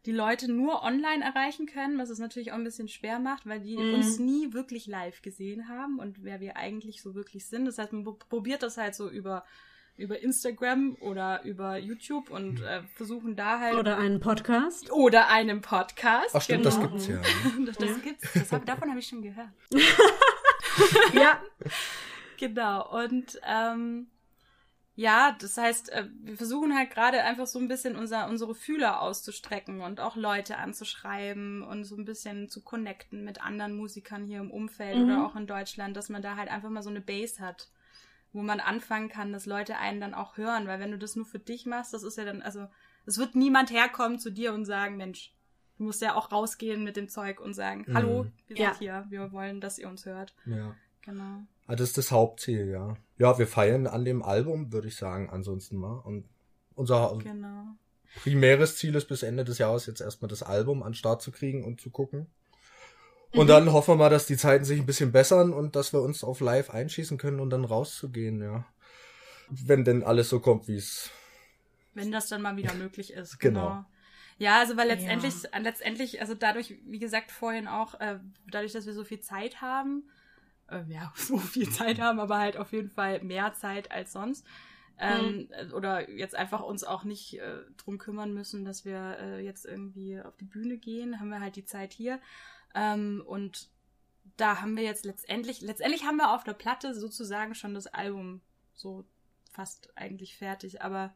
die 0.06 0.12
Leute 0.12 0.50
nur 0.50 0.82
online 0.82 1.22
erreichen 1.24 1.66
können, 1.66 1.98
was 1.98 2.10
es 2.10 2.18
natürlich 2.18 2.50
auch 2.52 2.56
ein 2.56 2.64
bisschen 2.64 2.88
schwer 2.88 3.18
macht, 3.20 3.46
weil 3.46 3.60
die 3.60 3.76
Mhm. 3.76 3.94
uns 3.94 4.18
nie 4.18 4.52
wirklich 4.52 4.86
live 4.86 5.22
gesehen 5.22 5.68
haben 5.68 5.98
und 6.00 6.24
wer 6.24 6.40
wir 6.40 6.56
eigentlich 6.56 7.02
so 7.02 7.14
wirklich 7.14 7.46
sind. 7.46 7.66
Das 7.66 7.78
heißt, 7.78 7.92
man 7.92 8.02
pro- 8.04 8.18
probiert 8.28 8.62
das 8.62 8.76
halt 8.78 8.94
so 8.94 9.08
über 9.08 9.44
über 9.98 10.20
Instagram 10.22 10.96
oder 11.00 11.42
über 11.44 11.76
YouTube 11.76 12.30
und 12.30 12.62
äh, 12.62 12.82
versuchen 12.94 13.36
da 13.36 13.60
halt 13.60 13.74
Oder 13.74 13.98
einen 13.98 14.20
Podcast? 14.20 14.90
oder 14.90 15.28
einem 15.28 15.60
Podcast. 15.60 16.34
Ach 16.34 16.40
stimmt, 16.40 16.64
genau. 16.64 16.76
das 16.76 16.90
gibt's 16.90 17.06
ja. 17.08 17.16
ne? 17.16 17.66
Das, 17.66 17.76
das 17.76 18.02
gibt's. 18.02 18.32
Das 18.32 18.52
hab, 18.52 18.64
davon 18.64 18.88
habe 18.88 18.98
ich 19.00 19.06
schon 19.06 19.20
gehört. 19.22 19.50
Ja. 21.12 21.40
Genau. 22.38 23.04
Und 23.04 23.38
ähm, 23.46 24.06
ja, 24.94 25.36
das 25.40 25.56
heißt, 25.56 25.90
äh, 25.90 26.08
wir 26.22 26.36
versuchen 26.36 26.76
halt 26.76 26.90
gerade 26.90 27.22
einfach 27.22 27.46
so 27.46 27.58
ein 27.58 27.68
bisschen 27.68 27.96
unser, 27.96 28.28
unsere 28.28 28.54
Fühler 28.54 29.00
auszustrecken 29.00 29.80
und 29.80 30.00
auch 30.00 30.16
Leute 30.16 30.58
anzuschreiben 30.58 31.62
und 31.62 31.84
so 31.84 31.96
ein 31.96 32.04
bisschen 32.04 32.48
zu 32.48 32.62
connecten 32.62 33.24
mit 33.24 33.42
anderen 33.42 33.74
Musikern 33.74 34.24
hier 34.26 34.40
im 34.40 34.50
Umfeld 34.50 34.96
Mhm. 34.98 35.04
oder 35.04 35.26
auch 35.26 35.34
in 35.36 35.46
Deutschland, 35.46 35.96
dass 35.96 36.08
man 36.08 36.22
da 36.22 36.36
halt 36.36 36.50
einfach 36.50 36.68
mal 36.70 36.82
so 36.82 36.90
eine 36.90 37.00
Base 37.00 37.40
hat, 37.40 37.68
wo 38.34 38.42
man 38.42 38.60
anfangen 38.60 39.08
kann, 39.08 39.32
dass 39.32 39.46
Leute 39.46 39.78
einen 39.78 40.00
dann 40.00 40.14
auch 40.14 40.36
hören, 40.36 40.66
weil 40.66 40.80
wenn 40.80 40.90
du 40.90 40.98
das 40.98 41.16
nur 41.16 41.26
für 41.26 41.38
dich 41.38 41.66
machst, 41.66 41.92
das 41.94 42.02
ist 42.02 42.18
ja 42.18 42.24
dann, 42.24 42.42
also 42.42 42.66
es 43.06 43.18
wird 43.18 43.34
niemand 43.34 43.70
herkommen 43.70 44.18
zu 44.18 44.30
dir 44.30 44.52
und 44.52 44.64
sagen, 44.64 44.96
Mensch, 44.96 45.32
du 45.78 45.84
musst 45.84 46.02
ja 46.02 46.14
auch 46.14 46.30
rausgehen 46.32 46.84
mit 46.84 46.96
dem 46.96 47.08
Zeug 47.08 47.40
und 47.40 47.54
sagen, 47.54 47.84
Mhm. 47.88 47.94
hallo, 47.96 48.26
wir 48.46 48.56
sind 48.56 48.64
Ja. 48.64 48.78
hier, 48.78 49.06
wir 49.08 49.32
wollen, 49.32 49.60
dass 49.60 49.78
ihr 49.78 49.88
uns 49.88 50.04
hört. 50.06 50.34
Ja. 50.46 50.74
Genau. 51.02 51.42
Ah, 51.66 51.76
das 51.76 51.88
ist 51.90 51.98
das 51.98 52.10
Hauptziel, 52.10 52.68
ja. 52.68 52.96
Ja, 53.18 53.38
wir 53.38 53.46
feiern 53.46 53.86
an 53.86 54.04
dem 54.04 54.22
Album, 54.22 54.72
würde 54.72 54.88
ich 54.88 54.96
sagen, 54.96 55.30
ansonsten 55.30 55.76
mal. 55.76 56.00
Und 56.00 56.28
unser 56.74 57.16
Genau. 57.22 57.66
primäres 58.16 58.76
Ziel 58.76 58.94
ist 58.94 59.06
bis 59.08 59.22
Ende 59.22 59.44
des 59.44 59.58
Jahres 59.58 59.86
jetzt 59.86 60.00
erstmal 60.00 60.28
das 60.28 60.42
Album 60.42 60.82
an 60.82 60.90
den 60.90 60.96
Start 60.96 61.22
zu 61.22 61.30
kriegen 61.30 61.64
und 61.64 61.80
zu 61.80 61.90
gucken. 61.90 62.26
Und 63.32 63.44
Mhm. 63.46 63.48
dann 63.48 63.72
hoffen 63.72 63.92
wir 63.92 63.96
mal, 63.96 64.10
dass 64.10 64.26
die 64.26 64.36
Zeiten 64.36 64.64
sich 64.64 64.80
ein 64.80 64.86
bisschen 64.86 65.12
bessern 65.12 65.52
und 65.54 65.74
dass 65.76 65.92
wir 65.92 66.02
uns 66.02 66.22
auf 66.24 66.40
live 66.40 66.70
einschießen 66.70 67.16
können 67.16 67.40
und 67.40 67.50
dann 67.50 67.64
rauszugehen, 67.64 68.42
ja. 68.42 68.66
Wenn 69.48 69.84
denn 69.84 70.02
alles 70.02 70.28
so 70.28 70.40
kommt, 70.40 70.68
wie 70.68 70.76
es. 70.76 71.10
Wenn 71.94 72.10
das 72.10 72.28
dann 72.28 72.42
mal 72.42 72.56
wieder 72.56 72.74
möglich 72.74 73.12
ist. 73.12 73.38
Genau. 73.38 73.68
Genau. 73.68 73.84
Ja, 74.38 74.58
also 74.58 74.76
weil 74.76 74.88
letztendlich, 74.88 75.34
letztendlich, 75.60 76.20
also 76.20 76.34
dadurch, 76.34 76.74
wie 76.86 76.98
gesagt, 76.98 77.30
vorhin 77.30 77.68
auch, 77.68 78.00
äh, 78.00 78.18
dadurch, 78.50 78.72
dass 78.72 78.86
wir 78.86 78.92
so 78.94 79.04
viel 79.04 79.20
Zeit 79.20 79.60
haben, 79.60 80.10
äh, 80.72 80.84
ja, 80.88 81.12
so 81.16 81.38
viel 81.38 81.70
Zeit 81.70 82.00
haben, 82.00 82.20
aber 82.20 82.38
halt 82.38 82.56
auf 82.56 82.72
jeden 82.72 82.90
Fall 82.90 83.22
mehr 83.22 83.54
Zeit 83.54 83.90
als 83.90 84.12
sonst. 84.12 84.46
Ähm, 84.98 85.48
äh, 85.50 85.72
Oder 85.72 86.10
jetzt 86.10 86.34
einfach 86.34 86.62
uns 86.62 86.84
auch 86.84 87.04
nicht 87.04 87.38
äh, 87.38 87.58
drum 87.76 87.98
kümmern 87.98 88.32
müssen, 88.32 88.64
dass 88.64 88.84
wir 88.84 89.18
äh, 89.18 89.44
jetzt 89.44 89.66
irgendwie 89.66 90.20
auf 90.20 90.36
die 90.36 90.44
Bühne 90.44 90.78
gehen, 90.78 91.18
haben 91.18 91.30
wir 91.30 91.40
halt 91.40 91.56
die 91.56 91.64
Zeit 91.64 91.92
hier. 91.92 92.20
Ähm, 92.74 93.22
und 93.26 93.68
da 94.36 94.60
haben 94.60 94.76
wir 94.76 94.84
jetzt 94.84 95.04
letztendlich, 95.04 95.60
letztendlich 95.60 96.04
haben 96.04 96.16
wir 96.16 96.32
auf 96.32 96.44
der 96.44 96.52
Platte 96.52 96.94
sozusagen 96.94 97.54
schon 97.54 97.74
das 97.74 97.86
Album 97.86 98.40
so 98.74 99.04
fast 99.50 99.90
eigentlich 99.96 100.36
fertig, 100.36 100.82
aber 100.82 101.14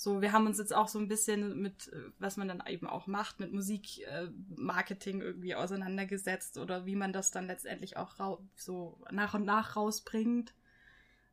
so, 0.00 0.22
wir 0.22 0.30
haben 0.30 0.46
uns 0.46 0.58
jetzt 0.58 0.72
auch 0.72 0.86
so 0.86 1.00
ein 1.00 1.08
bisschen 1.08 1.60
mit, 1.60 1.88
äh, 1.88 2.12
was 2.20 2.36
man 2.36 2.46
dann 2.46 2.62
eben 2.68 2.86
auch 2.86 3.08
macht, 3.08 3.40
mit 3.40 3.52
Musikmarketing 3.52 5.20
irgendwie 5.20 5.56
auseinandergesetzt 5.56 6.56
oder 6.56 6.86
wie 6.86 6.94
man 6.94 7.12
das 7.12 7.32
dann 7.32 7.48
letztendlich 7.48 7.96
auch 7.96 8.38
so 8.54 9.00
nach 9.10 9.34
und 9.34 9.44
nach 9.44 9.74
rausbringt. 9.74 10.54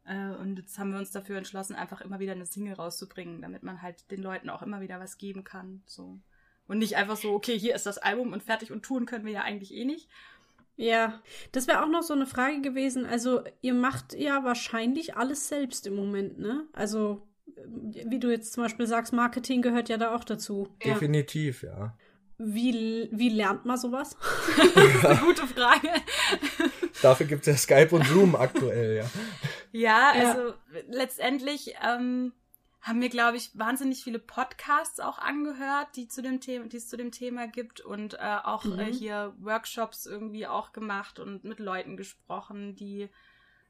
Äh, 0.03 0.31
und 0.31 0.57
jetzt 0.57 0.79
haben 0.79 0.91
wir 0.93 0.97
uns 0.97 1.11
dafür 1.11 1.37
entschlossen, 1.37 1.75
einfach 1.75 2.01
immer 2.01 2.17
wieder 2.17 2.31
eine 2.31 2.47
Single 2.47 2.73
rauszubringen, 2.73 3.43
damit 3.43 3.61
man 3.61 3.83
halt 3.83 4.09
den 4.09 4.23
Leuten 4.23 4.49
auch 4.49 4.63
immer 4.63 4.81
wieder 4.81 4.99
was 4.99 5.19
geben 5.19 5.43
kann. 5.43 5.83
So. 5.85 6.19
Und 6.67 6.79
nicht 6.79 6.95
einfach 6.95 7.17
so, 7.17 7.33
okay, 7.33 7.59
hier 7.59 7.75
ist 7.75 7.85
das 7.85 7.99
Album 7.99 8.33
und 8.33 8.41
fertig 8.41 8.71
und 8.71 8.81
tun 8.81 9.05
können 9.05 9.25
wir 9.25 9.33
ja 9.33 9.41
eigentlich 9.43 9.75
eh 9.75 9.85
nicht. 9.85 10.09
Ja, 10.75 11.21
das 11.51 11.67
wäre 11.67 11.83
auch 11.83 11.87
noch 11.87 12.01
so 12.01 12.15
eine 12.15 12.25
Frage 12.25 12.61
gewesen. 12.61 13.05
Also, 13.05 13.43
ihr 13.61 13.75
macht 13.75 14.15
ja 14.15 14.43
wahrscheinlich 14.43 15.15
alles 15.15 15.49
selbst 15.49 15.85
im 15.85 15.95
Moment, 15.95 16.39
ne? 16.39 16.67
Also, 16.73 17.27
wie 17.65 18.19
du 18.19 18.29
jetzt 18.31 18.53
zum 18.53 18.63
Beispiel 18.63 18.87
sagst, 18.87 19.13
Marketing 19.13 19.61
gehört 19.61 19.89
ja 19.89 19.97
da 19.97 20.15
auch 20.15 20.23
dazu. 20.23 20.67
Definitiv, 20.83 21.63
ja. 21.63 21.95
Wie, 22.37 23.07
wie 23.13 23.29
lernt 23.29 23.63
man 23.65 23.77
sowas? 23.77 24.17
Eine 24.75 25.19
gute 25.19 25.47
Frage. 25.47 25.87
Dafür 27.01 27.25
gibt's 27.27 27.47
ja 27.47 27.55
Skype 27.55 27.95
und 27.95 28.05
Zoom 28.07 28.35
aktuell, 28.35 28.97
ja. 28.97 29.05
Ja, 29.71 30.11
Ja. 30.15 30.31
also 30.31 30.53
letztendlich 30.89 31.75
ähm, 31.81 32.33
haben 32.81 33.01
wir, 33.01 33.09
glaube 33.09 33.37
ich, 33.37 33.51
wahnsinnig 33.57 34.03
viele 34.03 34.19
Podcasts 34.19 34.99
auch 34.99 35.17
angehört, 35.17 35.87
die 35.95 36.07
zu 36.07 36.21
dem 36.21 36.41
Thema, 36.41 36.65
die 36.67 36.77
es 36.77 36.89
zu 36.89 36.97
dem 36.97 37.11
Thema 37.11 37.47
gibt 37.47 37.79
und 37.81 38.15
äh, 38.15 38.37
auch 38.43 38.65
Mhm. 38.65 38.79
äh, 38.79 38.91
hier 38.93 39.33
Workshops 39.39 40.05
irgendwie 40.05 40.45
auch 40.45 40.73
gemacht 40.73 41.19
und 41.19 41.45
mit 41.45 41.59
Leuten 41.59 41.95
gesprochen, 41.97 42.75
die 42.75 43.09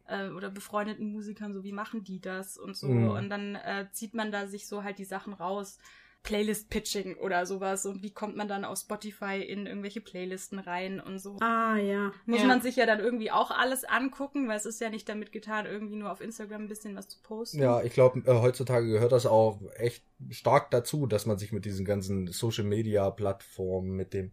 äh, 0.08 0.30
oder 0.30 0.50
befreundeten 0.50 1.12
Musikern, 1.12 1.54
so 1.54 1.64
wie 1.64 1.72
machen 1.72 2.04
die 2.04 2.20
das 2.20 2.58
und 2.58 2.76
so. 2.76 2.88
Mhm. 2.88 3.10
Und 3.10 3.30
dann 3.30 3.56
äh, 3.56 3.88
zieht 3.92 4.14
man 4.14 4.32
da 4.32 4.48
sich 4.48 4.68
so 4.68 4.84
halt 4.84 5.00
die 5.00 5.06
Sachen 5.06 5.34
raus. 5.34 5.78
Playlist-Pitching 6.26 7.18
oder 7.18 7.46
sowas 7.46 7.86
und 7.86 8.04
wie 8.04 8.12
kommt 8.12 8.36
man 8.36 8.48
dann 8.48 8.66
auf 8.66 8.80
Spotify 8.80 9.42
in 9.42 9.68
irgendwelche 9.68 10.02
Playlisten 10.02 10.60
rein 10.60 11.00
und 11.00 11.20
so. 11.20 11.38
Ah, 11.40 11.78
ja. 11.78 12.12
Muss 12.26 12.42
ja. 12.42 12.48
man 12.48 12.62
sich 12.62 12.76
ja 12.76 12.86
dann 12.86 13.00
irgendwie 13.00 13.32
auch 13.32 13.52
alles 13.52 13.86
angucken, 13.86 14.48
weil 14.48 14.58
es 14.58 14.66
ist 14.66 14.82
ja 14.82 14.90
nicht 14.90 15.08
damit 15.08 15.32
getan, 15.32 15.66
irgendwie 15.66 15.96
nur 15.96 16.12
auf 16.12 16.22
Instagram 16.22 16.64
ein 16.64 16.68
bisschen 16.68 16.96
was 16.96 17.08
zu 17.08 17.20
posten. 17.22 17.62
Ja, 17.62 17.82
ich 17.84 17.94
glaube, 17.94 18.20
äh, 18.26 18.42
heutzutage 18.42 18.88
gehört 18.88 19.12
das 19.12 19.26
auch 19.28 19.62
echt 19.78 20.04
stark 20.32 20.72
dazu, 20.72 21.06
dass 21.06 21.26
man 21.28 21.38
sich 21.38 21.52
mit 21.52 21.64
diesen 21.64 21.86
ganzen 21.86 22.28
Social 22.28 22.66
Media 22.66 23.10
Plattformen, 23.12 23.92
mit 23.92 24.14
dem 24.14 24.32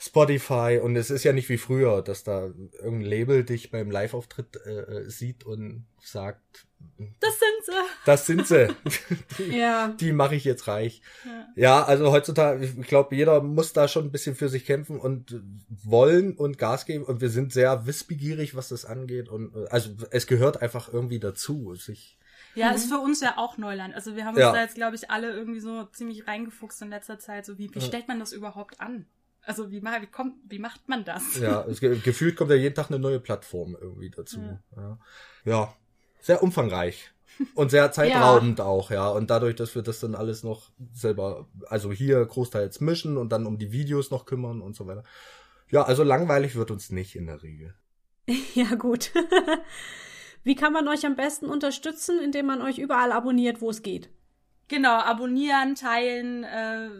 Spotify 0.00 0.80
und 0.82 0.94
es 0.96 1.10
ist 1.10 1.24
ja 1.24 1.32
nicht 1.32 1.48
wie 1.48 1.58
früher, 1.58 2.02
dass 2.02 2.22
da 2.24 2.46
irgendein 2.80 3.00
Label 3.02 3.44
dich 3.44 3.70
beim 3.70 3.90
Live-Auftritt 3.90 4.56
äh, 4.64 4.70
äh, 4.80 5.10
sieht 5.10 5.44
und 5.44 5.86
sagt, 6.00 6.66
Das 7.20 7.34
sind 7.40 7.64
sie. 7.66 7.72
das 8.06 8.26
sind 8.26 8.46
sie. 8.46 8.68
die 9.38 9.56
Ja. 9.58 9.88
die 9.88 10.12
mache 10.12 10.36
ich 10.36 10.44
jetzt 10.44 10.68
reich. 10.68 11.02
Ja. 11.24 11.46
Ja, 11.56 11.84
also 11.84 12.12
heutzutage, 12.12 12.64
ich 12.64 12.86
glaube, 12.86 13.16
jeder 13.16 13.42
muss 13.42 13.72
da 13.72 13.88
schon 13.88 14.04
ein 14.04 14.12
bisschen 14.12 14.36
für 14.36 14.48
sich 14.48 14.64
kämpfen 14.64 15.00
und 15.00 15.42
wollen 15.68 16.36
und 16.36 16.58
Gas 16.58 16.86
geben 16.86 17.02
und 17.04 17.20
wir 17.20 17.30
sind 17.30 17.52
sehr 17.52 17.86
wissbegierig, 17.86 18.54
was 18.54 18.68
das 18.68 18.84
angeht 18.84 19.28
und 19.28 19.52
also 19.72 19.90
es 20.12 20.28
gehört 20.28 20.62
einfach 20.62 20.92
irgendwie 20.92 21.18
dazu, 21.18 21.74
sich 21.74 22.18
Ja, 22.54 22.70
ist 22.70 22.88
für 22.88 22.98
uns 22.98 23.20
ja 23.20 23.34
auch 23.36 23.58
Neuland. 23.58 23.96
Also 23.96 24.14
wir 24.14 24.24
haben 24.24 24.34
uns 24.36 24.42
Ja. 24.42 24.52
da 24.52 24.62
jetzt, 24.62 24.76
glaube 24.76 24.94
ich, 24.94 25.10
alle 25.10 25.32
irgendwie 25.32 25.60
so 25.60 25.84
ziemlich 25.86 26.28
reingefuchst 26.28 26.82
in 26.82 26.90
letzter 26.90 27.18
Zeit. 27.18 27.44
So 27.46 27.58
wie, 27.58 27.74
wie 27.74 27.80
stellt 27.80 28.06
man 28.06 28.20
das 28.20 28.32
überhaupt 28.32 28.80
an? 28.80 29.06
Also 29.48 29.70
wie, 29.70 29.82
wie 29.82 30.06
kommt, 30.06 30.34
wie 30.48 30.58
macht 30.58 30.88
man 30.88 31.04
das? 31.04 31.40
Ja, 31.40 31.62
es, 31.68 31.80
ge- 31.80 31.98
gefühlt 32.04 32.36
kommt 32.36 32.50
ja 32.50 32.56
jeden 32.56 32.74
Tag 32.74 32.90
eine 32.90 32.98
neue 32.98 33.18
Plattform 33.18 33.76
irgendwie 33.80 34.10
dazu. 34.10 34.38
Ja, 34.76 34.98
ja 35.44 35.74
sehr 36.20 36.42
umfangreich 36.42 37.10
und 37.54 37.70
sehr 37.70 37.90
zeitraubend 37.92 38.60
auch, 38.60 38.90
ja. 38.90 39.08
Und 39.08 39.30
dadurch, 39.30 39.56
dass 39.56 39.74
wir 39.74 39.82
das 39.82 40.00
dann 40.00 40.14
alles 40.14 40.42
noch 40.42 40.70
selber, 40.92 41.48
also 41.68 41.90
hier 41.92 42.24
großteils 42.24 42.80
mischen 42.80 43.16
und 43.16 43.30
dann 43.30 43.46
um 43.46 43.58
die 43.58 43.72
Videos 43.72 44.10
noch 44.10 44.26
kümmern 44.26 44.60
und 44.60 44.76
so 44.76 44.86
weiter. 44.86 45.04
Ja, 45.70 45.82
also 45.82 46.02
langweilig 46.02 46.56
wird 46.56 46.70
uns 46.70 46.90
nicht 46.90 47.16
in 47.16 47.26
der 47.26 47.42
Regel. 47.42 47.74
Ja, 48.54 48.74
gut. 48.74 49.10
Wie 50.44 50.54
kann 50.54 50.72
man 50.72 50.88
euch 50.88 51.06
am 51.06 51.14
besten 51.16 51.46
unterstützen, 51.46 52.18
indem 52.20 52.46
man 52.46 52.62
euch 52.62 52.78
überall 52.78 53.12
abonniert, 53.12 53.60
wo 53.60 53.70
es 53.70 53.82
geht? 53.82 54.10
Genau, 54.68 54.98
abonnieren, 54.98 55.74
teilen, 55.74 56.44
äh, 56.44 56.90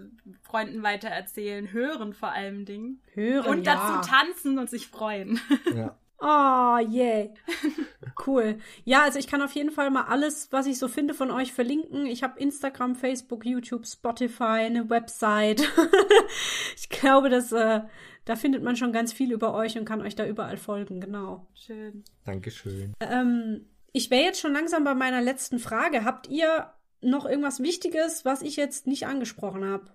Freunden 0.42 0.82
weitererzählen, 0.82 1.70
hören 1.72 2.14
vor 2.14 2.32
allem 2.32 2.64
Dingen. 2.64 3.02
Hören, 3.12 3.46
Und 3.46 3.66
ja. 3.66 3.74
dazu 3.74 4.10
tanzen 4.10 4.58
und 4.58 4.70
sich 4.70 4.88
freuen. 4.88 5.40
Ja. 5.74 5.96
Oh, 6.20 6.78
yay. 6.78 7.32
Cool. 8.26 8.58
Ja, 8.84 9.02
also 9.02 9.18
ich 9.18 9.28
kann 9.28 9.42
auf 9.42 9.52
jeden 9.52 9.70
Fall 9.70 9.90
mal 9.90 10.06
alles, 10.06 10.50
was 10.50 10.66
ich 10.66 10.78
so 10.78 10.88
finde, 10.88 11.14
von 11.14 11.30
euch 11.30 11.52
verlinken. 11.52 12.06
Ich 12.06 12.24
habe 12.24 12.40
Instagram, 12.40 12.96
Facebook, 12.96 13.46
YouTube, 13.46 13.86
Spotify, 13.86 14.64
eine 14.64 14.90
Website. 14.90 15.62
ich 16.76 16.88
glaube, 16.88 17.28
dass 17.28 17.52
äh, 17.52 17.82
da 18.24 18.36
findet 18.36 18.64
man 18.64 18.76
schon 18.76 18.92
ganz 18.92 19.12
viel 19.12 19.32
über 19.32 19.54
euch 19.54 19.78
und 19.78 19.84
kann 19.84 20.00
euch 20.00 20.16
da 20.16 20.26
überall 20.26 20.56
folgen, 20.56 21.00
genau. 21.00 21.46
Schön. 21.54 22.02
Dankeschön. 22.24 22.92
Ähm, 23.00 23.66
ich 23.92 24.10
wäre 24.10 24.24
jetzt 24.24 24.40
schon 24.40 24.52
langsam 24.52 24.84
bei 24.84 24.94
meiner 24.94 25.22
letzten 25.22 25.58
Frage. 25.58 26.04
Habt 26.04 26.28
ihr 26.28 26.72
noch 27.00 27.26
irgendwas 27.26 27.60
Wichtiges, 27.62 28.24
was 28.24 28.42
ich 28.42 28.56
jetzt 28.56 28.86
nicht 28.86 29.06
angesprochen 29.06 29.64
habe? 29.64 29.90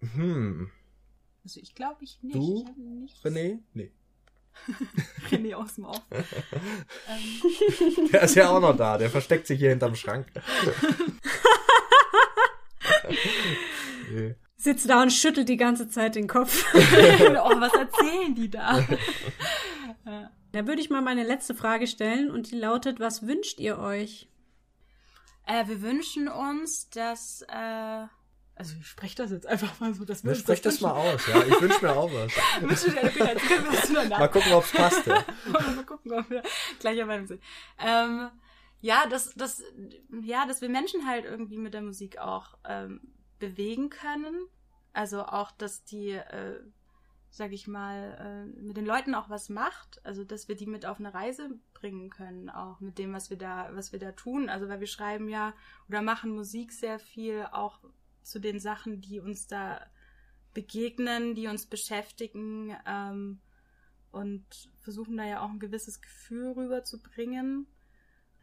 Hm. 0.00 0.70
Also 1.44 1.60
ich 1.60 1.74
glaube 1.74 2.02
ich 2.04 2.18
nicht. 2.22 2.36
Du, 2.36 2.64
ich. 3.06 3.14
René? 3.24 3.58
Nee. 3.74 3.92
René 5.30 5.54
aus 5.54 5.76
dem 5.76 5.84
Off. 5.84 6.02
ähm, 6.10 8.08
Der 8.12 8.22
ist 8.22 8.34
ja 8.34 8.50
auch 8.50 8.60
noch 8.60 8.76
da. 8.76 8.98
Der 8.98 9.10
versteckt 9.10 9.46
sich 9.46 9.58
hier 9.58 9.70
hinterm 9.70 9.94
Schrank. 9.94 10.26
nee. 14.10 14.34
Sitzt 14.60 14.90
da 14.90 15.02
und 15.02 15.12
schüttelt 15.12 15.48
die 15.48 15.56
ganze 15.56 15.88
Zeit 15.88 16.16
den 16.16 16.26
Kopf. 16.26 16.66
oh, 16.74 17.60
was 17.60 17.72
erzählen 17.74 18.34
die 18.34 18.50
da? 18.50 18.84
Da 20.50 20.66
würde 20.66 20.80
ich 20.80 20.90
mal 20.90 21.00
meine 21.00 21.22
letzte 21.22 21.54
Frage 21.54 21.86
stellen 21.86 22.28
und 22.28 22.50
die 22.50 22.56
lautet, 22.56 22.98
was 22.98 23.24
wünscht 23.24 23.60
ihr 23.60 23.78
euch? 23.78 24.28
Äh, 25.48 25.66
wir 25.66 25.80
wünschen 25.80 26.28
uns, 26.28 26.90
dass, 26.90 27.40
äh, 27.48 28.06
also 28.54 28.74
ich 28.78 28.86
spreche 28.86 29.16
das 29.16 29.30
jetzt 29.30 29.46
einfach 29.46 29.80
mal 29.80 29.94
so, 29.94 30.04
dass 30.04 30.22
wir 30.22 30.32
uns 30.32 30.40
sprech 30.40 30.60
das 30.60 30.82
mal 30.82 30.92
aus, 30.92 31.26
ja. 31.26 31.42
Ich 31.42 31.58
wünsche 31.58 31.82
mir 31.82 31.96
auch 31.96 32.12
was. 32.12 32.32
Wünsche 32.60 32.90
dir, 32.90 33.08
Peter, 33.08 33.32
jetzt 33.32 33.48
können 33.48 33.64
wir 33.64 33.72
das 33.72 33.86
zueinander. 33.86 34.18
Mal 34.18 34.28
gucken, 34.28 34.52
ob's 34.52 34.72
passt. 34.72 35.06
Ja. 35.06 35.24
mal 35.50 35.86
gucken, 35.86 36.12
ob 36.12 36.28
wir 36.28 36.42
gleicher 36.80 37.06
Meinung 37.06 37.26
sind. 37.26 37.42
Ähm, 37.78 38.28
ja, 38.82 39.06
dass, 39.06 39.32
dass, 39.36 39.62
ja, 40.20 40.44
dass 40.44 40.60
wir 40.60 40.68
Menschen 40.68 41.06
halt 41.06 41.24
irgendwie 41.24 41.56
mit 41.56 41.72
der 41.72 41.80
Musik 41.80 42.18
auch 42.18 42.58
ähm, 42.68 43.00
bewegen 43.38 43.88
können. 43.88 44.48
Also 44.92 45.22
auch, 45.22 45.50
dass 45.52 45.82
die, 45.84 46.10
äh, 46.10 46.60
sag 47.30 47.52
ich 47.52 47.66
mal, 47.66 48.18
äh, 48.20 48.60
mit 48.60 48.76
den 48.76 48.84
Leuten 48.84 49.14
auch 49.14 49.30
was 49.30 49.48
macht. 49.48 50.04
Also 50.04 50.24
dass 50.24 50.46
wir 50.46 50.56
die 50.56 50.66
mit 50.66 50.84
auf 50.84 50.98
eine 50.98 51.14
Reise 51.14 51.48
bringen 51.78 52.10
können, 52.10 52.50
auch 52.50 52.80
mit 52.80 52.98
dem, 52.98 53.12
was 53.12 53.30
wir 53.30 53.38
da, 53.38 53.70
was 53.72 53.92
wir 53.92 53.98
da 53.98 54.12
tun. 54.12 54.48
Also 54.48 54.68
weil 54.68 54.80
wir 54.80 54.86
schreiben 54.86 55.28
ja 55.28 55.54
oder 55.88 56.02
machen 56.02 56.30
Musik 56.30 56.72
sehr 56.72 56.98
viel 56.98 57.46
auch 57.52 57.80
zu 58.22 58.38
den 58.38 58.60
Sachen, 58.60 59.00
die 59.00 59.20
uns 59.20 59.46
da 59.46 59.80
begegnen, 60.54 61.34
die 61.34 61.46
uns 61.46 61.66
beschäftigen. 61.66 62.76
Ähm, 62.86 63.40
und 64.10 64.70
versuchen 64.80 65.16
da 65.16 65.24
ja 65.24 65.42
auch 65.42 65.50
ein 65.50 65.58
gewisses 65.58 66.00
Gefühl 66.00 66.52
rüberzubringen. 66.52 67.66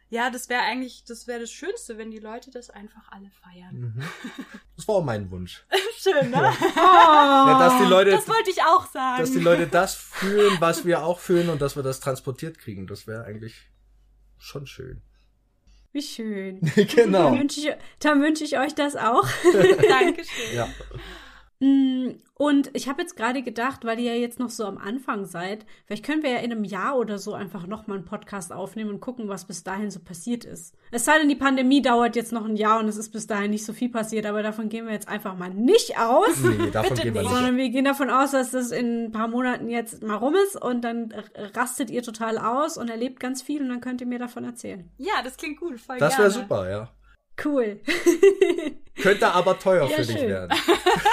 Ja, 0.10 0.30
das 0.30 0.50
wäre 0.50 0.62
eigentlich, 0.62 1.04
das 1.04 1.28
wäre 1.28 1.40
das 1.40 1.52
Schönste, 1.52 1.98
wenn 1.98 2.12
die 2.12 2.20
Leute 2.20 2.52
das 2.52 2.70
einfach 2.70 3.12
alle 3.12 3.30
feiern. 3.32 3.94
Mhm. 3.96 4.04
Das 4.76 4.90
war 4.90 4.96
auch 4.96 5.04
mein 5.06 5.32
Wunsch. 5.32 5.66
Schön, 5.98 6.32
ne? 6.32 6.54
Ja, 6.76 7.58
dass 7.58 7.78
die 7.82 7.86
Leute, 7.86 8.12
Das 8.12 8.28
wollte 8.28 8.50
ich 8.50 8.62
auch 8.62 8.86
sagen. 8.92 9.22
dass 9.22 9.32
die 9.32 9.40
Leute 9.40 9.68
das 9.68 9.96
fühlen, 9.96 10.58
was 10.60 10.84
wir 10.84 11.06
auch 11.06 11.20
fühlen 11.20 11.50
und 11.50 11.62
dass 11.62 11.78
wir 11.78 11.84
das 11.84 12.02
transportiert 12.02 12.58
kriegen. 12.58 12.86
Das 12.86 13.08
wäre 13.08 13.24
eigentlich 13.24 13.56
schon 14.38 14.68
schön. 14.68 15.02
Wie 15.94 16.02
schön. 16.02 16.60
genau. 16.76 17.30
Dann 17.30 17.40
wünsche 17.40 17.62
ich, 17.62 17.74
dann 18.00 18.22
wünsche 18.22 18.44
ich 18.44 18.60
euch 18.60 18.76
das 18.76 18.98
auch. 18.98 19.26
Dankeschön. 19.90 20.56
Ja. 20.56 20.68
Mm, 21.60 22.10
Und 22.38 22.70
ich 22.74 22.90
habe 22.90 23.02
jetzt 23.02 23.16
gerade 23.16 23.42
gedacht, 23.42 23.86
weil 23.86 23.98
ihr 23.98 24.14
ja 24.14 24.20
jetzt 24.20 24.40
noch 24.40 24.50
so 24.50 24.66
am 24.66 24.78
Anfang 24.78 25.24
seid, 25.26 25.66
vielleicht 25.86 26.04
können 26.04 26.22
wir 26.22 26.32
ja 26.32 26.40
in 26.40 26.52
einem 26.52 26.66
Jahr 26.66 26.98
oder 26.98 27.18
so 27.18 27.34
einfach 27.34 27.66
nochmal 27.66 27.98
einen 27.98 28.06
Podcast 28.06 28.52
aufnehmen 28.52 28.90
und 28.90 29.00
gucken, 29.00 29.30
was 29.30 29.46
bis 29.46 29.64
dahin 29.64 29.90
so 29.90 30.02
passiert 30.02 30.44
ist. 30.44 30.76
Es 30.92 31.06
sei 31.06 31.18
denn, 31.18 31.30
die 31.30 31.36
Pandemie 31.38 31.82
dauert 31.82 32.18
jetzt 32.18 32.34
noch 32.34 32.44
ein 32.44 32.58
Jahr 32.58 32.80
und 32.82 32.90
es 32.90 32.98
ist 32.98 33.12
bis 33.14 33.26
dahin 33.26 33.52
nicht 33.52 33.66
so 33.66 33.72
viel 33.72 33.88
passiert, 33.88 34.26
aber 34.26 34.44
davon 34.44 34.68
gehen 34.68 34.86
wir 34.86 34.92
jetzt 34.92 35.08
einfach 35.08 35.38
mal 35.38 35.50
nicht 35.50 35.98
aus. 35.98 36.42
Nee, 36.42 36.72
davon 36.72 36.90
Bitte 36.90 37.04
gehen 37.04 37.14
wir 37.14 37.22
nicht. 37.22 37.32
Sondern 37.32 37.56
wir 37.56 37.70
gehen 37.70 37.86
davon 37.86 38.10
aus, 38.10 38.32
dass 38.32 38.52
das 38.52 38.72
in 38.72 39.06
ein 39.06 39.12
paar 39.14 39.30
Monaten 39.30 39.70
jetzt 39.70 40.04
mal 40.04 40.16
rum 40.18 40.36
ist 40.36 40.62
und 40.62 40.82
dann 40.84 41.14
rastet 41.54 41.90
ihr 41.90 42.04
total 42.04 42.38
aus 42.38 42.78
und 42.78 42.90
erlebt 42.90 43.22
ganz 43.22 43.42
viel 43.42 43.62
und 43.62 43.70
dann 43.70 43.80
könnt 43.80 44.02
ihr 44.02 44.08
mir 44.08 44.20
davon 44.20 44.44
erzählen. 44.44 44.92
Ja, 44.98 45.14
das 45.24 45.38
klingt 45.38 45.58
gut, 45.58 45.80
voll 45.80 46.00
Das 46.00 46.18
wäre 46.18 46.32
super, 46.32 46.70
ja. 46.70 46.90
Cool. 47.44 47.80
Könnte 49.02 49.28
aber 49.34 49.60
teuer 49.60 49.90
Ja, 49.90 49.98
für 49.98 50.06
dich 50.06 50.18
schön. 50.18 50.30
werden. 50.30 50.58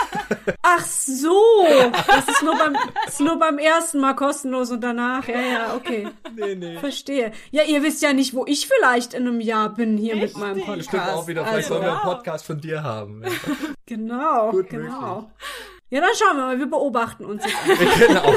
Ach 0.63 0.85
so, 0.85 1.67
das 2.07 2.29
ist 2.29 2.43
nur 2.43 2.57
beim, 2.57 2.77
ist 3.09 3.21
nur 3.21 3.39
beim 3.41 3.59
ersten 3.59 3.99
Mal 4.01 4.15
kostenlos 4.15 4.71
und 4.71 4.81
danach, 4.83 5.27
ja, 5.27 5.41
ja, 5.41 5.75
okay. 5.75 6.07
Nee, 6.37 6.55
nee. 6.55 6.79
Verstehe. 6.79 7.33
Ja, 7.51 7.65
ihr 7.65 7.83
wisst 7.83 8.01
ja 8.03 8.13
nicht, 8.13 8.35
wo 8.35 8.47
ich 8.47 8.69
vielleicht 8.69 9.15
in 9.15 9.27
einem 9.27 9.41
Jahr 9.41 9.75
bin 9.75 9.99
hier 9.99 10.15
mit 10.17 10.37
meinem 10.37 10.59
Podcast. 10.61 10.79
Bestimmt 10.79 11.09
auch 11.09 11.27
wieder. 11.27 11.43
Vielleicht 11.45 11.57
also, 11.57 11.69
sollen 11.75 11.83
wir 11.83 11.91
einen 11.91 12.01
Genau. 12.03 12.15
Podcast 12.15 12.47
von 12.47 12.61
dir 12.61 12.83
haben. 12.85 13.23
Genau, 13.87 14.51
Gut 14.53 14.71
genau. 14.71 15.31
Ja, 15.91 16.01
dann 16.01 16.11
schauen 16.17 16.37
wir 16.39 16.45
mal, 16.45 16.59
wir 16.59 16.67
beobachten 16.71 17.25
uns 17.27 17.43
jetzt. 17.45 17.99
genau. 17.99 18.33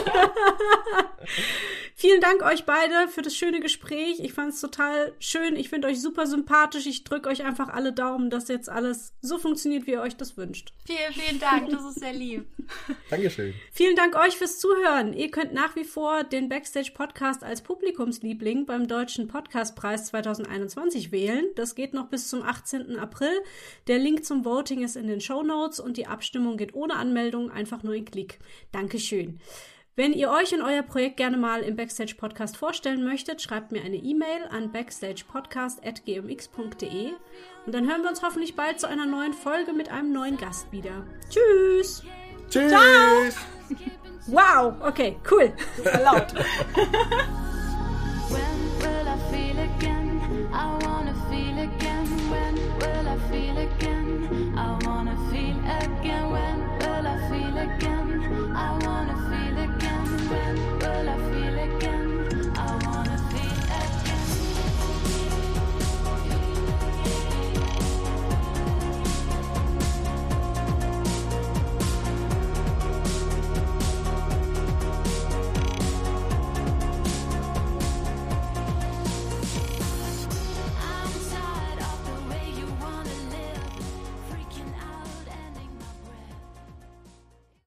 Vielen 2.05 2.21
Dank 2.21 2.43
euch 2.43 2.65
beide 2.65 3.07
für 3.07 3.23
das 3.23 3.35
schöne 3.35 3.59
Gespräch. 3.59 4.19
Ich 4.19 4.33
fand 4.33 4.53
es 4.53 4.61
total 4.61 5.13
schön. 5.17 5.55
Ich 5.55 5.69
finde 5.69 5.87
euch 5.87 5.99
super 5.99 6.27
sympathisch. 6.27 6.85
Ich 6.85 7.03
drücke 7.03 7.29
euch 7.29 7.43
einfach 7.43 7.69
alle 7.69 7.93
Daumen, 7.93 8.29
dass 8.29 8.47
jetzt 8.47 8.69
alles 8.69 9.15
so 9.21 9.39
funktioniert, 9.39 9.87
wie 9.87 9.93
ihr 9.93 10.01
euch 10.01 10.15
das 10.15 10.37
wünscht. 10.37 10.71
Vielen, 10.85 11.13
vielen 11.13 11.39
Dank, 11.39 11.71
das 11.71 11.83
ist 11.83 12.01
sehr 12.01 12.13
lieb. 12.13 12.45
Dankeschön. 13.09 13.55
Vielen 13.71 13.95
Dank 13.95 14.15
euch 14.15 14.37
fürs 14.37 14.59
Zuhören. 14.59 15.13
Ihr 15.13 15.31
könnt 15.31 15.53
nach 15.53 15.75
wie 15.75 15.83
vor 15.83 16.23
den 16.23 16.47
Backstage 16.47 16.91
Podcast 16.93 17.43
als 17.43 17.63
Publikumsliebling 17.63 18.67
beim 18.67 18.87
Deutschen 18.87 19.27
Podcastpreis 19.27 20.05
2021 20.05 21.11
wählen. 21.11 21.45
Das 21.55 21.73
geht 21.73 21.95
noch 21.95 22.09
bis 22.09 22.27
zum 22.27 22.43
18. 22.43 22.99
April. 22.99 23.33
Der 23.87 23.97
Link 23.97 24.25
zum 24.25 24.45
Voting 24.45 24.83
ist 24.83 24.95
in 24.95 25.07
den 25.07 25.21
Show 25.21 25.41
Notes 25.41 25.79
und 25.79 25.97
die 25.97 26.05
Abstimmung 26.05 26.57
geht 26.57 26.75
ohne 26.75 26.97
Anmeldung, 26.97 27.49
einfach 27.49 27.81
nur 27.81 27.95
ein 27.95 28.05
Klick. 28.05 28.37
Dankeschön. 28.71 29.39
Wenn 29.97 30.11
ihr 30.11 30.29
euch 30.29 30.53
und 30.53 30.61
euer 30.61 30.81
Projekt 30.81 31.15
gerne 31.15 31.37
mal 31.37 31.61
im 31.61 31.77
Backstage 31.77 32.15
Podcast 32.17 32.57
vorstellen 32.57 33.05
möchtet, 33.05 33.41
schreibt 33.41 33.71
mir 33.71 33.81
eine 33.81 33.95
E-Mail 33.95 34.43
an 34.49 34.73
backstagepodcast.gmx.de 34.73 37.13
und 37.65 37.73
dann 37.73 37.87
hören 37.87 38.01
wir 38.01 38.09
uns 38.09 38.21
hoffentlich 38.21 38.57
bald 38.57 38.77
zu 38.77 38.89
einer 38.89 39.05
neuen 39.05 39.31
Folge 39.31 39.71
mit 39.71 39.87
einem 39.89 40.11
neuen 40.11 40.35
Gast 40.35 40.69
wieder. 40.73 41.07
Tschüss! 41.29 42.03
Tschüss! 42.49 42.71
Ciao. 42.71 42.81
Wow, 44.27 44.73
okay, 44.81 45.15
cool. 45.31 45.53
Das 45.81 46.03
laut. 46.03 46.33
I 54.57 54.77
wanna 54.85 55.15
feel 57.29 57.57
again. 57.57 57.94